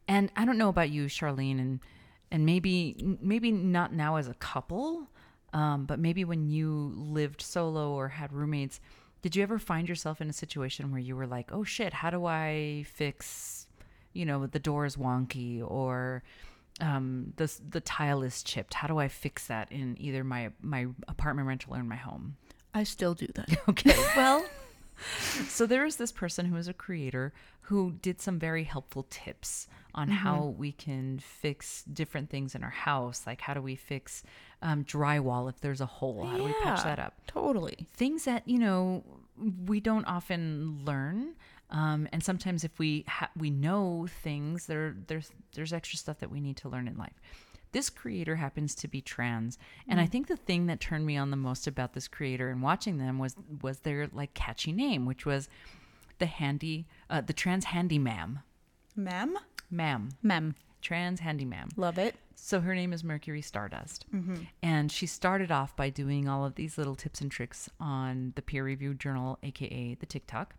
and 0.06 0.30
I 0.36 0.44
don't 0.44 0.58
know 0.58 0.68
about 0.68 0.90
you, 0.90 1.06
Charlene, 1.06 1.58
and 1.58 1.80
and 2.30 2.44
maybe 2.44 3.16
maybe 3.22 3.52
not 3.52 3.94
now 3.94 4.16
as 4.16 4.28
a 4.28 4.34
couple, 4.34 5.08
um, 5.54 5.86
but 5.86 5.98
maybe 5.98 6.26
when 6.26 6.50
you 6.50 6.92
lived 6.94 7.40
solo 7.40 7.92
or 7.92 8.08
had 8.08 8.34
roommates, 8.34 8.80
did 9.24 9.34
you 9.34 9.42
ever 9.42 9.58
find 9.58 9.88
yourself 9.88 10.20
in 10.20 10.28
a 10.28 10.34
situation 10.34 10.90
where 10.90 11.00
you 11.00 11.16
were 11.16 11.26
like, 11.26 11.50
"Oh 11.50 11.64
shit, 11.64 11.94
how 11.94 12.10
do 12.10 12.26
I 12.26 12.84
fix, 12.92 13.66
you 14.12 14.26
know, 14.26 14.46
the 14.46 14.58
door 14.58 14.84
is 14.84 14.96
wonky 14.96 15.64
or 15.66 16.22
um, 16.78 17.32
the 17.36 17.50
the 17.70 17.80
tile 17.80 18.22
is 18.22 18.42
chipped. 18.42 18.74
How 18.74 18.86
do 18.86 18.98
I 18.98 19.08
fix 19.08 19.46
that 19.46 19.72
in 19.72 19.96
either 19.98 20.24
my 20.24 20.50
my 20.60 20.88
apartment 21.08 21.48
rental 21.48 21.74
or 21.74 21.80
in 21.80 21.88
my 21.88 21.96
home?" 21.96 22.36
I 22.74 22.84
still 22.84 23.14
do 23.14 23.26
that. 23.34 23.48
Okay, 23.70 23.96
well, 24.14 24.44
so 25.48 25.64
there 25.64 25.86
is 25.86 25.96
this 25.96 26.12
person 26.12 26.44
who 26.44 26.56
is 26.56 26.68
a 26.68 26.74
creator 26.74 27.32
who 27.62 27.92
did 28.02 28.20
some 28.20 28.38
very 28.38 28.64
helpful 28.64 29.06
tips 29.08 29.68
on 29.94 30.08
how 30.08 30.54
we 30.58 30.72
can 30.72 31.18
fix 31.18 31.84
different 31.84 32.30
things 32.30 32.54
in 32.54 32.64
our 32.64 32.70
house. 32.70 33.22
Like, 33.26 33.40
how 33.40 33.54
do 33.54 33.62
we 33.62 33.76
fix 33.76 34.22
um, 34.62 34.84
drywall 34.84 35.48
if 35.48 35.60
there's 35.60 35.80
a 35.80 35.86
hole? 35.86 36.24
How 36.26 36.36
do 36.36 36.44
we 36.44 36.52
patch 36.62 36.82
that 36.84 36.98
up? 36.98 37.14
Totally. 37.26 37.86
Things 37.94 38.24
that, 38.24 38.46
you 38.48 38.58
know, 38.58 39.04
we 39.66 39.80
don't 39.80 40.04
often 40.06 40.82
learn. 40.84 41.34
Um, 41.70 42.08
and 42.12 42.22
sometimes 42.22 42.64
if 42.64 42.78
we 42.78 43.04
ha- 43.08 43.30
we 43.36 43.50
know 43.50 44.06
things, 44.22 44.66
there 44.66 44.96
there's 45.06 45.30
there's 45.54 45.72
extra 45.72 45.98
stuff 45.98 46.18
that 46.18 46.30
we 46.30 46.40
need 46.40 46.56
to 46.58 46.68
learn 46.68 46.86
in 46.86 46.96
life. 46.96 47.20
This 47.72 47.90
creator 47.90 48.36
happens 48.36 48.76
to 48.76 48.88
be 48.88 49.00
trans, 49.00 49.58
and 49.88 49.98
I 50.00 50.06
think 50.06 50.28
the 50.28 50.36
thing 50.36 50.66
that 50.66 50.78
turned 50.78 51.04
me 51.04 51.16
on 51.16 51.32
the 51.32 51.36
most 51.36 51.66
about 51.66 51.92
this 51.92 52.06
creator 52.06 52.48
and 52.50 52.62
watching 52.62 52.98
them 52.98 53.18
was 53.18 53.34
was 53.62 53.80
their 53.80 54.08
like 54.12 54.34
catchy 54.34 54.70
name, 54.70 55.06
which 55.06 55.26
was 55.26 55.48
the 56.18 56.26
handy, 56.26 56.86
uh, 57.10 57.20
the 57.20 57.32
trans 57.32 57.64
handy 57.64 57.98
ma'am, 57.98 58.40
Ma'am? 58.96 59.36
Ma'am, 59.74 60.08
Ma'am. 60.22 60.54
trans 60.80 61.20
handy 61.20 61.44
ma'am. 61.44 61.68
Love 61.76 61.98
it. 61.98 62.14
So 62.36 62.60
her 62.60 62.74
name 62.74 62.92
is 62.92 63.02
Mercury 63.04 63.40
Stardust. 63.42 64.06
And 64.62 64.90
she 64.92 65.06
started 65.06 65.50
off 65.50 65.74
by 65.76 65.88
doing 65.90 66.28
all 66.28 66.44
of 66.44 66.56
these 66.56 66.76
little 66.76 66.94
tips 66.94 67.20
and 67.20 67.30
tricks 67.30 67.70
on 67.80 68.32
the 68.36 68.42
peer 68.42 68.64
reviewed 68.64 68.98
journal, 69.00 69.38
aka 69.42 69.94
the 69.94 70.06
TikTok. 70.06 70.54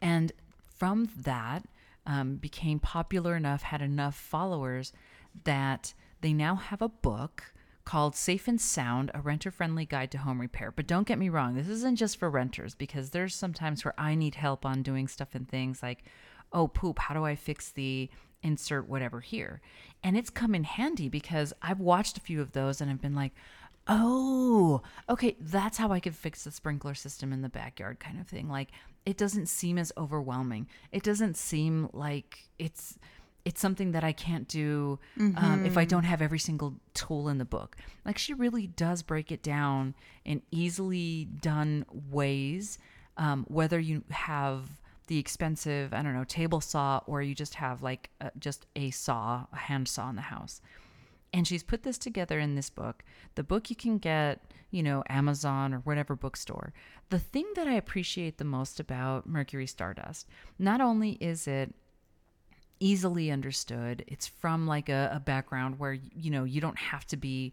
And 0.00 0.32
from 0.76 1.08
that, 1.22 1.64
um, 2.06 2.36
became 2.36 2.78
popular 2.78 3.34
enough, 3.34 3.62
had 3.62 3.82
enough 3.82 4.14
followers 4.14 4.92
that 5.44 5.94
they 6.20 6.32
now 6.32 6.54
have 6.54 6.80
a 6.80 6.88
book 6.88 7.52
called 7.84 8.14
Safe 8.16 8.46
and 8.48 8.60
Sound, 8.60 9.10
a 9.14 9.20
renter 9.20 9.50
friendly 9.50 9.86
guide 9.86 10.10
to 10.12 10.18
home 10.18 10.40
repair. 10.40 10.70
But 10.70 10.86
don't 10.86 11.06
get 11.06 11.18
me 11.18 11.28
wrong, 11.28 11.54
this 11.54 11.68
isn't 11.68 11.96
just 11.96 12.18
for 12.18 12.28
renters 12.30 12.74
because 12.74 13.10
there's 13.10 13.34
sometimes 13.34 13.84
where 13.84 13.94
I 13.98 14.14
need 14.14 14.34
help 14.36 14.64
on 14.66 14.82
doing 14.82 15.08
stuff 15.08 15.34
and 15.34 15.48
things 15.48 15.82
like, 15.82 16.04
oh, 16.52 16.68
poop, 16.68 16.98
how 16.98 17.14
do 17.14 17.24
I 17.24 17.34
fix 17.34 17.70
the 17.70 18.08
insert 18.42 18.88
whatever 18.88 19.20
here? 19.20 19.60
And 20.02 20.16
it's 20.16 20.30
come 20.30 20.54
in 20.54 20.64
handy 20.64 21.08
because 21.08 21.52
I've 21.62 21.80
watched 21.80 22.16
a 22.16 22.20
few 22.20 22.40
of 22.40 22.52
those 22.52 22.80
and 22.80 22.90
I've 22.90 23.00
been 23.02 23.14
like, 23.14 23.32
oh, 23.88 24.82
okay, 25.08 25.36
that's 25.40 25.78
how 25.78 25.92
I 25.92 26.00
could 26.00 26.14
fix 26.14 26.44
the 26.44 26.50
sprinkler 26.50 26.94
system 26.94 27.32
in 27.32 27.42
the 27.42 27.48
backyard 27.48 28.00
kind 28.00 28.20
of 28.20 28.26
thing. 28.26 28.48
Like 28.48 28.70
it 29.04 29.16
doesn't 29.16 29.46
seem 29.46 29.78
as 29.78 29.92
overwhelming. 29.96 30.68
It 30.92 31.02
doesn't 31.02 31.36
seem 31.36 31.88
like 31.92 32.48
it's 32.58 32.98
it's 33.44 33.60
something 33.60 33.92
that 33.92 34.02
I 34.02 34.10
can't 34.10 34.48
do 34.48 34.98
um, 35.36 35.64
if 35.64 35.78
I 35.78 35.84
don't 35.84 36.02
have 36.02 36.20
every 36.20 36.40
single 36.40 36.74
tool 36.94 37.28
in 37.28 37.38
the 37.38 37.44
book. 37.44 37.76
Like 38.04 38.18
she 38.18 38.34
really 38.34 38.66
does 38.66 39.04
break 39.04 39.30
it 39.30 39.40
down 39.40 39.94
in 40.24 40.42
easily 40.50 41.26
done 41.26 41.86
ways, 42.10 42.76
um, 43.16 43.44
whether 43.46 43.78
you 43.78 44.02
have 44.10 44.68
the 45.06 45.18
expensive, 45.18 45.92
I 45.92 46.02
don't 46.02 46.14
know, 46.14 46.24
table 46.24 46.60
saw 46.60 47.00
or 47.06 47.22
you 47.22 47.34
just 47.34 47.54
have 47.54 47.82
like 47.82 48.10
uh, 48.20 48.30
just 48.38 48.66
a 48.74 48.90
saw, 48.90 49.46
a 49.52 49.56
hand 49.56 49.88
saw 49.88 50.08
in 50.10 50.16
the 50.16 50.22
house. 50.22 50.60
And 51.32 51.46
she's 51.46 51.62
put 51.62 51.82
this 51.82 51.98
together 51.98 52.38
in 52.38 52.54
this 52.54 52.70
book. 52.70 53.04
The 53.34 53.42
book 53.42 53.68
you 53.68 53.76
can 53.76 53.98
get, 53.98 54.40
you 54.70 54.82
know, 54.82 55.02
Amazon 55.08 55.74
or 55.74 55.78
whatever 55.80 56.16
bookstore. 56.16 56.72
The 57.10 57.18
thing 57.18 57.46
that 57.56 57.66
I 57.66 57.74
appreciate 57.74 58.38
the 58.38 58.44
most 58.44 58.80
about 58.80 59.26
Mercury 59.26 59.66
Stardust, 59.66 60.26
not 60.58 60.80
only 60.80 61.12
is 61.12 61.46
it 61.46 61.74
easily 62.80 63.30
understood. 63.30 64.04
It's 64.06 64.26
from 64.26 64.66
like 64.66 64.88
a, 64.88 65.10
a 65.14 65.20
background 65.20 65.78
where 65.78 65.92
you 65.92 66.30
know 66.30 66.44
you 66.44 66.60
don't 66.60 66.78
have 66.78 67.06
to 67.08 67.16
be 67.16 67.52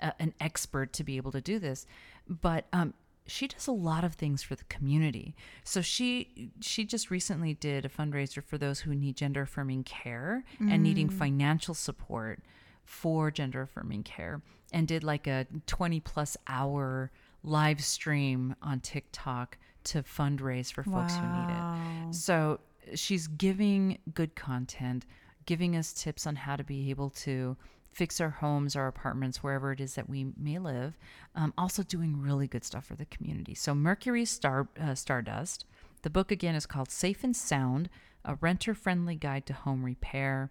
a, 0.00 0.12
an 0.20 0.34
expert 0.40 0.92
to 0.94 1.04
be 1.04 1.16
able 1.16 1.32
to 1.32 1.40
do 1.40 1.58
this, 1.58 1.86
but 2.28 2.66
um, 2.72 2.94
she 3.26 3.46
does 3.46 3.66
a 3.66 3.72
lot 3.72 4.02
of 4.04 4.14
things 4.14 4.42
for 4.42 4.54
the 4.54 4.64
community. 4.64 5.34
So 5.64 5.80
she 5.80 6.50
she 6.60 6.84
just 6.84 7.10
recently 7.10 7.54
did 7.54 7.84
a 7.84 7.88
fundraiser 7.88 8.42
for 8.42 8.58
those 8.58 8.80
who 8.80 8.94
need 8.94 9.16
gender 9.16 9.42
affirming 9.42 9.84
care 9.84 10.44
and 10.58 10.82
needing 10.82 11.08
mm. 11.08 11.12
financial 11.12 11.74
support 11.74 12.40
for 12.84 13.30
gender 13.30 13.62
affirming 13.62 14.02
care, 14.02 14.42
and 14.72 14.88
did 14.88 15.04
like 15.04 15.26
a 15.26 15.46
twenty 15.66 16.00
plus 16.00 16.36
hour 16.48 17.10
live 17.42 17.82
stream 17.82 18.54
on 18.62 18.80
TikTok 18.80 19.56
to 19.84 20.02
fundraise 20.02 20.72
for 20.72 20.82
folks 20.82 21.14
who 21.14 21.22
need 21.22 21.50
it. 21.50 22.14
So 22.14 22.60
she's 22.94 23.28
giving 23.28 23.98
good 24.12 24.34
content, 24.34 25.06
giving 25.46 25.76
us 25.76 25.92
tips 25.92 26.26
on 26.26 26.36
how 26.36 26.56
to 26.56 26.64
be 26.64 26.90
able 26.90 27.10
to 27.10 27.56
fix 27.92 28.20
our 28.20 28.30
homes, 28.30 28.76
our 28.76 28.86
apartments, 28.86 29.42
wherever 29.42 29.72
it 29.72 29.80
is 29.80 29.94
that 29.94 30.08
we 30.08 30.26
may 30.36 30.58
live. 30.58 30.96
Um, 31.34 31.52
also 31.58 31.82
doing 31.82 32.20
really 32.20 32.46
good 32.46 32.64
stuff 32.64 32.84
for 32.84 32.94
the 32.94 33.06
community. 33.06 33.54
So 33.54 33.74
Mercury 33.74 34.24
Star 34.24 34.68
uh, 34.80 34.94
Stardust. 34.94 35.64
The 36.02 36.10
book 36.10 36.30
again 36.30 36.54
is 36.54 36.66
called 36.66 36.90
Safe 36.90 37.22
and 37.24 37.36
Sound: 37.36 37.90
A 38.24 38.36
Renter-Friendly 38.36 39.16
Guide 39.16 39.46
to 39.46 39.52
Home 39.52 39.84
Repair. 39.84 40.50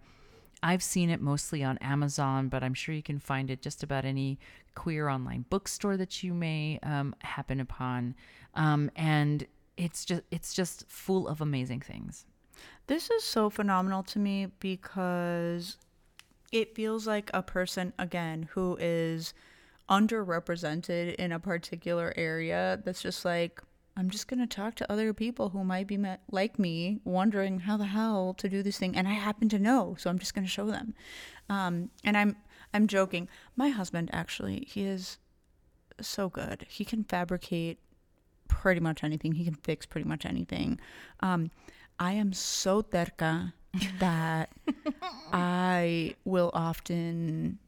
I've 0.62 0.84
seen 0.84 1.10
it 1.10 1.22
mostly 1.22 1.64
on 1.64 1.78
Amazon, 1.78 2.50
but 2.50 2.64
I'm 2.64 2.74
sure 2.74 2.94
you 2.94 3.04
can 3.04 3.20
find 3.20 3.50
it 3.50 3.62
just 3.62 3.82
about 3.82 4.06
any 4.06 4.40
queer 4.76 5.08
online 5.08 5.46
bookstore 5.50 5.98
that 5.98 6.22
you 6.22 6.34
may 6.34 6.80
um, 6.84 7.16
happen 7.20 7.60
upon. 7.60 8.16
Um, 8.56 8.92
and 8.96 9.48
it's 9.78 10.04
just 10.04 10.24
it's 10.32 10.54
just 10.54 10.86
full 10.90 11.28
of 11.28 11.42
amazing 11.42 11.80
things. 11.82 12.26
This 12.88 13.10
is 13.10 13.24
so 13.24 13.50
phenomenal 13.50 14.04
to 14.04 14.20
me 14.20 14.48
because 14.60 15.78
it 16.52 16.76
feels 16.76 17.08
like 17.08 17.30
a 17.34 17.42
person 17.42 17.94
again 18.00 18.50
who 18.52 18.78
is 18.80 19.34
underrepresented 19.90 21.16
in 21.16 21.32
a 21.32 21.40
particular 21.40 22.14
area 22.16 22.80
that's 22.86 23.02
just 23.02 23.26
like 23.26 23.62
I'm 23.98 24.10
just 24.10 24.28
going 24.28 24.40
to 24.40 24.48
talk 24.48 24.76
to 24.76 24.92
other 24.92 25.14
people 25.14 25.50
who 25.50 25.64
might 25.64 25.88
be 25.88 25.98
met 25.98 26.22
like 26.32 26.58
me 26.58 27.00
wondering 27.04 27.60
how 27.60 27.76
the 27.76 27.88
hell 27.88 28.34
to 28.36 28.48
do 28.48 28.64
this 28.64 28.78
thing 28.78 28.96
and 28.96 29.08
I 29.08 29.14
happen 29.14 29.50
to 29.50 29.60
know 29.60 29.96
so 29.98 30.10
I'm 30.10 30.20
just 30.20 30.34
going 30.34 30.46
to 30.46 30.52
show 30.52 30.68
them. 30.68 30.94
Um, 31.50 31.90
and 32.04 32.16
I'm 32.16 32.36
I'm 32.74 32.88
joking. 32.88 33.28
My 33.56 33.70
husband 33.70 34.10
actually, 34.14 34.66
he 34.68 34.84
is 34.84 35.18
so 36.00 36.30
good. 36.30 36.66
He 36.70 36.86
can 36.86 37.04
fabricate 37.04 37.80
pretty 38.48 38.80
much 38.80 39.04
anything. 39.04 39.34
He 39.34 39.44
can 39.44 39.56
fix 39.56 39.86
pretty 39.86 40.08
much 40.08 40.26
anything. 40.26 40.80
Um, 41.20 41.52
I 42.00 42.14
am 42.14 42.32
so 42.32 42.82
terca 42.82 43.54
that 44.00 44.50
I 45.32 46.16
will 46.26 46.52
often 46.54 47.60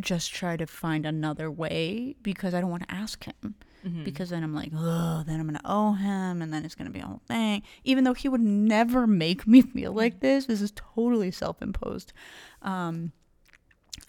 just 0.00 0.32
try 0.34 0.56
to 0.56 0.66
find 0.66 1.06
another 1.06 1.50
way 1.50 2.16
because 2.22 2.54
I 2.54 2.60
don't 2.60 2.70
want 2.70 2.88
to 2.88 2.94
ask 2.94 3.24
him. 3.24 3.54
Because 4.04 4.30
then 4.30 4.42
I'm 4.42 4.52
like, 4.54 4.72
oh, 4.74 5.22
then 5.26 5.38
I'm 5.38 5.46
going 5.46 5.58
to 5.60 5.60
owe 5.64 5.92
him 5.92 6.42
and 6.42 6.52
then 6.52 6.64
it's 6.64 6.74
going 6.74 6.88
to 6.88 6.92
be 6.92 6.98
a 6.98 7.06
whole 7.06 7.22
thing. 7.28 7.62
Even 7.84 8.02
though 8.02 8.14
he 8.14 8.28
would 8.28 8.40
never 8.40 9.06
make 9.06 9.46
me 9.46 9.62
feel 9.62 9.92
like 9.92 10.18
this, 10.20 10.46
this 10.46 10.60
is 10.60 10.72
totally 10.74 11.30
self 11.30 11.62
imposed. 11.62 12.12
Um, 12.62 13.12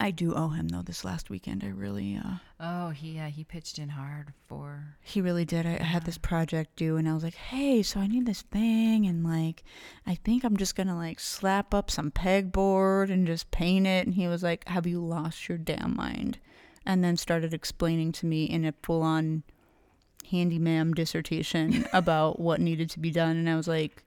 I 0.00 0.12
do 0.12 0.32
owe 0.34 0.48
him 0.48 0.68
though. 0.68 0.82
This 0.82 1.04
last 1.04 1.28
weekend, 1.28 1.64
I 1.64 1.68
really, 1.68 2.16
uh, 2.16 2.36
Oh, 2.60 2.90
he 2.90 3.18
uh, 3.18 3.26
he 3.26 3.42
pitched 3.42 3.78
in 3.78 3.88
hard 3.88 4.32
for 4.46 4.96
he 5.02 5.20
really 5.20 5.44
did. 5.44 5.66
I, 5.66 5.74
I 5.80 5.82
had 5.82 6.04
this 6.04 6.18
project 6.18 6.76
due, 6.76 6.96
and 6.96 7.08
I 7.08 7.14
was 7.14 7.24
like, 7.24 7.34
"Hey, 7.34 7.82
so 7.82 7.98
I 7.98 8.06
need 8.06 8.24
this 8.26 8.42
thing, 8.42 9.06
and 9.06 9.24
like, 9.24 9.64
I 10.06 10.14
think 10.14 10.44
I'm 10.44 10.56
just 10.56 10.76
gonna 10.76 10.96
like 10.96 11.18
slap 11.18 11.74
up 11.74 11.90
some 11.90 12.12
pegboard 12.12 13.10
and 13.10 13.26
just 13.26 13.50
paint 13.50 13.86
it." 13.88 14.06
And 14.06 14.14
he 14.14 14.28
was 14.28 14.42
like, 14.42 14.66
"Have 14.68 14.86
you 14.86 15.04
lost 15.04 15.48
your 15.48 15.58
damn 15.58 15.96
mind?" 15.96 16.38
And 16.86 17.02
then 17.02 17.16
started 17.16 17.52
explaining 17.52 18.12
to 18.12 18.26
me 18.26 18.44
in 18.44 18.64
a 18.64 18.74
full-on 18.82 19.42
handyman 20.30 20.92
dissertation 20.92 21.86
about 21.92 22.38
what 22.38 22.60
needed 22.60 22.88
to 22.90 23.00
be 23.00 23.10
done, 23.10 23.36
and 23.36 23.50
I 23.50 23.56
was 23.56 23.66
like, 23.68 24.04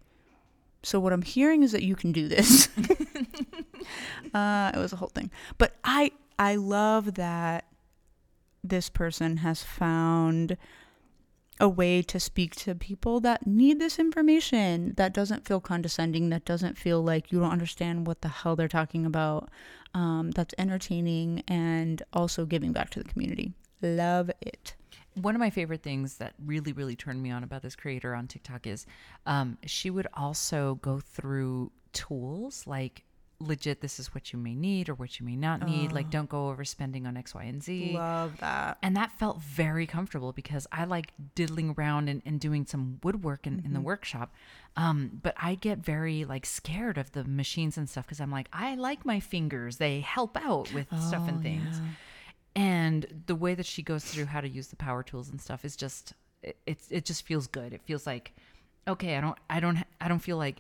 "So 0.84 1.02
what 1.02 1.12
I'm 1.12 1.22
hearing 1.22 1.64
is 1.64 1.74
that 1.74 1.84
you 1.84 1.98
can 1.98 2.14
do 2.14 2.30
this." 2.30 2.70
uh, 4.34 4.72
it 4.74 4.78
was 4.78 4.94
a 4.94 4.98
whole 4.98 5.10
thing, 5.10 5.32
but 5.58 5.76
I 5.84 6.12
I 6.40 6.56
love 6.56 7.16
that 7.16 7.66
this 8.64 8.90
person 8.90 9.38
has 9.38 9.64
found 9.64 10.58
a 11.60 11.70
way 11.70 12.02
to 12.02 12.20
speak 12.20 12.56
to 12.56 12.74
people 12.74 13.20
that 13.20 13.46
need 13.46 13.80
this 13.80 14.00
information 14.00 14.94
that 14.98 15.14
doesn't 15.14 15.46
feel 15.48 15.62
condescending 15.62 16.30
that 16.30 16.44
doesn't 16.44 16.76
feel 16.78 17.04
like 17.04 17.32
you 17.32 17.40
don't 17.40 17.52
understand 17.52 18.08
what 18.08 18.22
the 18.22 18.28
hell 18.28 18.56
they're 18.56 18.68
talking 18.68 19.06
about 19.06 19.50
um, 19.94 20.32
that's 20.32 20.56
entertaining 20.58 21.44
and 21.48 22.02
also 22.14 22.46
giving 22.46 22.72
back 22.72 22.90
to 22.90 23.00
the 23.00 23.08
community. 23.08 23.54
Love 23.82 24.32
it. 24.42 24.76
One 25.14 25.36
of 25.36 25.40
my 25.40 25.52
favorite 25.52 25.84
things 25.84 26.18
that 26.18 26.34
really 26.44 26.74
really 26.74 26.96
turned 26.96 27.22
me 27.22 27.30
on 27.30 27.44
about 27.44 27.62
this 27.62 27.76
creator 27.76 28.16
on 28.16 28.28
tiktok 28.28 28.66
is 28.66 28.88
um, 29.28 29.58
she 29.66 29.92
would 29.92 30.08
also 30.16 30.76
go 30.82 31.00
through 31.00 31.72
tools 31.94 32.66
like 32.66 33.04
legit 33.42 33.82
this 33.82 34.00
is 34.00 34.14
what 34.14 34.32
you 34.32 34.40
may 34.40 34.56
need 34.56 34.88
or 34.90 34.94
what 34.94 35.20
you 35.20 35.26
may 35.26 35.36
not 35.36 35.66
need 35.66 35.92
like 35.92 36.10
don't 36.10 36.30
go 36.30 36.54
overspending 36.56 37.06
on 37.08 37.18
x 37.18 37.34
y 37.36 37.44
and 37.44 37.62
z. 37.64 37.94
Love 37.94 38.38
that. 38.40 38.78
And 38.82 38.96
that 38.96 39.12
felt 39.20 39.42
very 39.42 39.86
comfortable 39.86 40.32
because 40.32 40.68
i 40.72 40.84
like 40.86 41.12
diddling 41.36 41.76
around 41.78 42.08
and, 42.10 42.22
and 42.26 42.40
doing 42.40 42.66
some 42.66 43.00
woodwork 43.04 43.46
in, 43.48 43.62
in 43.66 43.74
the 43.74 43.82
workshop. 43.82 44.34
Um, 44.78 45.20
but 45.22 45.36
i 45.42 45.56
get 45.56 45.80
very 45.80 46.24
like 46.26 46.46
scared 46.46 46.98
of 46.98 47.12
the 47.12 47.24
machines 47.24 47.78
and 47.78 47.90
stuff 47.90 48.06
because 48.06 48.22
i'm 48.22 48.32
like 48.32 48.48
i 48.54 48.76
like 48.76 49.06
my 49.06 49.20
fingers. 49.20 49.78
They 49.78 50.00
help 50.02 50.38
out 50.38 50.74
with 50.74 50.88
stuff 51.08 51.28
and 51.28 51.42
things. 51.42 51.82
and 52.56 53.24
the 53.28 53.36
way 53.36 53.54
that 53.56 53.66
she 53.66 53.82
goes 53.82 54.04
through 54.04 54.26
how 54.26 54.42
to 54.42 54.50
use 54.50 54.68
the 54.68 54.76
power 54.76 55.04
tools 55.04 55.30
and 55.30 55.40
stuff 55.42 55.64
is 55.66 55.76
just 55.76 56.14
it, 56.44 56.58
it's 56.66 56.88
it 56.92 57.06
just 57.06 57.26
feels 57.26 57.48
good. 57.48 57.74
It 57.74 57.82
feels 57.86 58.06
like 58.06 58.34
okay 58.88 59.16
i 59.16 59.22
don't 59.22 59.38
i 59.48 59.60
don't 59.60 59.78
i 60.02 60.08
don't 60.08 60.20
feel 60.20 60.38
like 60.38 60.58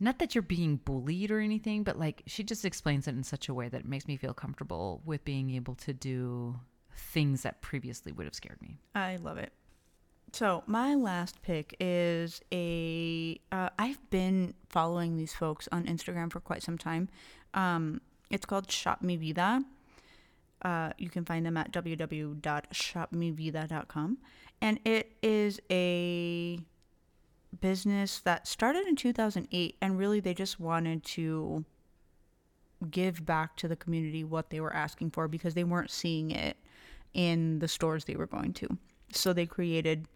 not 0.00 0.18
that 0.18 0.34
you're 0.34 0.42
being 0.42 0.76
bullied 0.76 1.30
or 1.30 1.38
anything 1.38 1.84
but 1.84 1.98
like 1.98 2.22
she 2.26 2.42
just 2.42 2.64
explains 2.64 3.06
it 3.06 3.14
in 3.14 3.22
such 3.22 3.48
a 3.48 3.54
way 3.54 3.68
that 3.68 3.82
it 3.82 3.88
makes 3.88 4.08
me 4.08 4.16
feel 4.16 4.34
comfortable 4.34 5.02
with 5.04 5.24
being 5.24 5.50
able 5.50 5.74
to 5.74 5.92
do 5.92 6.58
things 6.94 7.42
that 7.42 7.60
previously 7.60 8.10
would 8.10 8.24
have 8.24 8.34
scared 8.34 8.60
me 8.60 8.78
I 8.94 9.16
love 9.16 9.38
it. 9.38 9.52
So 10.32 10.62
my 10.66 10.94
last 10.94 11.42
pick 11.42 11.74
is 11.80 12.40
a. 12.52 13.40
Uh, 13.50 13.70
I've 13.78 13.98
been 14.10 14.54
following 14.68 15.16
these 15.16 15.34
folks 15.34 15.68
on 15.72 15.86
Instagram 15.86 16.30
for 16.30 16.38
quite 16.40 16.62
some 16.62 16.78
time. 16.78 17.08
Um, 17.54 18.00
it's 18.30 18.46
called 18.46 18.70
Shop 18.70 19.02
Mi 19.02 19.16
Vida. 19.16 19.64
Uh, 20.62 20.92
you 20.98 21.08
can 21.08 21.24
find 21.24 21.44
them 21.44 21.56
at 21.56 21.72
www.shopmivida.com, 21.72 24.18
and 24.60 24.78
it 24.84 25.16
is 25.22 25.58
a 25.70 26.60
business 27.60 28.20
that 28.20 28.46
started 28.46 28.86
in 28.86 28.96
2008, 28.96 29.76
and 29.80 29.98
really 29.98 30.20
they 30.20 30.34
just 30.34 30.60
wanted 30.60 31.04
to 31.04 31.64
give 32.90 33.26
back 33.26 33.56
to 33.56 33.68
the 33.68 33.76
community 33.76 34.24
what 34.24 34.50
they 34.50 34.60
were 34.60 34.74
asking 34.74 35.10
for 35.10 35.28
because 35.28 35.54
they 35.54 35.64
weren't 35.64 35.90
seeing 35.90 36.30
it 36.30 36.56
in 37.12 37.58
the 37.58 37.68
stores 37.68 38.04
they 38.04 38.16
were 38.16 38.26
going 38.26 38.52
to. 38.54 38.68
So 39.12 39.32
they 39.32 39.46
created 39.46 40.06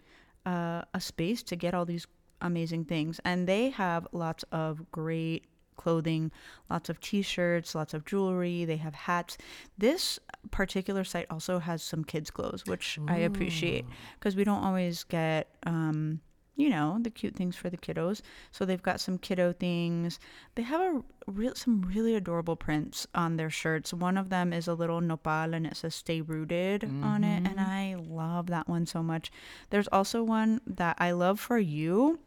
uh, 0.47 0.83
a 0.95 1.01
space 1.01 1.43
to 1.45 1.57
get 1.57 1.75
all 1.75 1.85
these 1.85 2.07
amazing 2.41 2.85
things. 2.85 3.21
And 3.25 3.49
they 3.49 3.71
have 3.71 4.07
lots 4.13 4.45
of 4.53 4.91
great 4.93 5.47
clothing, 5.77 6.31
lots 6.71 6.89
of 6.89 7.01
t 7.01 7.23
shirts, 7.23 7.75
lots 7.75 7.95
of 7.95 8.05
jewelry. 8.05 8.65
They 8.65 8.77
have 8.77 8.95
hats. 8.95 9.37
This 9.77 10.19
particular 10.51 11.05
site 11.05 11.27
also 11.31 11.59
has 11.59 11.83
some 11.83 12.05
kids' 12.05 12.31
clothes, 12.31 12.65
which 12.67 12.99
I 13.09 13.19
appreciate 13.19 13.85
because 14.19 14.37
we 14.37 14.45
don't 14.45 14.63
always 14.63 15.05
get. 15.05 15.49
Um, 15.67 16.21
you 16.57 16.71
know, 16.71 16.99
the 17.01 17.11
cute 17.11 17.35
things 17.35 17.57
for 17.57 17.69
the 17.69 17.77
kiddos. 17.77 18.23
So 18.53 18.65
they've 18.65 18.83
got 18.83 19.01
some 19.01 19.19
kiddo 19.19 19.53
things. 19.53 20.21
They 20.55 20.63
have 20.63 20.81
a 20.81 21.03
real 21.27 21.55
some 21.55 21.83
really 21.83 22.15
adorable 22.15 22.57
prints 22.57 23.07
on 23.15 23.37
their 23.37 23.51
shirts. 23.51 23.93
One 23.93 24.17
of 24.17 24.29
them 24.29 24.53
is 24.53 24.69
a 24.69 24.75
little 24.75 25.01
nopal 25.01 25.55
and 25.55 25.67
it 25.67 25.77
says 25.77 25.95
"Stay 25.95 26.21
Rooted" 26.21 26.83
mm-hmm. 26.83 27.05
on 27.05 27.25
it, 27.25 27.47
and 27.47 27.61
I 27.61 27.97
love 27.99 28.47
that 28.49 28.69
one 28.69 28.87
so 28.87 29.03
much. 29.03 29.33
There's 29.71 29.89
also 29.89 30.23
one 30.23 30.61
that 30.67 30.97
I 30.99 31.11
love 31.13 31.41
for 31.41 31.59
you 31.59 32.21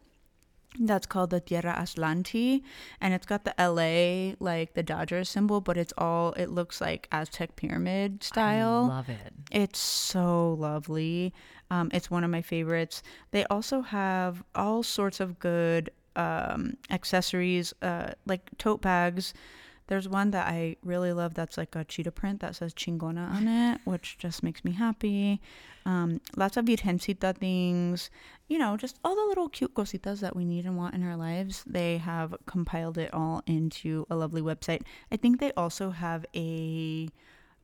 that's 0.79 1.07
called 1.07 1.29
the 1.29 1.39
Tierra 1.39 1.75
Aztlanti, 1.77 2.61
and 3.01 3.13
it's 3.13 3.25
got 3.25 3.43
the 3.45 3.53
LA 3.57 4.35
like 4.39 4.73
the 4.73 4.83
Dodgers 4.83 5.29
symbol, 5.29 5.61
but 5.61 5.77
it's 5.77 5.93
all 5.97 6.33
it 6.33 6.49
looks 6.49 6.81
like 6.81 7.07
Aztec 7.11 7.55
pyramid 7.55 8.23
style. 8.23 8.89
I 8.91 8.95
love 8.95 9.09
it. 9.09 9.33
It's 9.51 9.79
so 9.79 10.53
lovely. 10.53 11.33
Um, 11.69 11.89
it's 11.93 12.09
one 12.11 12.23
of 12.23 12.29
my 12.29 12.41
favorites. 12.41 13.03
They 13.31 13.43
also 13.45 13.81
have 13.81 14.43
all 14.55 14.83
sorts 14.83 15.19
of 15.19 15.39
good 15.39 15.89
um, 16.15 16.77
accessories, 16.89 17.73
uh, 17.81 18.11
like 18.25 18.49
tote 18.57 18.81
bags 18.81 19.33
there's 19.87 20.07
one 20.07 20.31
that 20.31 20.47
I 20.47 20.75
really 20.83 21.13
love 21.13 21.33
that's 21.33 21.57
like 21.57 21.75
a 21.75 21.83
cheetah 21.83 22.11
print 22.11 22.41
that 22.41 22.55
says 22.55 22.73
chingona 22.73 23.29
on 23.33 23.47
it, 23.47 23.81
which 23.85 24.17
just 24.17 24.43
makes 24.43 24.63
me 24.63 24.73
happy. 24.73 25.41
Um, 25.85 26.19
lots 26.35 26.57
of 26.57 26.65
Virgencita 26.65 27.35
things, 27.37 28.09
you 28.47 28.57
know, 28.57 28.77
just 28.77 28.99
all 29.03 29.15
the 29.15 29.25
little 29.25 29.49
cute 29.49 29.73
cositas 29.73 30.19
that 30.21 30.35
we 30.35 30.45
need 30.45 30.65
and 30.65 30.77
want 30.77 30.95
in 30.95 31.03
our 31.03 31.17
lives. 31.17 31.63
They 31.67 31.97
have 31.97 32.35
compiled 32.45 32.97
it 32.97 33.13
all 33.13 33.43
into 33.45 34.05
a 34.09 34.15
lovely 34.15 34.41
website. 34.41 34.83
I 35.11 35.17
think 35.17 35.39
they 35.39 35.51
also 35.53 35.91
have 35.91 36.25
a 36.35 37.09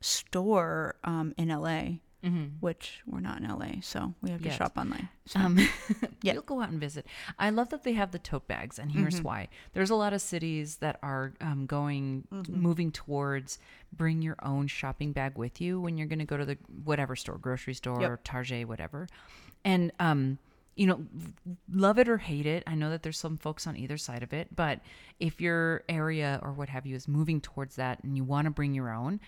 store 0.01 0.95
um, 1.03 1.33
in 1.37 1.49
LA 1.49 1.99
mm-hmm. 2.23 2.45
which 2.59 3.01
we're 3.05 3.19
not 3.19 3.41
in 3.41 3.47
LA, 3.47 3.81
so 3.81 4.13
we 4.21 4.29
have 4.29 4.41
to 4.41 4.49
Yet. 4.49 4.57
shop 4.57 4.77
online. 4.77 5.09
So. 5.25 5.39
Um, 5.39 5.57
yeah, 6.21 6.33
you'll 6.33 6.43
go 6.43 6.61
out 6.61 6.69
and 6.69 6.79
visit. 6.79 7.05
I 7.37 7.49
love 7.49 7.69
that 7.69 7.83
they 7.83 7.93
have 7.93 8.11
the 8.11 8.19
tote 8.19 8.47
bags, 8.47 8.79
and 8.79 8.91
here's 8.91 9.15
mm-hmm. 9.15 9.23
why: 9.23 9.47
there's 9.73 9.89
a 9.89 9.95
lot 9.95 10.13
of 10.13 10.21
cities 10.21 10.77
that 10.77 10.99
are 11.03 11.33
um, 11.41 11.65
going, 11.65 12.27
mm-hmm. 12.31 12.53
moving 12.53 12.91
towards 12.91 13.59
bring 13.91 14.21
your 14.21 14.37
own 14.41 14.67
shopping 14.67 15.11
bag 15.11 15.37
with 15.37 15.59
you 15.59 15.79
when 15.79 15.97
you're 15.97 16.07
going 16.07 16.19
to 16.19 16.25
go 16.25 16.37
to 16.37 16.45
the 16.45 16.57
whatever 16.83 17.15
store, 17.15 17.37
grocery 17.37 17.73
store, 17.73 18.01
yep. 18.01 18.19
Target, 18.23 18.67
whatever, 18.67 19.07
and 19.63 19.91
um 19.99 20.39
you 20.75 20.87
know, 20.87 21.05
love 21.71 21.99
it 21.99 22.09
or 22.09 22.17
hate 22.17 22.45
it. 22.45 22.63
I 22.65 22.75
know 22.75 22.89
that 22.89 23.03
there's 23.03 23.19
some 23.19 23.37
folks 23.37 23.67
on 23.67 23.77
either 23.77 23.97
side 23.97 24.23
of 24.23 24.33
it, 24.33 24.55
but 24.55 24.79
if 25.19 25.39
your 25.39 25.83
area 25.87 26.39
or 26.41 26.51
what 26.51 26.69
have 26.69 26.85
you 26.85 26.95
is 26.95 27.07
moving 27.07 27.41
towards 27.41 27.75
that 27.75 28.03
and 28.03 28.17
you 28.17 28.23
want 28.23 28.45
to 28.45 28.51
bring 28.51 28.73
your 28.73 28.91
own, 28.91 29.19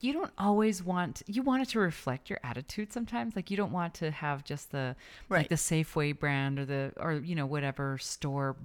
you 0.00 0.12
don't 0.12 0.32
always 0.38 0.82
want 0.82 1.22
you 1.26 1.42
want 1.42 1.62
it 1.62 1.68
to 1.68 1.78
reflect 1.78 2.28
your 2.28 2.38
attitude 2.42 2.92
sometimes 2.92 3.34
like 3.34 3.50
you 3.50 3.56
don't 3.56 3.72
want 3.72 3.94
to 3.94 4.10
have 4.10 4.44
just 4.44 4.70
the 4.70 4.94
right. 5.28 5.38
like 5.38 5.48
the 5.48 5.54
Safeway 5.54 6.16
brand 6.16 6.58
or 6.58 6.64
the 6.64 6.92
or 6.98 7.14
you 7.14 7.34
know 7.34 7.46
whatever 7.46 7.98
store 7.98 8.56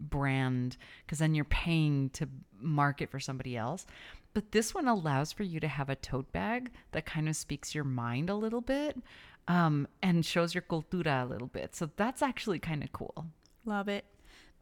brand 0.00 0.76
because 1.04 1.18
then 1.18 1.34
you're 1.34 1.44
paying 1.44 2.10
to 2.10 2.28
market 2.60 3.10
for 3.10 3.20
somebody 3.20 3.56
else 3.56 3.86
but 4.34 4.52
this 4.52 4.74
one 4.74 4.86
allows 4.86 5.32
for 5.32 5.44
you 5.44 5.60
to 5.60 5.68
have 5.68 5.88
a 5.88 5.96
tote 5.96 6.30
bag 6.32 6.70
that 6.92 7.06
kind 7.06 7.28
of 7.28 7.36
speaks 7.36 7.74
your 7.74 7.84
mind 7.84 8.28
a 8.28 8.34
little 8.34 8.60
bit 8.60 8.98
um, 9.48 9.86
and 10.02 10.24
shows 10.24 10.54
your 10.54 10.62
cultura 10.62 11.22
a 11.22 11.26
little 11.26 11.48
bit 11.48 11.74
so 11.74 11.90
that's 11.96 12.22
actually 12.22 12.58
kind 12.58 12.82
of 12.82 12.92
cool 12.92 13.26
love 13.64 13.88
it 13.88 14.04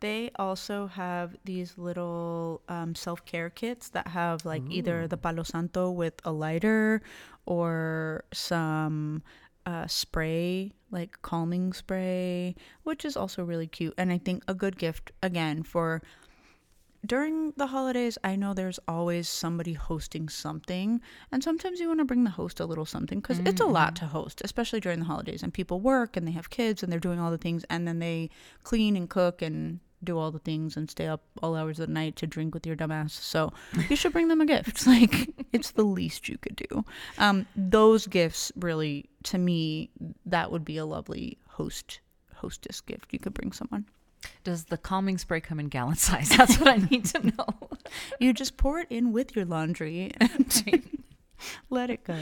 they 0.01 0.31
also 0.37 0.87
have 0.87 1.35
these 1.45 1.79
little 1.79 2.61
um, 2.69 2.95
self 2.95 3.25
care 3.25 3.49
kits 3.49 3.89
that 3.91 4.09
have 4.09 4.45
like 4.45 4.63
Ooh. 4.63 4.71
either 4.71 5.09
the 5.09 5.17
Palo 5.17 5.45
Santo 5.45 5.91
with 5.91 6.15
a 6.25 6.33
lighter 6.33 7.01
or 7.47 8.25
some 8.33 9.23
uh, 9.67 9.87
spray, 9.87 10.73
like 10.91 11.21
calming 11.23 11.73
spray, 11.73 12.55
which 12.83 13.05
is 13.05 13.17
also 13.17 13.43
really 13.43 13.67
cute. 13.67 13.95
And 13.97 14.13
I 14.13 14.19
think 14.19 14.43
a 14.47 14.55
good 14.55 14.77
gift, 14.79 15.13
again, 15.23 15.63
for 15.63 16.03
during 17.05 17.53
the 17.57 17.69
holidays, 17.69 18.19
I 18.25 18.37
know 18.37 18.55
there's 18.55 18.79
always 18.89 19.29
somebody 19.29 19.75
hosting 19.75 20.29
something, 20.29 21.01
and 21.31 21.43
sometimes 21.43 21.81
you 21.81 21.89
want 21.89 22.01
to 22.01 22.05
bring 22.05 22.25
the 22.25 22.31
host 22.31 22.61
a 22.61 22.67
little 22.67 22.87
something 22.87 23.21
because 23.21 23.39
mm-hmm. 23.39 23.49
it's 23.49 23.61
a 23.61 23.67
lot 23.67 23.95
mm-hmm. 23.95 24.07
to 24.07 24.13
host, 24.13 24.43
especially 24.45 24.81
during 24.81 25.01
the 25.01 25.05
holidays. 25.05 25.43
And 25.43 25.53
people 25.53 25.81
work 25.81 26.17
and 26.17 26.27
they 26.27 26.33
have 26.33 26.51
kids 26.51 26.83
and 26.83 26.91
they're 26.91 27.01
doing 27.01 27.19
all 27.19 27.31
the 27.31 27.39
things, 27.39 27.65
and 27.71 27.87
then 27.87 27.99
they 27.99 28.31
clean 28.63 28.97
and 28.97 29.09
cook 29.09 29.43
and 29.43 29.81
do 30.03 30.19
all 30.19 30.31
the 30.31 30.39
things 30.39 30.77
and 30.77 30.91
stay 30.91 31.07
up 31.07 31.23
all 31.43 31.57
hours 31.57 31.81
of 31.81 31.87
the 31.87 31.93
night 31.93 32.15
to 32.17 32.27
drink 32.27 32.55
with 32.55 32.67
your 32.67 32.77
dumbass. 32.77 33.11
So 33.11 33.53
you 33.89 33.97
should 33.97 34.13
bring 34.13 34.29
them 34.29 34.41
a 34.41 34.47
gift. 34.47 34.87
Like 34.95 35.31
it's 35.53 35.73
the 35.73 35.83
least 35.83 36.29
you 36.29 36.39
could 36.39 36.57
do. 36.57 36.85
Um, 37.19 37.47
those 37.57 38.07
gifts 38.07 38.53
really, 38.55 39.09
to 39.25 39.39
me, 39.39 39.91
that 40.27 40.53
would 40.53 40.65
be 40.65 40.77
a 40.77 40.85
lovely 40.85 41.39
host 41.49 42.01
hostess 42.35 42.81
gift 42.81 43.13
you 43.13 43.19
could 43.19 43.35
bring 43.35 43.53
someone. 43.53 43.87
Does 44.43 44.65
the 44.65 44.77
calming 44.77 45.19
spray 45.19 45.41
come 45.41 45.61
in 45.61 45.69
gallon 45.69 45.97
size? 45.97 46.29
That's 46.37 46.59
what 46.59 46.69
I 46.69 46.77
need 46.77 47.05
to 47.07 47.27
know. 47.27 47.69
you 48.21 48.33
just 48.33 48.57
pour 48.57 48.81
it 48.81 48.89
in 48.91 49.13
with 49.13 49.35
your 49.37 49.45
laundry 49.45 50.13
and 50.21 50.83
let 51.71 51.91
it 51.91 52.05
go. 52.05 52.17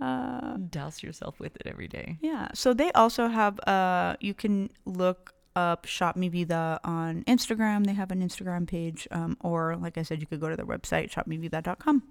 Uh, 0.00 0.56
Douse 0.56 1.02
yourself 1.02 1.38
with 1.40 1.56
it 1.56 1.62
every 1.66 1.88
day. 1.88 2.18
Yeah. 2.20 2.48
So 2.54 2.74
they 2.74 2.90
also 2.92 3.28
have. 3.28 3.60
Uh, 3.60 4.16
you 4.20 4.34
can 4.34 4.70
look 4.84 5.34
up 5.54 5.84
Shop 5.84 6.16
Mi 6.16 6.28
Vida 6.28 6.80
on 6.84 7.24
Instagram. 7.24 7.84
They 7.86 7.94
have 7.94 8.10
an 8.10 8.22
Instagram 8.22 8.66
page, 8.66 9.06
um, 9.10 9.36
or 9.40 9.76
like 9.76 9.98
I 9.98 10.02
said, 10.02 10.20
you 10.20 10.26
could 10.26 10.40
go 10.40 10.48
to 10.48 10.56
their 10.56 10.66
website, 10.66 11.10
shopmivida.com. 11.10 12.02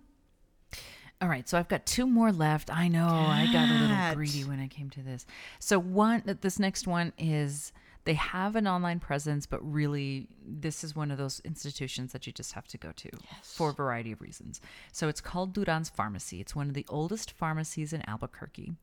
All 1.22 1.28
right, 1.28 1.48
so 1.48 1.58
I've 1.60 1.68
got 1.68 1.86
two 1.86 2.08
more 2.08 2.32
left. 2.32 2.76
I 2.76 2.88
know 2.88 3.06
I 3.06 3.48
got 3.54 3.70
a 3.70 3.74
little 3.74 4.16
greedy 4.16 4.44
when 4.44 4.60
I 4.60 4.68
came 4.68 4.90
to 4.92 5.02
this. 5.02 5.28
So 5.60 5.78
one, 5.78 6.24
this 6.42 6.58
next 6.58 6.88
one 6.88 7.14
is 7.18 7.72
they 8.04 8.16
have 8.16 8.56
an 8.56 8.68
online 8.68 9.00
presence, 9.00 9.46
but 9.46 9.60
really, 9.60 10.28
this 10.46 10.84
is 10.84 10.96
one 10.96 11.12
of 11.12 11.18
those 11.18 11.40
institutions 11.42 12.12
that 12.14 12.26
you 12.26 12.34
just 12.34 12.54
have 12.54 12.68
to 12.70 12.78
go 12.78 12.92
to 12.96 13.10
yes. 13.14 13.54
for 13.54 13.70
a 13.70 13.74
variety 13.74 14.12
of 14.12 14.22
reasons. 14.22 14.60
So 14.92 15.08
it's 15.08 15.22
called 15.22 15.54
Duran's 15.54 15.90
Pharmacy. 15.90 16.42
It's 16.42 16.56
one 16.56 16.68
of 16.68 16.74
the 16.74 16.86
oldest 16.90 17.32
pharmacies 17.32 17.94
in 17.94 18.08
Albuquerque, 18.08 18.74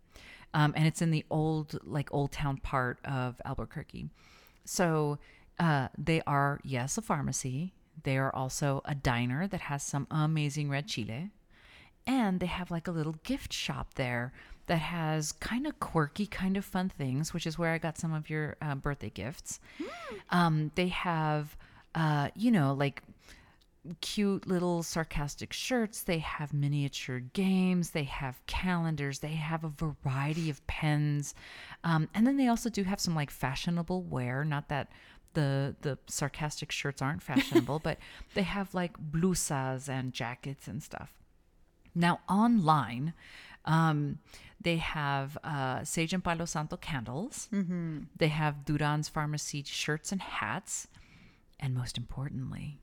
um, 0.54 0.72
and 0.76 0.86
it's 0.86 1.02
in 1.02 1.10
the 1.10 1.24
old, 1.30 1.78
like 1.84 2.08
old 2.12 2.32
town 2.32 2.58
part 2.58 2.98
of 3.04 3.40
Albuquerque. 3.44 4.08
So 4.64 5.18
uh, 5.58 5.88
they 5.96 6.22
are, 6.26 6.60
yes, 6.62 6.96
a 6.98 7.02
pharmacy. 7.02 7.74
They 8.04 8.16
are 8.18 8.34
also 8.34 8.82
a 8.84 8.94
diner 8.94 9.48
that 9.48 9.62
has 9.62 9.82
some 9.82 10.06
amazing 10.10 10.70
red 10.70 10.86
chile. 10.86 11.30
And 12.06 12.40
they 12.40 12.46
have 12.46 12.70
like 12.70 12.88
a 12.88 12.92
little 12.92 13.16
gift 13.22 13.52
shop 13.52 13.94
there 13.94 14.32
that 14.68 14.78
has 14.78 15.32
kind 15.32 15.66
of 15.66 15.80
quirky, 15.80 16.26
kind 16.26 16.56
of 16.56 16.64
fun 16.64 16.88
things, 16.88 17.34
which 17.34 17.46
is 17.46 17.58
where 17.58 17.72
I 17.72 17.78
got 17.78 17.98
some 17.98 18.12
of 18.12 18.30
your 18.30 18.56
uh, 18.62 18.74
birthday 18.74 19.10
gifts. 19.10 19.60
Mm. 19.80 19.86
Um, 20.30 20.70
they 20.74 20.88
have, 20.88 21.56
uh, 21.94 22.28
you 22.34 22.50
know, 22.50 22.74
like 22.74 23.02
cute 24.00 24.46
little 24.46 24.82
sarcastic 24.82 25.52
shirts. 25.52 26.02
They 26.02 26.18
have 26.18 26.52
miniature 26.52 27.20
games. 27.20 27.90
They 27.90 28.04
have 28.04 28.44
calendars. 28.46 29.20
They 29.20 29.28
have 29.28 29.64
a 29.64 29.68
variety 29.68 30.50
of 30.50 30.64
pens. 30.66 31.34
Um, 31.84 32.08
and 32.14 32.26
then 32.26 32.36
they 32.36 32.48
also 32.48 32.70
do 32.70 32.84
have 32.84 33.00
some 33.00 33.14
like 33.14 33.30
fashionable 33.30 34.02
wear. 34.02 34.44
Not 34.44 34.68
that 34.68 34.90
the 35.34 35.76
the 35.82 35.98
sarcastic 36.06 36.72
shirts 36.72 37.00
aren't 37.00 37.22
fashionable, 37.30 37.80
but 37.80 37.98
they 38.34 38.42
have 38.42 38.74
like 38.74 38.98
blusas 38.98 39.88
and 39.88 40.12
jackets 40.12 40.68
and 40.68 40.82
stuff. 40.82 41.12
Now 41.94 42.20
online, 42.28 43.14
um, 43.64 44.18
they 44.60 44.76
have 44.76 45.38
uh, 45.44 45.84
Sage 45.84 46.12
and 46.12 46.22
Palo 46.22 46.44
Santo 46.44 46.76
candles. 46.76 47.48
Mm-hmm. 47.52 48.00
They 48.16 48.28
have 48.28 48.64
Duran's 48.64 49.08
Pharmacy 49.08 49.62
shirts 49.64 50.12
and 50.12 50.20
hats. 50.20 50.88
And 51.60 51.74
most 51.74 51.96
importantly, 51.96 52.80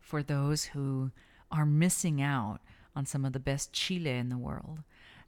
for 0.00 0.22
those 0.22 0.64
who 0.66 1.10
are 1.50 1.66
missing 1.66 2.20
out 2.20 2.60
on 2.94 3.06
some 3.06 3.24
of 3.24 3.32
the 3.32 3.40
best 3.40 3.72
chile 3.72 4.10
in 4.10 4.28
the 4.28 4.36
world. 4.36 4.80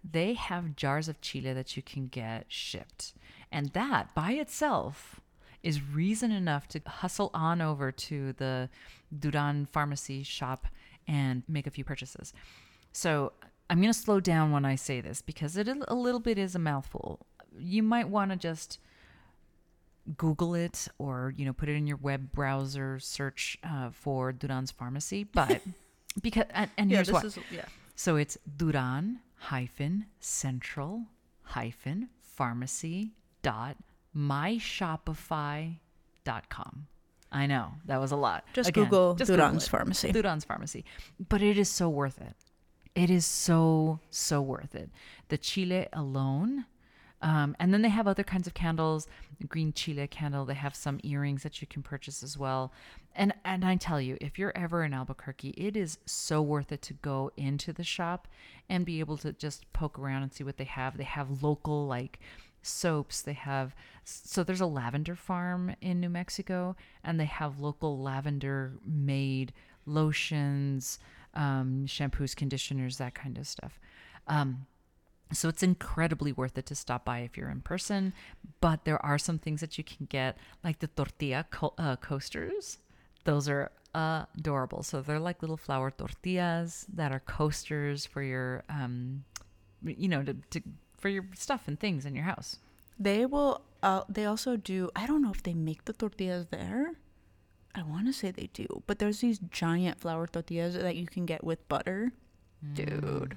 They 0.08 0.34
have 0.34 0.76
jars 0.76 1.08
of 1.08 1.20
chile 1.20 1.52
that 1.52 1.76
you 1.76 1.82
can 1.82 2.08
get 2.08 2.46
shipped. 2.48 3.14
And 3.52 3.70
that 3.70 4.14
by 4.14 4.32
itself 4.32 5.20
is 5.62 5.82
reason 5.82 6.32
enough 6.32 6.66
to 6.68 6.80
hustle 6.86 7.30
on 7.34 7.60
over 7.60 7.92
to 7.92 8.32
the 8.34 8.68
Duran 9.16 9.66
pharmacy 9.66 10.22
shop 10.22 10.66
and 11.06 11.42
make 11.46 11.66
a 11.66 11.70
few 11.70 11.84
purchases. 11.84 12.32
So 12.92 13.32
I'm 13.70 13.80
going 13.80 13.92
to 13.92 13.98
slow 13.98 14.18
down 14.18 14.50
when 14.50 14.64
I 14.64 14.74
say 14.74 15.00
this 15.00 15.22
because 15.22 15.56
it 15.56 15.68
a 15.68 15.94
little 15.94 16.18
bit 16.18 16.38
is 16.38 16.56
a 16.56 16.58
mouthful. 16.58 17.20
You 17.56 17.84
might 17.84 18.08
want 18.08 18.32
to 18.32 18.36
just 18.36 18.80
Google 20.16 20.56
it 20.56 20.88
or 20.98 21.32
you 21.36 21.44
know 21.44 21.52
put 21.52 21.68
it 21.68 21.76
in 21.76 21.86
your 21.86 21.96
web 21.98 22.32
browser 22.32 22.98
search 22.98 23.58
uh, 23.62 23.90
for 23.90 24.32
Duran's 24.32 24.72
pharmacy. 24.72 25.24
But 25.32 25.60
because 26.20 26.46
and, 26.50 26.68
and 26.76 26.90
yeah, 26.90 26.96
here's 26.96 27.12
what. 27.12 27.24
Is, 27.24 27.38
yeah. 27.52 27.66
So 27.94 28.16
it's 28.16 28.36
Duran 28.56 29.20
hyphen 29.36 30.06
central 30.18 31.04
hyphen 31.42 32.08
pharmacy 32.20 33.12
dot 33.42 33.76
myshopify 34.16 35.76
dot 36.24 36.48
com. 36.48 36.88
I 37.30 37.46
know 37.46 37.68
that 37.84 38.00
was 38.00 38.10
a 38.10 38.16
lot. 38.16 38.44
Just 38.52 38.70
Again, 38.70 38.84
Google 38.84 39.14
just 39.14 39.30
Duran's 39.30 39.64
Google 39.64 39.78
pharmacy. 39.78 40.10
Duran's 40.10 40.44
pharmacy, 40.44 40.84
but 41.28 41.40
it 41.40 41.56
is 41.56 41.68
so 41.68 41.88
worth 41.88 42.20
it. 42.20 42.34
It 42.94 43.10
is 43.10 43.24
so 43.26 44.00
so 44.10 44.40
worth 44.42 44.74
it. 44.74 44.90
The 45.28 45.38
chile 45.38 45.86
alone 45.92 46.66
Um, 47.22 47.56
and 47.60 47.72
then 47.72 47.82
they 47.82 47.90
have 47.90 48.08
other 48.08 48.24
kinds 48.24 48.46
of 48.48 48.54
candles, 48.54 49.06
green 49.48 49.72
chile 49.74 50.06
candle. 50.08 50.44
They 50.46 50.54
have 50.54 50.74
some 50.76 51.00
earrings 51.04 51.42
that 51.44 51.60
you 51.60 51.66
can 51.68 51.82
purchase 51.82 52.22
as 52.22 52.38
well. 52.38 52.72
And 53.14 53.34
and 53.44 53.64
I 53.64 53.76
tell 53.76 54.00
you, 54.00 54.18
if 54.20 54.38
you're 54.38 54.56
ever 54.56 54.84
in 54.84 54.94
Albuquerque, 54.94 55.50
it 55.50 55.76
is 55.76 55.98
so 56.06 56.42
worth 56.42 56.72
it 56.72 56.82
to 56.82 56.94
go 56.94 57.30
into 57.36 57.72
the 57.72 57.84
shop 57.84 58.28
and 58.68 58.86
be 58.86 59.00
able 59.00 59.18
to 59.18 59.32
just 59.32 59.72
poke 59.72 59.98
around 59.98 60.22
and 60.24 60.32
see 60.32 60.44
what 60.44 60.56
they 60.58 60.64
have. 60.64 60.96
They 60.96 61.04
have 61.04 61.42
local 61.42 61.86
like 61.86 62.20
soaps. 62.62 63.22
They 63.22 63.34
have 63.34 63.74
so 64.04 64.42
there's 64.44 64.60
a 64.60 64.66
lavender 64.66 65.16
farm 65.16 65.74
in 65.80 66.00
New 66.00 66.10
Mexico, 66.10 66.76
and 67.04 67.20
they 67.20 67.26
have 67.26 67.60
local 67.60 67.98
lavender 68.00 68.74
made 68.84 69.52
lotions, 69.86 70.98
um, 71.34 71.84
shampoos, 71.86 72.34
conditioners, 72.34 72.98
that 72.98 73.14
kind 73.14 73.38
of 73.38 73.46
stuff. 73.46 73.78
Um, 74.26 74.66
so 75.32 75.48
it's 75.48 75.62
incredibly 75.62 76.32
worth 76.32 76.58
it 76.58 76.66
to 76.66 76.74
stop 76.74 77.04
by 77.04 77.20
if 77.20 77.36
you're 77.36 77.50
in 77.50 77.60
person. 77.60 78.12
But 78.60 78.84
there 78.84 79.04
are 79.04 79.18
some 79.18 79.38
things 79.38 79.60
that 79.60 79.78
you 79.78 79.84
can 79.84 80.06
get, 80.06 80.36
like 80.64 80.80
the 80.80 80.88
tortilla 80.88 81.46
co- 81.50 81.74
uh, 81.78 81.96
coasters. 81.96 82.78
Those 83.24 83.48
are 83.48 83.70
adorable. 83.94 84.82
So 84.82 85.02
they're 85.02 85.20
like 85.20 85.42
little 85.42 85.56
flour 85.56 85.90
tortillas 85.90 86.86
that 86.92 87.12
are 87.12 87.20
coasters 87.20 88.06
for 88.06 88.22
your, 88.22 88.64
um, 88.68 89.24
you 89.84 90.08
know, 90.08 90.22
to, 90.22 90.34
to 90.50 90.62
for 90.98 91.08
your 91.08 91.26
stuff 91.34 91.66
and 91.66 91.78
things 91.78 92.04
in 92.04 92.14
your 92.14 92.24
house. 92.24 92.58
They 92.98 93.24
will. 93.24 93.62
Uh, 93.82 94.02
they 94.08 94.26
also 94.26 94.56
do. 94.56 94.90
I 94.94 95.06
don't 95.06 95.22
know 95.22 95.30
if 95.30 95.42
they 95.42 95.54
make 95.54 95.86
the 95.86 95.94
tortillas 95.94 96.46
there. 96.50 96.92
I 97.74 97.82
want 97.82 98.06
to 98.06 98.12
say 98.12 98.30
they 98.30 98.48
do, 98.52 98.82
but 98.86 98.98
there's 98.98 99.20
these 99.20 99.38
giant 99.50 100.00
flour 100.00 100.26
tortillas 100.26 100.74
that 100.74 100.96
you 100.96 101.06
can 101.06 101.24
get 101.26 101.44
with 101.44 101.66
butter, 101.68 102.12
dude. 102.74 103.36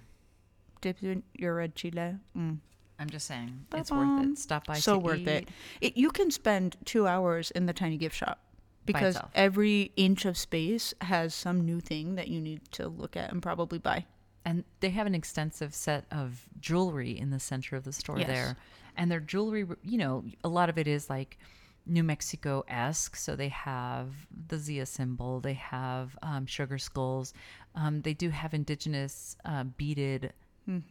Dip 0.82 1.02
in 1.04 1.24
your 1.34 1.56
red 1.56 1.76
chile. 1.76 2.16
Mm. 2.38 2.58
I'm 3.00 3.10
just 3.10 3.28
saying, 3.28 3.66
it's 3.74 3.92
worth 3.92 4.24
it. 4.24 4.38
Stop 4.38 4.68
by. 4.68 4.76
so 4.76 4.98
worth 4.98 5.28
it. 5.28 5.50
it. 5.82 5.98
You 5.98 6.10
can 6.12 6.32
spend 6.32 6.78
two 6.86 7.08
hours 7.08 7.52
in 7.52 7.66
the 7.66 7.74
tiny 7.74 7.98
gift 7.98 8.16
shop 8.16 8.40
because 8.86 9.18
every 9.36 9.92
inch 9.96 10.26
of 10.26 10.38
space 10.38 10.94
has 11.02 11.34
some 11.34 11.66
new 11.66 11.80
thing 11.80 12.16
that 12.16 12.28
you 12.28 12.40
need 12.42 12.62
to 12.72 12.88
look 12.88 13.16
at 13.18 13.32
and 13.32 13.42
probably 13.42 13.80
buy. 13.80 14.06
And 14.46 14.64
they 14.80 14.90
have 14.90 15.08
an 15.08 15.16
extensive 15.16 15.74
set 15.74 16.06
of 16.12 16.46
jewelry 16.60 17.18
in 17.18 17.30
the 17.30 17.40
center 17.40 17.76
of 17.76 17.84
the 17.84 17.94
store 17.94 18.20
Yes. 18.20 18.28
there. 18.28 18.58
And 18.98 19.10
their 19.10 19.22
jewelry, 19.22 19.66
you 19.84 19.98
know, 19.98 20.24
a 20.44 20.50
lot 20.50 20.70
of 20.70 20.78
it 20.78 20.88
is 20.88 21.10
like 21.10 21.38
New 21.86 22.04
Mexico 22.04 22.64
esque. 22.68 23.16
So 23.16 23.36
they 23.36 23.50
have 23.50 24.08
the 24.48 24.58
Zia 24.58 24.86
symbol, 24.86 25.40
they 25.40 25.54
have 25.54 26.18
um, 26.22 26.46
sugar 26.46 26.78
skulls. 26.78 27.34
Um, 27.76 28.02
they 28.02 28.14
do 28.14 28.30
have 28.30 28.54
indigenous 28.54 29.36
uh, 29.46 29.64
beaded 29.64 30.34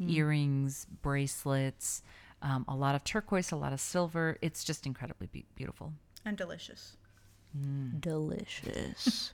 earrings, 0.06 0.86
bracelets, 1.00 2.02
um, 2.42 2.64
a 2.68 2.74
lot 2.74 2.94
of 2.94 3.04
turquoise, 3.04 3.52
a 3.52 3.56
lot 3.56 3.72
of 3.72 3.80
silver. 3.80 4.36
It's 4.42 4.64
just 4.64 4.84
incredibly 4.86 5.28
be- 5.28 5.46
beautiful. 5.54 5.92
And 6.24 6.36
delicious. 6.36 6.96
Delicious. 8.00 9.32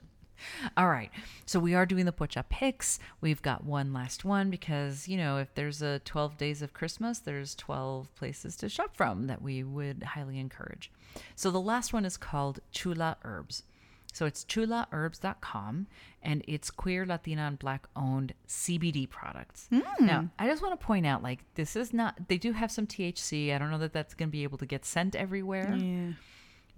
All 0.77 0.89
right. 0.89 1.11
So 1.45 1.59
we 1.59 1.73
are 1.75 1.85
doing 1.85 2.05
the 2.05 2.11
Pocha 2.11 2.43
picks. 2.49 2.99
We've 3.21 3.41
got 3.41 3.63
one 3.63 3.93
last 3.93 4.25
one 4.25 4.49
because, 4.49 5.07
you 5.07 5.17
know, 5.17 5.37
if 5.37 5.53
there's 5.55 5.81
a 5.81 5.99
12 5.99 6.37
days 6.37 6.61
of 6.61 6.73
Christmas, 6.73 7.19
there's 7.19 7.55
12 7.55 8.13
places 8.15 8.55
to 8.57 8.69
shop 8.69 8.95
from 8.95 9.27
that 9.27 9.41
we 9.41 9.63
would 9.63 10.03
highly 10.03 10.39
encourage. 10.39 10.91
So 11.35 11.51
the 11.51 11.61
last 11.61 11.93
one 11.93 12.05
is 12.05 12.17
called 12.17 12.59
Xula 12.73 13.15
Herbs. 13.23 13.63
So 14.11 14.25
it's 14.25 14.43
xulaherbs.com 14.45 15.87
and 16.23 16.43
it's 16.47 16.71
queer, 16.71 17.05
Latina, 17.05 17.43
and 17.43 17.59
black 17.59 17.87
owned 17.95 18.33
CBD 18.47 19.09
products. 19.09 19.67
Hmm. 19.69 20.05
Now, 20.05 20.29
I 20.39 20.47
just 20.47 20.61
want 20.61 20.79
to 20.79 20.85
point 20.85 21.05
out 21.05 21.23
like, 21.23 21.39
this 21.55 21.75
is 21.75 21.93
not, 21.93 22.27
they 22.27 22.37
do 22.37 22.51
have 22.51 22.71
some 22.71 22.87
THC. 22.87 23.53
I 23.53 23.57
don't 23.57 23.71
know 23.71 23.77
that 23.77 23.93
that's 23.93 24.13
going 24.13 24.29
to 24.29 24.31
be 24.31 24.43
able 24.43 24.57
to 24.57 24.65
get 24.65 24.85
sent 24.85 25.15
everywhere 25.15 25.75
yeah. 25.75 26.13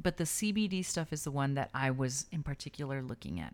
But 0.01 0.17
the 0.17 0.23
CBD 0.23 0.83
stuff 0.83 1.13
is 1.13 1.23
the 1.23 1.31
one 1.31 1.53
that 1.55 1.69
I 1.73 1.91
was 1.91 2.25
in 2.31 2.43
particular 2.43 3.01
looking 3.01 3.39
at. 3.39 3.53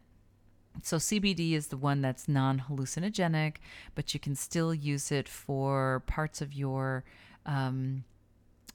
So 0.84 0.98
CBD 0.98 1.54
is 1.54 1.68
the 1.68 1.78
one 1.78 2.02
that's 2.02 2.28
non-hallucinogenic, 2.28 3.56
but 3.96 4.14
you 4.14 4.20
can 4.20 4.36
still 4.36 4.74
use 4.74 5.12
it 5.12 5.28
for 5.28 6.04
parts 6.06 6.42
of 6.42 6.54
your 6.54 7.04
um, 7.46 8.04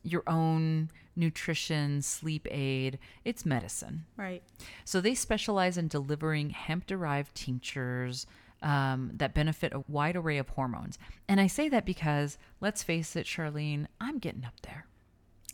your 0.02 0.24
own 0.26 0.90
nutrition, 1.14 2.02
sleep 2.02 2.48
aid. 2.50 2.98
It's 3.24 3.46
medicine. 3.46 4.04
Right. 4.16 4.42
So 4.84 5.00
they 5.00 5.14
specialize 5.14 5.78
in 5.78 5.86
delivering 5.86 6.50
hemp-derived 6.50 7.34
tinctures 7.34 8.26
um, 8.62 9.10
that 9.14 9.34
benefit 9.34 9.72
a 9.72 9.84
wide 9.88 10.16
array 10.16 10.38
of 10.38 10.48
hormones. 10.50 10.98
And 11.28 11.40
I 11.40 11.46
say 11.46 11.68
that 11.68 11.84
because, 11.84 12.38
let's 12.60 12.82
face 12.82 13.14
it, 13.16 13.26
Charlene, 13.26 13.86
I'm 14.00 14.18
getting 14.18 14.44
up 14.44 14.60
there, 14.62 14.86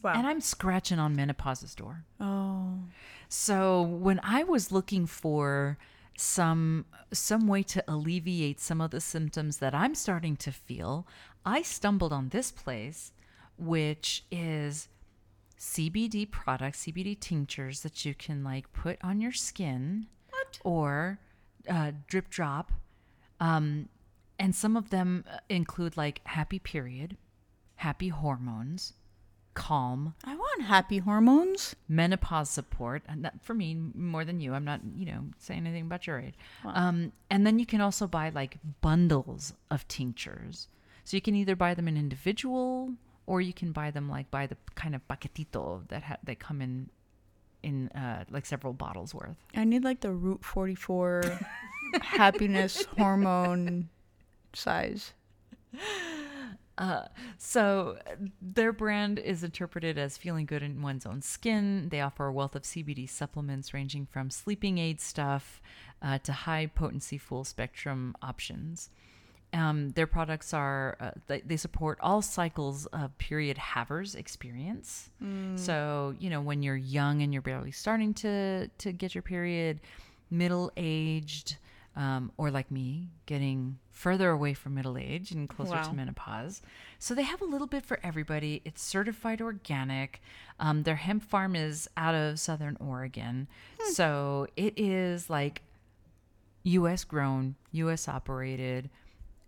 Wow. 0.02 0.12
and 0.14 0.26
I'm 0.26 0.40
scratching 0.40 0.98
on 0.98 1.14
menopause's 1.16 1.74
door. 1.74 2.04
oh. 2.20 2.78
So 3.30 3.82
when 3.82 4.20
I 4.22 4.42
was 4.44 4.72
looking 4.72 5.04
for 5.06 5.76
some 6.16 6.86
some 7.12 7.46
way 7.46 7.62
to 7.64 7.84
alleviate 7.86 8.58
some 8.58 8.80
of 8.80 8.90
the 8.90 9.00
symptoms 9.00 9.58
that 9.58 9.74
I'm 9.74 9.94
starting 9.94 10.36
to 10.38 10.50
feel, 10.52 11.06
I 11.44 11.62
stumbled 11.62 12.12
on 12.12 12.30
this 12.30 12.50
place 12.50 13.12
which 13.58 14.24
is 14.30 14.88
CBD 15.58 16.30
products, 16.30 16.84
CBD 16.86 17.18
tinctures 17.18 17.80
that 17.80 18.04
you 18.04 18.14
can 18.14 18.44
like 18.44 18.72
put 18.72 18.96
on 19.02 19.20
your 19.20 19.32
skin 19.32 20.06
What? 20.30 20.58
or 20.64 21.18
uh, 21.68 21.92
drip 22.06 22.30
drop. 22.30 22.72
Um, 23.40 23.88
and 24.38 24.54
some 24.54 24.76
of 24.76 24.90
them 24.90 25.24
uh, 25.30 25.38
include 25.48 25.96
like 25.96 26.20
happy 26.24 26.58
period, 26.60 27.16
happy 27.76 28.08
hormones, 28.08 28.92
calm, 29.58 30.14
I 30.24 30.34
want 30.36 30.62
happy 30.62 30.98
hormones. 30.98 31.74
menopause 31.88 32.48
support 32.48 33.02
and 33.08 33.24
that 33.24 33.34
for 33.42 33.54
me 33.54 33.68
more 33.94 34.24
than 34.24 34.38
you 34.40 34.54
i'm 34.54 34.64
not 34.64 34.80
you 34.96 35.06
know 35.10 35.20
saying 35.38 35.62
anything 35.66 35.86
about 35.90 36.06
your 36.06 36.18
age. 36.20 36.34
Um, 36.64 37.12
and 37.30 37.44
then 37.46 37.58
you 37.58 37.66
can 37.66 37.80
also 37.80 38.06
buy 38.06 38.26
like 38.30 38.58
bundles 38.80 39.52
of 39.70 39.86
tinctures. 39.88 40.68
So 41.04 41.16
you 41.16 41.20
can 41.20 41.34
either 41.34 41.56
buy 41.56 41.74
them 41.74 41.88
in 41.88 41.96
individual 41.96 42.92
or 43.26 43.40
you 43.40 43.52
can 43.52 43.72
buy 43.72 43.90
them 43.90 44.08
like 44.08 44.30
by 44.30 44.46
the 44.46 44.56
kind 44.74 44.94
of 44.94 45.00
paquetito 45.08 45.64
that 45.88 46.02
ha- 46.02 46.22
they 46.22 46.34
come 46.34 46.60
in 46.62 46.88
in 47.62 47.88
uh, 47.88 48.24
like 48.30 48.46
several 48.46 48.72
bottles 48.72 49.12
worth. 49.14 49.36
I 49.56 49.64
need 49.64 49.82
like 49.84 50.00
the 50.00 50.12
Route 50.12 50.44
44 50.44 51.38
happiness 52.00 52.84
hormone 52.96 53.88
size. 54.52 55.12
Uh, 56.78 57.08
so 57.38 57.98
their 58.40 58.72
brand 58.72 59.18
is 59.18 59.42
interpreted 59.42 59.98
as 59.98 60.16
feeling 60.16 60.46
good 60.46 60.62
in 60.62 60.80
one's 60.80 61.04
own 61.04 61.20
skin. 61.20 61.88
They 61.88 62.00
offer 62.00 62.26
a 62.26 62.32
wealth 62.32 62.54
of 62.54 62.62
CBD 62.62 63.08
supplements 63.10 63.74
ranging 63.74 64.06
from 64.06 64.30
sleeping 64.30 64.78
aid 64.78 65.00
stuff 65.00 65.60
uh, 66.00 66.18
to 66.18 66.32
high 66.32 66.66
potency 66.66 67.18
full 67.18 67.44
spectrum 67.44 68.14
options. 68.22 68.90
Um, 69.52 69.90
their 69.90 70.06
products 70.06 70.54
are 70.54 70.96
uh, 71.00 71.10
they, 71.26 71.40
they 71.40 71.56
support 71.56 71.98
all 72.00 72.22
cycles 72.22 72.86
of 72.86 73.16
period 73.18 73.58
havers 73.58 74.14
experience. 74.14 75.10
So 75.56 76.14
you 76.20 76.30
know 76.30 76.40
when 76.42 76.62
you're 76.62 76.76
young 76.76 77.22
and 77.22 77.32
you're 77.32 77.42
barely 77.42 77.72
starting 77.72 78.14
to 78.14 78.68
to 78.68 78.92
get 78.92 79.14
your 79.14 79.22
period, 79.22 79.80
middle 80.30 80.70
aged, 80.76 81.56
um, 81.98 82.30
or 82.38 82.50
like 82.50 82.70
me, 82.70 83.08
getting 83.26 83.78
further 83.90 84.30
away 84.30 84.54
from 84.54 84.74
middle 84.74 84.96
age 84.96 85.32
and 85.32 85.48
closer 85.48 85.72
Wow. 85.72 85.82
to 85.82 85.92
menopause. 85.94 86.62
So 87.00 87.12
they 87.14 87.24
have 87.24 87.42
a 87.42 87.44
little 87.44 87.66
bit 87.66 87.84
for 87.84 87.98
everybody. 88.02 88.62
It's 88.64 88.80
certified 88.80 89.40
organic. 89.42 90.22
Um, 90.60 90.84
their 90.84 90.94
hemp 90.96 91.24
farm 91.24 91.56
is 91.56 91.88
out 91.96 92.14
of 92.14 92.38
Southern 92.38 92.76
Oregon, 92.80 93.48
so 93.92 94.46
it 94.56 94.74
is 94.78 95.28
like 95.28 95.62
U.S. 96.64 97.04
grown, 97.04 97.56
U.S. 97.72 98.08
operated, 98.08 98.90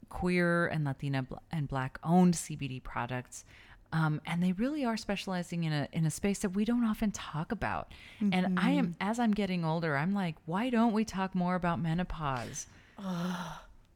queer 0.08 0.66
and 0.66 0.84
Latina 0.84 1.22
bl- 1.22 1.34
and 1.52 1.68
Black 1.68 1.98
owned 2.02 2.34
CBD 2.34 2.82
products. 2.82 3.44
Um, 3.92 4.20
and 4.24 4.42
they 4.42 4.52
really 4.52 4.84
are 4.84 4.96
specializing 4.96 5.64
in 5.64 5.72
a 5.72 5.88
in 5.92 6.04
a 6.06 6.10
space 6.10 6.38
that 6.40 6.50
we 6.50 6.64
don't 6.64 6.84
often 6.84 7.10
talk 7.10 7.50
about. 7.50 7.92
And 8.20 8.58
I 8.58 8.70
am 8.70 8.94
as 9.00 9.18
I'm 9.18 9.32
getting 9.32 9.64
older, 9.64 9.96
I'm 9.96 10.12
like, 10.14 10.36
why 10.46 10.70
don't 10.70 10.92
we 10.92 11.04
talk 11.04 11.34
more 11.34 11.56
about 11.56 11.80
menopause? 11.80 12.66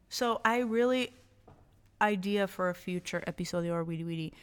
So 0.09 0.41
I 0.43 0.59
really 0.59 1.13
idea 2.01 2.47
for 2.47 2.69
a 2.69 2.75
future 2.75 3.23
episode 3.25 3.65
or 3.67 3.83
Weedy 3.83 4.03
Weedy. 4.03 4.33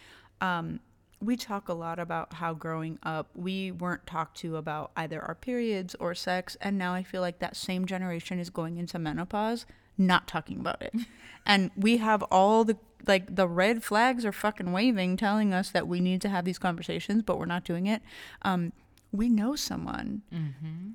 Um, 0.41 0.81
we 1.21 1.37
talk 1.37 1.69
a 1.69 1.75
lot 1.75 1.99
about 1.99 2.33
how 2.33 2.53
growing 2.55 2.99
up 3.03 3.29
we 3.35 3.71
weren't 3.71 4.07
talked 4.07 4.39
to 4.39 4.57
about 4.57 4.91
either 4.97 5.21
our 5.23 5.35
periods 5.35 5.95
or 6.01 6.15
sex, 6.15 6.57
and 6.61 6.79
now 6.79 6.95
I 6.95 7.03
feel 7.03 7.21
like 7.21 7.39
that 7.41 7.57
same 7.57 7.87
generation 7.87 8.39
is 8.39 8.51
going 8.51 8.79
into 8.79 8.99
menopause 8.99 9.67
not 9.99 10.27
talking 10.27 10.59
about 10.61 10.81
it, 10.83 10.95
and 11.47 11.71
we 11.77 11.99
have 11.99 12.23
all 12.25 12.65
the 12.65 12.77
like 13.07 13.35
the 13.35 13.49
red 13.49 13.83
flags 13.83 14.25
are 14.25 14.33
fucking 14.33 14.73
waving, 14.73 15.17
telling 15.17 15.53
us 15.53 15.71
that 15.71 15.89
we 15.89 16.01
need 16.01 16.21
to 16.23 16.29
have 16.29 16.45
these 16.45 16.59
conversations, 16.59 17.23
but 17.23 17.39
we're 17.39 17.47
not 17.47 17.65
doing 17.65 17.87
it. 17.87 18.01
Um, 18.43 18.73
we 19.11 19.29
know 19.29 19.55
someone 19.57 20.23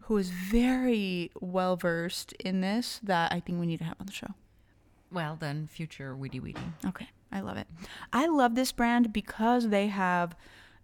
who 0.04 0.18
is 0.18 0.30
very 0.30 1.32
well 1.40 1.76
versed 1.76 2.34
in 2.34 2.62
this 2.62 3.00
that 3.04 3.32
I 3.32 3.40
think 3.40 3.60
we 3.60 3.68
need 3.68 3.78
to 3.80 3.84
have 3.84 3.98
on 4.00 4.08
the 4.08 4.14
show. 4.14 4.34
Well, 5.12 5.38
then 5.40 5.68
future 5.68 6.16
weedy 6.16 6.40
weedy. 6.40 6.62
Okay. 6.86 7.10
I 7.32 7.42
love 7.42 7.58
it. 7.58 7.68
I 8.12 8.28
love 8.28 8.56
this 8.56 8.72
brand 8.72 9.14
because 9.14 9.70
they 9.70 9.88
have 9.88 10.36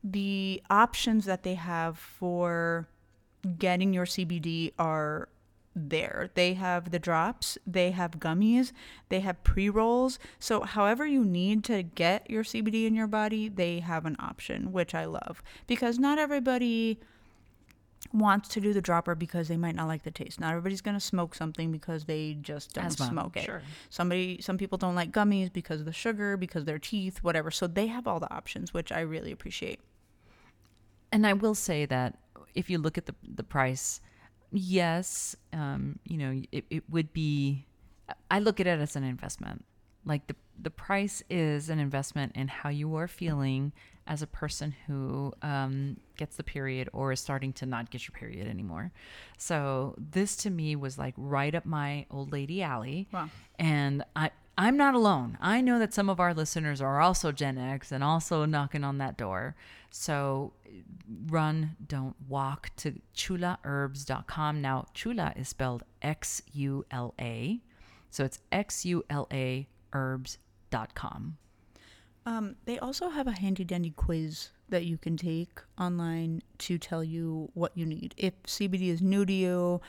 the 0.03 0.61
options 0.69 1.25
that 1.25 1.43
they 1.43 1.55
have 1.55 1.97
for 1.97 2.87
getting 3.57 3.93
your 3.93 4.05
CBD 4.05 4.73
are 4.77 5.29
there. 5.75 6.29
They 6.33 6.53
have 6.53 6.91
the 6.91 6.99
drops, 6.99 7.57
they 7.65 7.91
have 7.91 8.19
gummies, 8.19 8.71
they 9.09 9.21
have 9.21 9.43
pre 9.43 9.69
rolls. 9.69 10.19
So, 10.39 10.61
however, 10.61 11.05
you 11.05 11.23
need 11.23 11.63
to 11.65 11.83
get 11.83 12.29
your 12.29 12.43
CBD 12.43 12.85
in 12.85 12.95
your 12.95 13.07
body, 13.07 13.49
they 13.49 13.79
have 13.79 14.05
an 14.05 14.15
option, 14.19 14.71
which 14.71 14.93
I 14.93 15.05
love 15.05 15.41
because 15.67 15.99
not 15.99 16.19
everybody 16.19 16.99
wants 18.11 18.49
to 18.49 18.59
do 18.59 18.73
the 18.73 18.81
dropper 18.81 19.15
because 19.15 19.47
they 19.47 19.57
might 19.57 19.75
not 19.75 19.87
like 19.87 20.03
the 20.03 20.11
taste. 20.11 20.39
Not 20.39 20.51
everybody's 20.51 20.81
going 20.81 20.95
to 20.95 20.99
smoke 20.99 21.33
something 21.35 21.71
because 21.71 22.05
they 22.05 22.37
just 22.41 22.73
don't 22.73 22.85
Asthma, 22.85 23.07
smoke 23.07 23.37
it. 23.37 23.45
sure. 23.45 23.61
Somebody 23.89 24.41
some 24.41 24.57
people 24.57 24.77
don't 24.77 24.95
like 24.95 25.11
gummies 25.11 25.51
because 25.51 25.79
of 25.79 25.85
the 25.85 25.93
sugar, 25.93 26.37
because 26.37 26.61
of 26.61 26.65
their 26.65 26.79
teeth, 26.79 27.19
whatever. 27.23 27.49
So 27.51 27.67
they 27.67 27.87
have 27.87 28.07
all 28.07 28.19
the 28.19 28.31
options, 28.33 28.73
which 28.73 28.91
I 28.91 28.99
really 29.01 29.31
appreciate. 29.31 29.79
And 31.11 31.25
I 31.25 31.33
will 31.33 31.55
say 31.55 31.85
that 31.85 32.17
if 32.55 32.69
you 32.69 32.77
look 32.77 32.97
at 32.97 33.05
the 33.05 33.15
the 33.23 33.43
price, 33.43 34.01
yes, 34.53 35.35
um, 35.51 35.99
you 36.05 36.17
know, 36.17 36.41
it, 36.51 36.65
it 36.69 36.83
would 36.89 37.11
be. 37.13 37.65
I 38.29 38.39
look 38.39 38.59
at 38.59 38.67
it 38.67 38.79
as 38.79 38.95
an 38.95 39.03
investment. 39.03 39.65
Like 40.05 40.27
the 40.27 40.35
the 40.61 40.69
price 40.69 41.23
is 41.29 41.69
an 41.69 41.79
investment 41.79 42.33
in 42.35 42.47
how 42.47 42.69
you 42.69 42.95
are 42.95 43.07
feeling 43.07 43.73
as 44.05 44.21
a 44.21 44.27
person 44.27 44.75
who 44.85 45.33
um, 45.41 45.97
gets 46.17 46.35
the 46.35 46.43
period 46.43 46.89
or 46.93 47.13
is 47.13 47.19
starting 47.19 47.53
to 47.53 47.65
not 47.65 47.89
get 47.89 48.05
your 48.05 48.13
period 48.13 48.47
anymore. 48.47 48.91
So 49.37 49.95
this 49.97 50.35
to 50.37 50.49
me 50.49 50.75
was 50.75 50.97
like 50.97 51.13
right 51.17 51.55
up 51.55 51.65
my 51.65 52.05
old 52.11 52.31
lady 52.31 52.61
alley. 52.61 53.07
Wow. 53.11 53.29
And 53.57 54.03
I 54.15 54.31
I'm 54.57 54.77
not 54.77 54.93
alone. 54.93 55.37
I 55.41 55.61
know 55.61 55.79
that 55.79 55.93
some 55.93 56.09
of 56.09 56.19
our 56.19 56.33
listeners 56.33 56.79
are 56.79 57.01
also 57.01 57.31
Gen 57.31 57.57
X 57.57 57.91
and 57.91 58.03
also 58.03 58.45
knocking 58.45 58.83
on 58.83 58.99
that 58.99 59.17
door. 59.17 59.55
So 59.89 60.53
run, 61.27 61.75
don't 61.85 62.15
walk 62.27 62.69
to 62.77 62.99
xulaherbs.com. 63.15 64.61
Now, 64.61 64.85
Xula 64.93 65.37
is 65.39 65.49
spelled 65.49 65.83
X 66.01 66.41
U 66.51 66.85
L 66.91 67.13
A. 67.19 67.61
So 68.11 68.23
it's 68.23 68.39
X 68.51 68.85
U 68.85 69.03
L 69.09 69.27
A 69.31 69.67
herbs.com. 69.93 71.37
Um, 72.25 72.55
they 72.65 72.79
also 72.79 73.09
have 73.09 73.27
a 73.27 73.31
handy 73.31 73.63
dandy 73.63 73.91
quiz 73.91 74.49
that 74.69 74.85
you 74.85 74.97
can 74.97 75.17
take 75.17 75.59
online 75.79 76.41
to 76.59 76.77
tell 76.77 77.03
you 77.03 77.49
what 77.53 77.71
you 77.75 77.85
need. 77.85 78.13
If 78.17 78.33
CBD 78.43 78.87
is 78.89 79.01
new 79.01 79.25
to 79.25 79.33
you, 79.33 79.81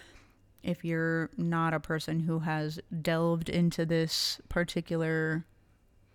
if 0.65 0.85
you're 0.85 1.31
not 1.37 1.73
a 1.75 1.81
person 1.81 2.21
who 2.21 2.41
has 2.41 2.81
delved 3.03 3.49
into 3.49 3.85
this 3.87 4.41
particular 4.49 5.45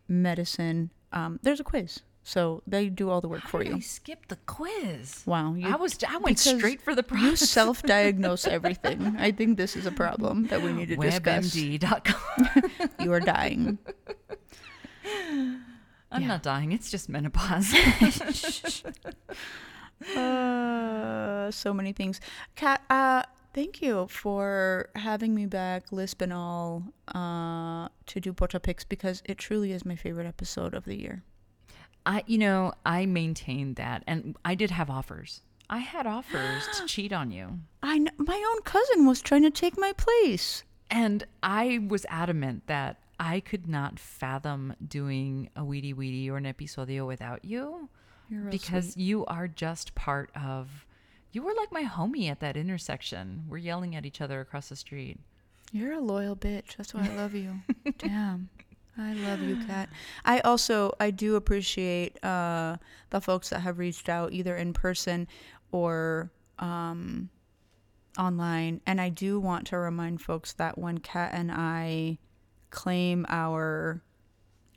medicine, 0.07 0.89
um, 1.13 1.39
there's 1.43 1.59
a 1.59 1.63
quiz. 1.63 2.01
So 2.23 2.61
they 2.67 2.89
do 2.89 3.09
all 3.09 3.21
the 3.21 3.29
work 3.29 3.41
for 3.47 3.59
How 3.59 3.63
did 3.63 3.69
you. 3.69 3.75
I 3.77 3.79
skipped 3.79 4.29
the 4.29 4.35
quiz. 4.45 5.23
Wow, 5.25 5.53
you, 5.53 5.67
I 5.67 5.75
was 5.77 5.97
I 6.07 6.17
went 6.17 6.37
straight 6.37 6.81
for 6.81 6.93
the 6.93 7.03
you 7.17 7.35
self-diagnose 7.35 8.45
everything. 8.57 9.15
I 9.17 9.31
think 9.31 9.57
this 9.57 9.75
is 9.75 9.85
a 9.85 9.91
problem 9.91 10.47
that 10.47 10.61
we 10.61 10.73
need 10.73 10.89
to 10.89 10.95
discuss. 10.97 11.55
WebMD.com. 11.55 12.89
You 12.99 13.13
are 13.13 13.19
dying. 13.21 13.77
I'm 16.11 16.21
Yeah. 16.21 16.27
not 16.27 16.43
dying. 16.43 16.71
It's 16.71 16.91
just 16.91 17.07
menopause. 17.09 17.73
Uh, 20.15 21.51
so 21.51 21.73
many 21.73 21.91
things. 21.93 22.21
Kat, 22.55 22.81
uh, 22.89 23.23
thank 23.59 23.81
you 23.81 24.07
for 24.07 24.89
having 24.95 25.35
me 25.35 25.45
back, 25.45 25.91
lisp 25.91 26.23
all, 26.31 26.81
uh, 27.13 27.89
to 28.05 28.21
do 28.21 28.31
Pocha 28.31 28.61
Picks 28.61 28.85
because 28.85 29.21
it 29.25 29.37
truly 29.37 29.73
is 29.73 29.83
my 29.83 29.97
favorite 29.97 30.27
episode 30.27 30.73
of 30.73 30.85
the 30.85 30.95
year. 30.95 31.23
I, 32.05 32.23
you 32.25 32.37
know, 32.37 32.71
I 32.85 33.05
maintained 33.05 33.75
that, 33.75 34.05
and 34.07 34.37
I 34.45 34.55
did 34.55 34.71
have 34.71 34.89
offers. 34.89 35.41
I 35.69 35.79
had 35.79 36.07
offers 36.07 36.69
to 36.77 36.85
cheat 36.87 37.11
on 37.11 37.31
you, 37.31 37.59
I 37.83 37.97
kn- 37.97 38.11
my 38.17 38.41
own 38.51 38.61
cousin 38.61 39.05
was 39.05 39.21
trying 39.21 39.43
to 39.43 39.51
take 39.51 39.77
my 39.77 39.91
place. 39.91 40.63
and 40.89 41.25
I 41.43 41.85
was 41.85 42.05
adamant 42.09 42.65
that 42.67 43.01
I 43.19 43.41
could 43.41 43.67
not 43.67 43.99
fathom 43.99 44.73
doing 44.87 45.49
a 45.57 45.65
weedy 45.65 45.91
weedy 45.93 46.29
or 46.29 46.37
an 46.37 46.45
episodio 46.45 47.05
without 47.05 47.43
you 47.43 47.89
You're 48.29 48.49
because 48.49 48.93
sweet. 48.93 49.03
you 49.03 49.25
are 49.25 49.49
just 49.49 49.95
part 49.95 50.31
of. 50.33 50.85
You 51.31 51.43
were 51.43 51.53
like 51.55 51.71
my 51.71 51.83
homie 51.83 52.29
at 52.29 52.39
that 52.39 52.57
intersection. 52.57 53.43
We're 53.47 53.57
yelling 53.57 53.95
at 53.95 54.05
each 54.05 54.21
other 54.21 54.41
across 54.41 54.69
the 54.69 54.75
street. 54.75 55.19
you're 55.71 55.93
a 55.93 55.99
loyal 55.99 56.35
bitch. 56.35 56.75
That's 56.77 56.93
why 56.93 57.07
I 57.09 57.15
love 57.15 57.35
you. 57.35 57.55
Damn. 57.97 58.49
I 58.97 59.13
love 59.13 59.41
you, 59.41 59.57
Kat. 59.65 59.87
I 60.25 60.39
also 60.41 60.91
I 60.99 61.11
do 61.11 61.35
appreciate 61.35 62.21
uh, 62.23 62.77
the 63.11 63.21
folks 63.21 63.49
that 63.49 63.59
have 63.59 63.79
reached 63.79 64.09
out 64.09 64.33
either 64.33 64.57
in 64.57 64.73
person 64.73 65.27
or 65.71 66.31
um, 66.57 67.29
online. 68.17 68.81
And 68.85 68.99
I 68.99 69.07
do 69.09 69.39
want 69.39 69.67
to 69.67 69.77
remind 69.77 70.21
folks 70.21 70.51
that 70.53 70.77
when 70.77 70.97
Kat 70.97 71.31
and 71.33 71.49
I 71.51 72.17
claim 72.71 73.25
our 73.29 74.01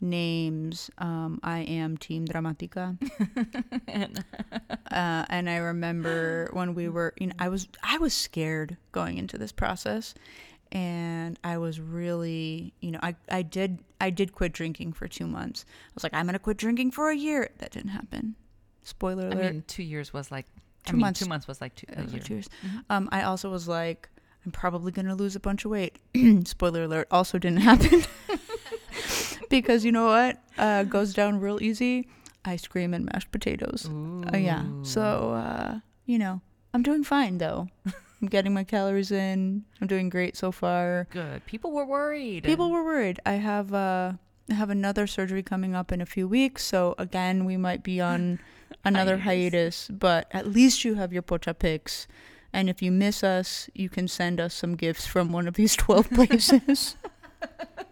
names, 0.03 0.91
um, 0.99 1.41
I 1.43 1.61
am 1.61 1.97
Team 1.97 2.27
Dramatica. 2.27 2.99
uh, 4.91 5.25
and 5.29 5.49
I 5.49 5.57
remember 5.57 6.51
when 6.53 6.75
we 6.75 6.89
were, 6.89 7.15
you 7.19 7.29
know, 7.29 7.35
I 7.39 7.49
was 7.49 7.69
I 7.83 7.99
was 7.99 8.13
scared 8.13 8.77
going 8.93 9.17
into 9.19 9.39
this 9.39 9.53
process, 9.53 10.15
and 10.71 11.39
I 11.45 11.59
was 11.59 11.81
really, 11.81 12.75
you 12.81 12.91
know, 12.91 12.99
I 13.03 13.15
I 13.31 13.43
did 13.43 13.79
I 14.01 14.11
did 14.11 14.33
quit 14.33 14.53
drinking 14.53 14.93
for 14.93 15.09
two 15.09 15.27
months. 15.27 15.65
I 15.69 15.91
was 15.95 16.03
like, 16.05 16.15
I'm 16.15 16.27
gonna 16.27 16.39
quit 16.39 16.57
drinking 16.59 16.91
for 16.91 17.11
a 17.11 17.17
year. 17.17 17.51
That 17.59 17.71
didn't 17.71 17.91
happen. 17.91 18.35
Spoiler 18.83 19.29
I 19.29 19.31
alert. 19.31 19.53
mean, 19.53 19.65
two 19.67 19.83
years 19.85 20.13
was 20.13 20.31
like 20.31 20.47
I 20.87 20.91
Two 20.91 20.97
mean, 20.97 21.03
months. 21.03 21.21
Two 21.21 21.29
months 21.29 21.47
was 21.47 21.61
like 21.61 21.75
two, 21.77 21.87
was 21.97 22.13
year. 22.13 22.23
two 22.23 22.35
years. 22.35 22.49
Um, 22.91 23.09
I 23.13 23.23
also 23.23 23.49
was 23.51 23.69
like, 23.69 24.09
I'm 24.45 24.51
probably 24.51 24.91
gonna 24.91 25.15
lose 25.15 25.37
a 25.37 25.41
bunch 25.41 25.65
of 25.65 25.71
weight. 25.71 25.97
Spoiler 26.45 26.83
alert. 26.85 27.07
Also 27.11 27.39
didn't 27.39 27.61
happen. 27.61 28.03
because 29.61 29.85
you 29.85 29.93
know 29.93 30.07
what 30.07 30.39
uh, 30.59 30.85
goes 30.85 31.15
down 31.15 31.41
real 31.41 31.63
easy? 31.63 32.09
Ice 32.45 32.67
cream 32.67 32.93
and 32.95 33.05
mashed 33.05 33.31
potatoes. 33.31 33.89
Uh, 33.89 34.37
yeah. 34.37 34.65
So 34.83 35.33
uh, 35.33 35.81
you 36.07 36.19
know, 36.19 36.41
I'm 36.75 36.83
doing 36.83 37.05
fine 37.05 37.39
though. 37.39 37.69
I'm 37.87 38.29
getting 38.29 38.55
my 38.55 38.65
calories 38.65 39.11
in. 39.11 39.65
I'm 39.81 39.87
doing 39.89 40.09
great 40.09 40.37
so 40.37 40.53
far. 40.53 41.09
Good. 41.11 41.45
People 41.47 41.73
were 41.73 41.85
worried. 41.85 42.45
People 42.45 42.71
were 42.71 42.85
worried. 42.85 43.21
I 43.27 43.35
have 43.35 43.75
uh, 43.75 44.13
I 44.51 44.55
have 44.55 44.71
another 44.71 45.07
surgery 45.07 45.43
coming 45.43 45.75
up 45.75 45.93
in 45.93 46.01
a 46.01 46.07
few 46.07 46.27
weeks, 46.29 46.65
so 46.65 46.95
again 46.99 47.45
we 47.45 47.57
might 47.57 47.83
be 47.83 48.01
on 48.01 48.39
another 48.85 49.19
hiatus. 49.19 49.89
But 49.89 50.29
at 50.33 50.47
least 50.47 50.85
you 50.85 50.95
have 50.95 51.13
your 51.13 51.23
pocha 51.23 51.59
picks, 51.59 52.07
and 52.53 52.69
if 52.71 52.81
you 52.83 52.91
miss 52.91 53.23
us, 53.23 53.69
you 53.75 53.89
can 53.89 54.09
send 54.09 54.41
us 54.41 54.55
some 54.55 54.77
gifts 54.77 55.07
from 55.07 55.33
one 55.33 55.47
of 55.49 55.55
these 55.55 55.77
twelve 55.77 56.09
places. 56.15 56.97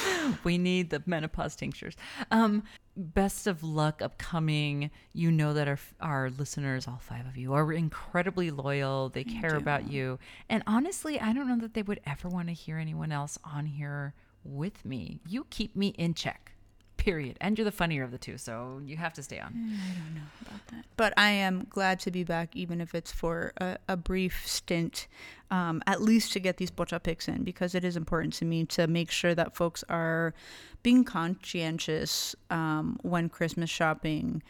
we 0.44 0.58
need 0.58 0.90
the 0.90 1.02
menopause 1.06 1.56
tinctures. 1.56 1.96
Um, 2.30 2.62
best 2.96 3.46
of 3.46 3.62
luck 3.62 4.02
upcoming. 4.02 4.90
You 5.12 5.30
know 5.30 5.54
that 5.54 5.68
our 5.68 5.78
our 6.00 6.30
listeners, 6.30 6.86
all 6.86 7.00
five 7.00 7.26
of 7.26 7.36
you, 7.36 7.52
are 7.54 7.72
incredibly 7.72 8.50
loyal. 8.50 9.08
They 9.08 9.24
care 9.24 9.56
about 9.56 9.90
you, 9.90 10.18
and 10.48 10.62
honestly, 10.66 11.20
I 11.20 11.32
don't 11.32 11.48
know 11.48 11.58
that 11.58 11.74
they 11.74 11.82
would 11.82 12.00
ever 12.06 12.28
want 12.28 12.48
to 12.48 12.54
hear 12.54 12.78
anyone 12.78 13.12
else 13.12 13.38
on 13.44 13.66
here 13.66 14.14
with 14.44 14.84
me. 14.84 15.20
You 15.26 15.46
keep 15.50 15.76
me 15.76 15.88
in 15.88 16.14
check. 16.14 16.52
Period. 17.02 17.36
And 17.40 17.58
you're 17.58 17.64
the 17.64 17.72
funnier 17.72 18.04
of 18.04 18.12
the 18.12 18.18
two, 18.18 18.38
so 18.38 18.80
you 18.84 18.96
have 18.96 19.12
to 19.14 19.24
stay 19.24 19.40
on. 19.40 19.48
I 19.48 19.94
don't 19.94 20.14
know 20.14 20.20
about 20.40 20.66
that. 20.68 20.84
But 20.96 21.12
I 21.16 21.30
am 21.30 21.66
glad 21.68 21.98
to 22.00 22.12
be 22.12 22.22
back, 22.22 22.54
even 22.54 22.80
if 22.80 22.94
it's 22.94 23.10
for 23.10 23.52
a, 23.56 23.76
a 23.88 23.96
brief 23.96 24.46
stint, 24.46 25.08
um, 25.50 25.82
at 25.88 26.00
least 26.00 26.32
to 26.34 26.38
get 26.38 26.58
these 26.58 26.70
pocha 26.70 27.02
picks 27.02 27.26
in, 27.26 27.42
because 27.42 27.74
it 27.74 27.82
is 27.82 27.96
important 27.96 28.34
to 28.34 28.44
me 28.44 28.64
to 28.66 28.86
make 28.86 29.10
sure 29.10 29.34
that 29.34 29.56
folks 29.56 29.82
are 29.88 30.32
being 30.84 31.02
conscientious 31.02 32.36
um, 32.50 33.00
when 33.02 33.28
Christmas 33.28 33.68
shopping. 33.68 34.40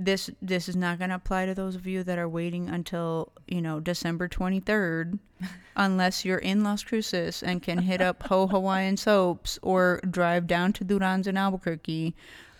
This 0.00 0.30
this 0.40 0.68
is 0.68 0.76
not 0.76 0.98
going 0.98 1.10
to 1.10 1.16
apply 1.16 1.46
to 1.46 1.54
those 1.54 1.74
of 1.74 1.86
you 1.86 2.04
that 2.04 2.18
are 2.18 2.28
waiting 2.28 2.68
until 2.68 3.32
you 3.48 3.60
know 3.60 3.80
December 3.80 4.28
twenty 4.28 4.60
third, 4.60 5.18
unless 5.76 6.24
you're 6.24 6.38
in 6.38 6.62
Las 6.62 6.84
Cruces 6.84 7.42
and 7.42 7.62
can 7.62 7.78
hit 7.78 8.00
up 8.00 8.22
Ho 8.28 8.46
Hawaiian 8.46 8.96
Soaps 9.08 9.58
or 9.60 10.00
drive 10.08 10.46
down 10.46 10.72
to 10.74 10.84
Duran's 10.84 11.26
in 11.26 11.36
Albuquerque. 11.36 12.14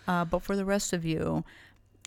Uh, 0.07 0.25
but 0.25 0.41
for 0.41 0.55
the 0.55 0.65
rest 0.65 0.91
of 0.91 1.05
you, 1.05 1.45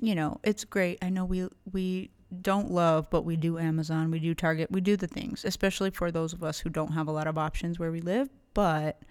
you 0.03 0.15
know, 0.15 0.39
it's 0.45 0.65
great. 0.65 0.99
I 1.01 1.09
know 1.09 1.25
we 1.25 1.49
we 1.73 2.11
don't 2.41 2.71
love, 2.71 3.09
but 3.11 3.23
we 3.23 3.37
do 3.37 3.59
Amazon, 3.59 4.11
we 4.11 4.19
do 4.19 4.35
Target, 4.35 4.71
we 4.71 4.81
do 4.81 4.97
the 4.97 5.07
things, 5.07 5.45
especially 5.45 5.91
for 5.91 6.11
those 6.11 6.33
of 6.33 6.43
us 6.43 6.59
who 6.59 6.71
don't 6.71 6.93
have 6.93 7.09
a 7.09 7.13
lot 7.13 7.27
of 7.27 7.37
options 7.37 7.79
where 7.79 7.93
we 7.93 8.01
live. 8.01 8.29
But 8.55 9.03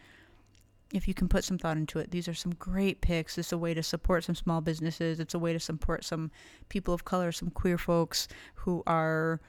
if 0.94 1.08
you 1.08 1.14
can 1.14 1.28
put 1.28 1.44
some 1.44 1.58
thought 1.58 1.78
into 1.78 2.00
it, 2.00 2.12
these 2.12 2.28
are 2.28 2.34
some 2.34 2.54
great 2.56 3.02
picks. 3.02 3.38
It's 3.38 3.52
a 3.52 3.58
way 3.58 3.74
to 3.74 3.84
support 3.84 4.24
some 4.24 4.36
small 4.36 4.62
businesses. 4.62 5.20
It's 5.20 5.34
a 5.34 5.40
way 5.40 5.54
to 5.54 5.60
support 5.60 6.04
some 6.04 6.32
people 6.70 6.94
of 6.94 7.06
color, 7.06 7.32
some 7.32 7.50
queer 7.50 7.78
folks 7.78 8.28
who 8.56 8.84
are 8.86 9.40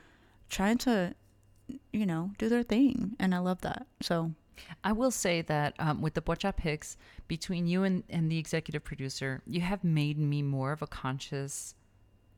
trying 0.49 0.78
to, 0.78 1.14
you 1.93 2.07
know, 2.07 2.30
do 2.38 2.49
their 2.49 2.62
thing. 2.62 3.16
And 3.18 3.34
I 3.34 3.38
love 3.38 3.61
that. 3.62 3.86
So 4.01 4.32
I 4.84 4.93
will 4.93 5.11
say 5.11 5.43
that 5.43 5.74
um, 5.78 6.01
with 6.01 6.14
the 6.14 6.22
Pocha 6.22 6.55
picks, 6.55 6.97
between 7.26 7.66
you 7.66 7.82
and, 7.82 8.05
and 8.09 8.30
the 8.30 8.38
executive 8.38 8.84
producer, 8.84 9.43
you 9.47 9.61
have 9.62 9.82
made 9.82 10.18
me 10.18 10.43
more 10.43 10.72
of 10.72 10.82
a 10.82 10.86
conscious 10.86 11.74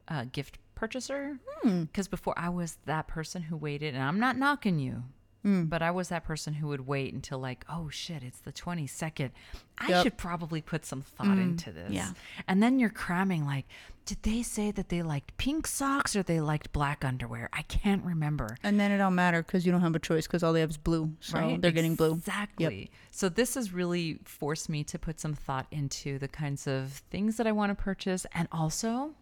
uh, 0.09 0.25
gift 0.33 0.59
purchaser. 0.75 1.39
Because 1.63 2.09
before 2.09 2.35
I 2.37 2.49
was 2.49 2.79
that 2.87 3.07
person 3.07 3.43
who 3.43 3.57
waited, 3.57 3.95
and 3.95 4.03
I'm 4.03 4.21
not 4.21 4.37
knocking 4.37 4.79
you, 4.79 5.05
Mm. 5.45 5.69
but 5.69 5.83
I 5.83 5.91
was 5.91 6.09
that 6.09 6.25
person 6.25 6.55
who 6.55 6.69
would 6.69 6.87
wait 6.87 7.13
until 7.13 7.39
like, 7.39 7.65
oh 7.69 7.91
shit, 7.91 8.23
it's 8.23 8.41
the 8.41 8.53
22nd. 8.53 9.31
I 9.79 9.89
Yep. 9.89 10.03
should 10.03 10.17
probably 10.17 10.63
put 10.63 10.87
some 10.87 11.03
thought 11.03 11.27
mm. 11.27 11.43
into 11.43 11.71
this. 11.73 11.91
yeah. 11.91 12.11
And 12.49 12.63
then 12.63 12.79
you're 12.79 12.89
cramming 12.91 13.45
like, 13.45 13.67
did 14.07 14.23
they 14.23 14.43
say 14.43 14.71
that 14.71 14.89
they 14.91 15.03
liked 15.03 15.37
pink 15.39 15.67
socks 15.67 16.15
or 16.15 16.23
they 16.23 16.41
liked 16.41 16.73
black 16.73 17.05
underwear? 17.05 17.49
I 17.53 17.63
can't 17.63 18.05
remember. 18.05 18.57
And 18.63 18.79
then 18.79 18.91
it 18.91 18.99
don't 18.99 19.15
matter 19.15 19.43
because 19.43 19.65
you 19.65 19.73
don't 19.73 19.81
have 19.81 19.95
a 19.95 19.99
choice 19.99 20.27
because 20.27 20.43
all 20.43 20.53
they 20.53 20.61
have 20.61 20.71
is 20.71 20.77
blue. 20.77 21.13
So 21.21 21.57
they're 21.59 21.71
getting 21.71 21.95
blue. 21.97 22.13
Exactly. 22.15 22.91
So 23.11 23.29
this 23.29 23.55
has 23.55 23.73
really 23.73 24.19
forced 24.25 24.69
me 24.69 24.85
to 24.85 24.99
put 24.99 25.21
some 25.21 25.35
thought 25.35 25.67
into 25.71 26.19
the 26.19 26.29
kinds 26.29 26.67
of 26.67 27.03
things 27.11 27.37
that 27.39 27.47
I 27.47 27.53
want 27.53 27.71
to 27.77 27.83
purchase 27.83 28.27
and 28.35 28.47
also 28.53 29.13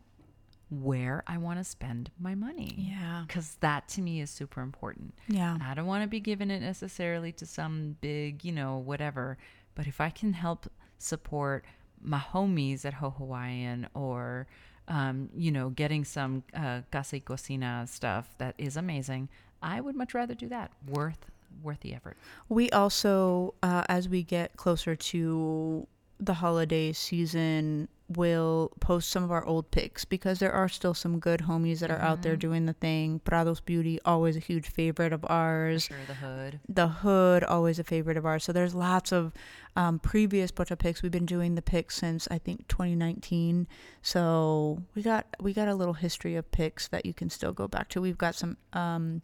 where 0.73 1.23
I 1.27 1.37
want 1.37 1.59
to 1.59 1.65
spend 1.65 2.11
my 2.19 2.35
money. 2.35 2.75
Yeah. 2.79 3.25
Because 3.27 3.57
that 3.61 3.89
to 3.89 4.01
me 4.01 4.23
is 4.23 4.31
super 4.31 4.63
important. 4.63 5.15
Yeah. 5.29 5.59
I 5.63 5.75
don't 5.75 5.87
want 5.87 6.03
to 6.03 6.09
be 6.09 6.21
giving 6.21 6.51
it 6.51 6.61
necessarily 6.63 7.31
to 7.33 7.47
some 7.47 7.97
big, 8.01 8.43
you 8.45 8.53
know, 8.53 8.79
whatever. 8.79 9.37
But 9.75 9.87
if 9.87 10.01
I 10.01 10.09
can 10.09 10.33
help 10.33 10.71
support 10.99 11.67
my 12.01 12.19
homies 12.19 12.87
at 12.87 12.95
Ho 12.95 13.11
Hawaiian 13.11 13.87
or, 13.95 14.47
um, 14.89 15.29
you 15.37 15.51
know, 15.51 15.69
getting 15.69 16.05
some 16.05 16.43
uh, 16.55 16.81
casa 16.91 17.17
y 17.17 17.23
cocina 17.25 17.87
stuff 17.87 18.35
that 18.39 18.55
is 18.57 18.77
amazing, 18.79 19.29
I 19.63 19.81
would 19.81 19.95
much 19.95 20.15
rather 20.15 20.35
do 20.35 20.49
that. 20.49 20.73
Worth 20.89 21.27
worth 21.63 21.81
the 21.81 21.93
effort. 21.93 22.17
We 22.49 22.71
also, 22.71 23.53
uh, 23.63 23.85
as 23.91 24.09
we 24.09 24.23
get 24.23 24.57
closer 24.57 24.97
to 24.97 25.87
the 26.19 26.35
holiday 26.35 26.93
season, 26.93 27.89
will 28.17 28.73
post 28.81 29.11
some 29.11 29.23
of 29.23 29.31
our 29.31 29.45
old 29.45 29.71
pics 29.71 30.05
because 30.05 30.39
there 30.39 30.53
are 30.53 30.69
still 30.69 30.95
some 30.95 31.19
good 31.19 31.41
homies 31.41 31.81
that 31.81 31.91
are 31.91 32.01
out 32.01 32.23
there 32.23 32.37
doing 32.37 32.67
the 32.67 32.73
thing. 32.73 33.21
Prados 33.25 33.65
Beauty, 33.65 33.99
always 34.05 34.37
a 34.37 34.41
huge 34.41 34.69
favorite 34.69 35.13
of 35.13 35.25
ours. 35.29 35.85
Sure, 35.85 35.97
the 36.07 36.15
hood. 36.15 36.61
The 36.69 36.89
Hood, 36.89 37.45
always 37.45 37.79
a 37.79 37.85
favorite 37.85 38.17
of 38.17 38.27
ours. 38.27 38.45
So 38.45 38.53
there's 38.53 38.75
lots 38.75 39.13
of 39.13 39.33
um, 39.77 39.99
previous 39.99 40.53
Pocha 40.53 40.79
picks. 40.79 41.03
We've 41.03 41.13
been 41.13 41.27
doing 41.27 41.55
the 41.55 41.63
picks 41.63 41.97
since 41.97 42.29
I 42.31 42.39
think 42.39 42.69
2019. 42.69 43.67
So 44.03 44.83
we 44.95 45.03
got 45.03 45.27
we 45.41 45.53
got 45.53 45.69
a 45.69 45.75
little 45.75 45.95
history 45.95 46.37
of 46.37 46.51
picks 46.51 46.89
that 46.89 47.07
you 47.07 47.15
can 47.15 47.31
still 47.31 47.53
go 47.53 47.69
back 47.69 47.89
to. 47.91 48.01
We've 48.01 48.19
got 48.19 48.35
some 48.35 48.57
um, 48.73 49.23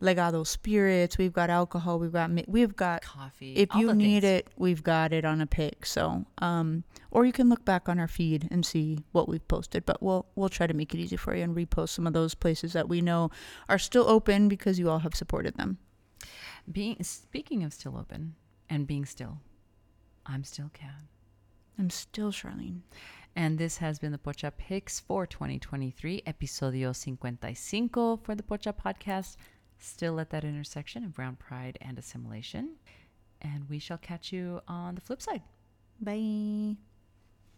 Legado 0.00 0.46
spirits. 0.46 1.18
We've 1.18 1.32
got 1.32 1.50
alcohol. 1.50 1.98
We've 1.98 2.12
got 2.12 2.30
we've 2.48 2.74
got 2.74 3.02
Coffee. 3.02 3.54
if 3.54 3.74
you 3.74 3.92
need 3.94 4.22
things. 4.22 4.40
it, 4.40 4.48
we've 4.56 4.82
got 4.82 5.12
it 5.12 5.24
on 5.24 5.40
a 5.40 5.46
pic. 5.46 5.84
So, 5.84 6.24
um, 6.38 6.84
or 7.10 7.26
you 7.26 7.32
can 7.32 7.48
look 7.48 7.64
back 7.64 7.88
on 7.88 7.98
our 7.98 8.08
feed 8.08 8.48
and 8.50 8.64
see 8.64 9.04
what 9.12 9.28
we've 9.28 9.46
posted. 9.46 9.84
But 9.84 10.02
we'll 10.02 10.26
we'll 10.34 10.48
try 10.48 10.66
to 10.66 10.74
make 10.74 10.94
it 10.94 11.00
easy 11.00 11.16
for 11.16 11.34
you 11.34 11.42
and 11.42 11.54
repost 11.54 11.90
some 11.90 12.06
of 12.06 12.12
those 12.12 12.34
places 12.34 12.72
that 12.72 12.88
we 12.88 13.00
know 13.00 13.30
are 13.68 13.78
still 13.78 14.08
open 14.08 14.48
because 14.48 14.78
you 14.78 14.88
all 14.88 15.00
have 15.00 15.14
supported 15.14 15.56
them. 15.56 15.78
Being 16.70 17.02
speaking 17.02 17.62
of 17.62 17.72
still 17.72 17.96
open 17.96 18.36
and 18.68 18.86
being 18.86 19.04
still, 19.04 19.38
I'm 20.26 20.44
still 20.44 20.70
Kat. 20.72 21.02
I'm 21.78 21.90
still 21.90 22.30
Charlene. 22.30 22.80
And 23.36 23.58
this 23.58 23.78
has 23.78 23.98
been 23.98 24.12
the 24.12 24.18
Pocha 24.18 24.50
Picks 24.56 24.98
for 24.98 25.24
2023, 25.24 26.22
episodio 26.26 26.94
55 26.94 28.24
for 28.24 28.34
the 28.34 28.42
Pocha 28.42 28.74
podcast. 28.76 29.36
Still 29.80 30.20
at 30.20 30.30
that 30.30 30.44
intersection 30.44 31.04
of 31.04 31.14
brown 31.14 31.36
pride 31.36 31.78
and 31.80 31.98
assimilation. 31.98 32.76
And 33.40 33.68
we 33.68 33.78
shall 33.78 33.98
catch 33.98 34.32
you 34.32 34.60
on 34.68 34.94
the 34.94 35.00
flip 35.00 35.22
side. 35.22 35.42
Bye. 36.00 36.76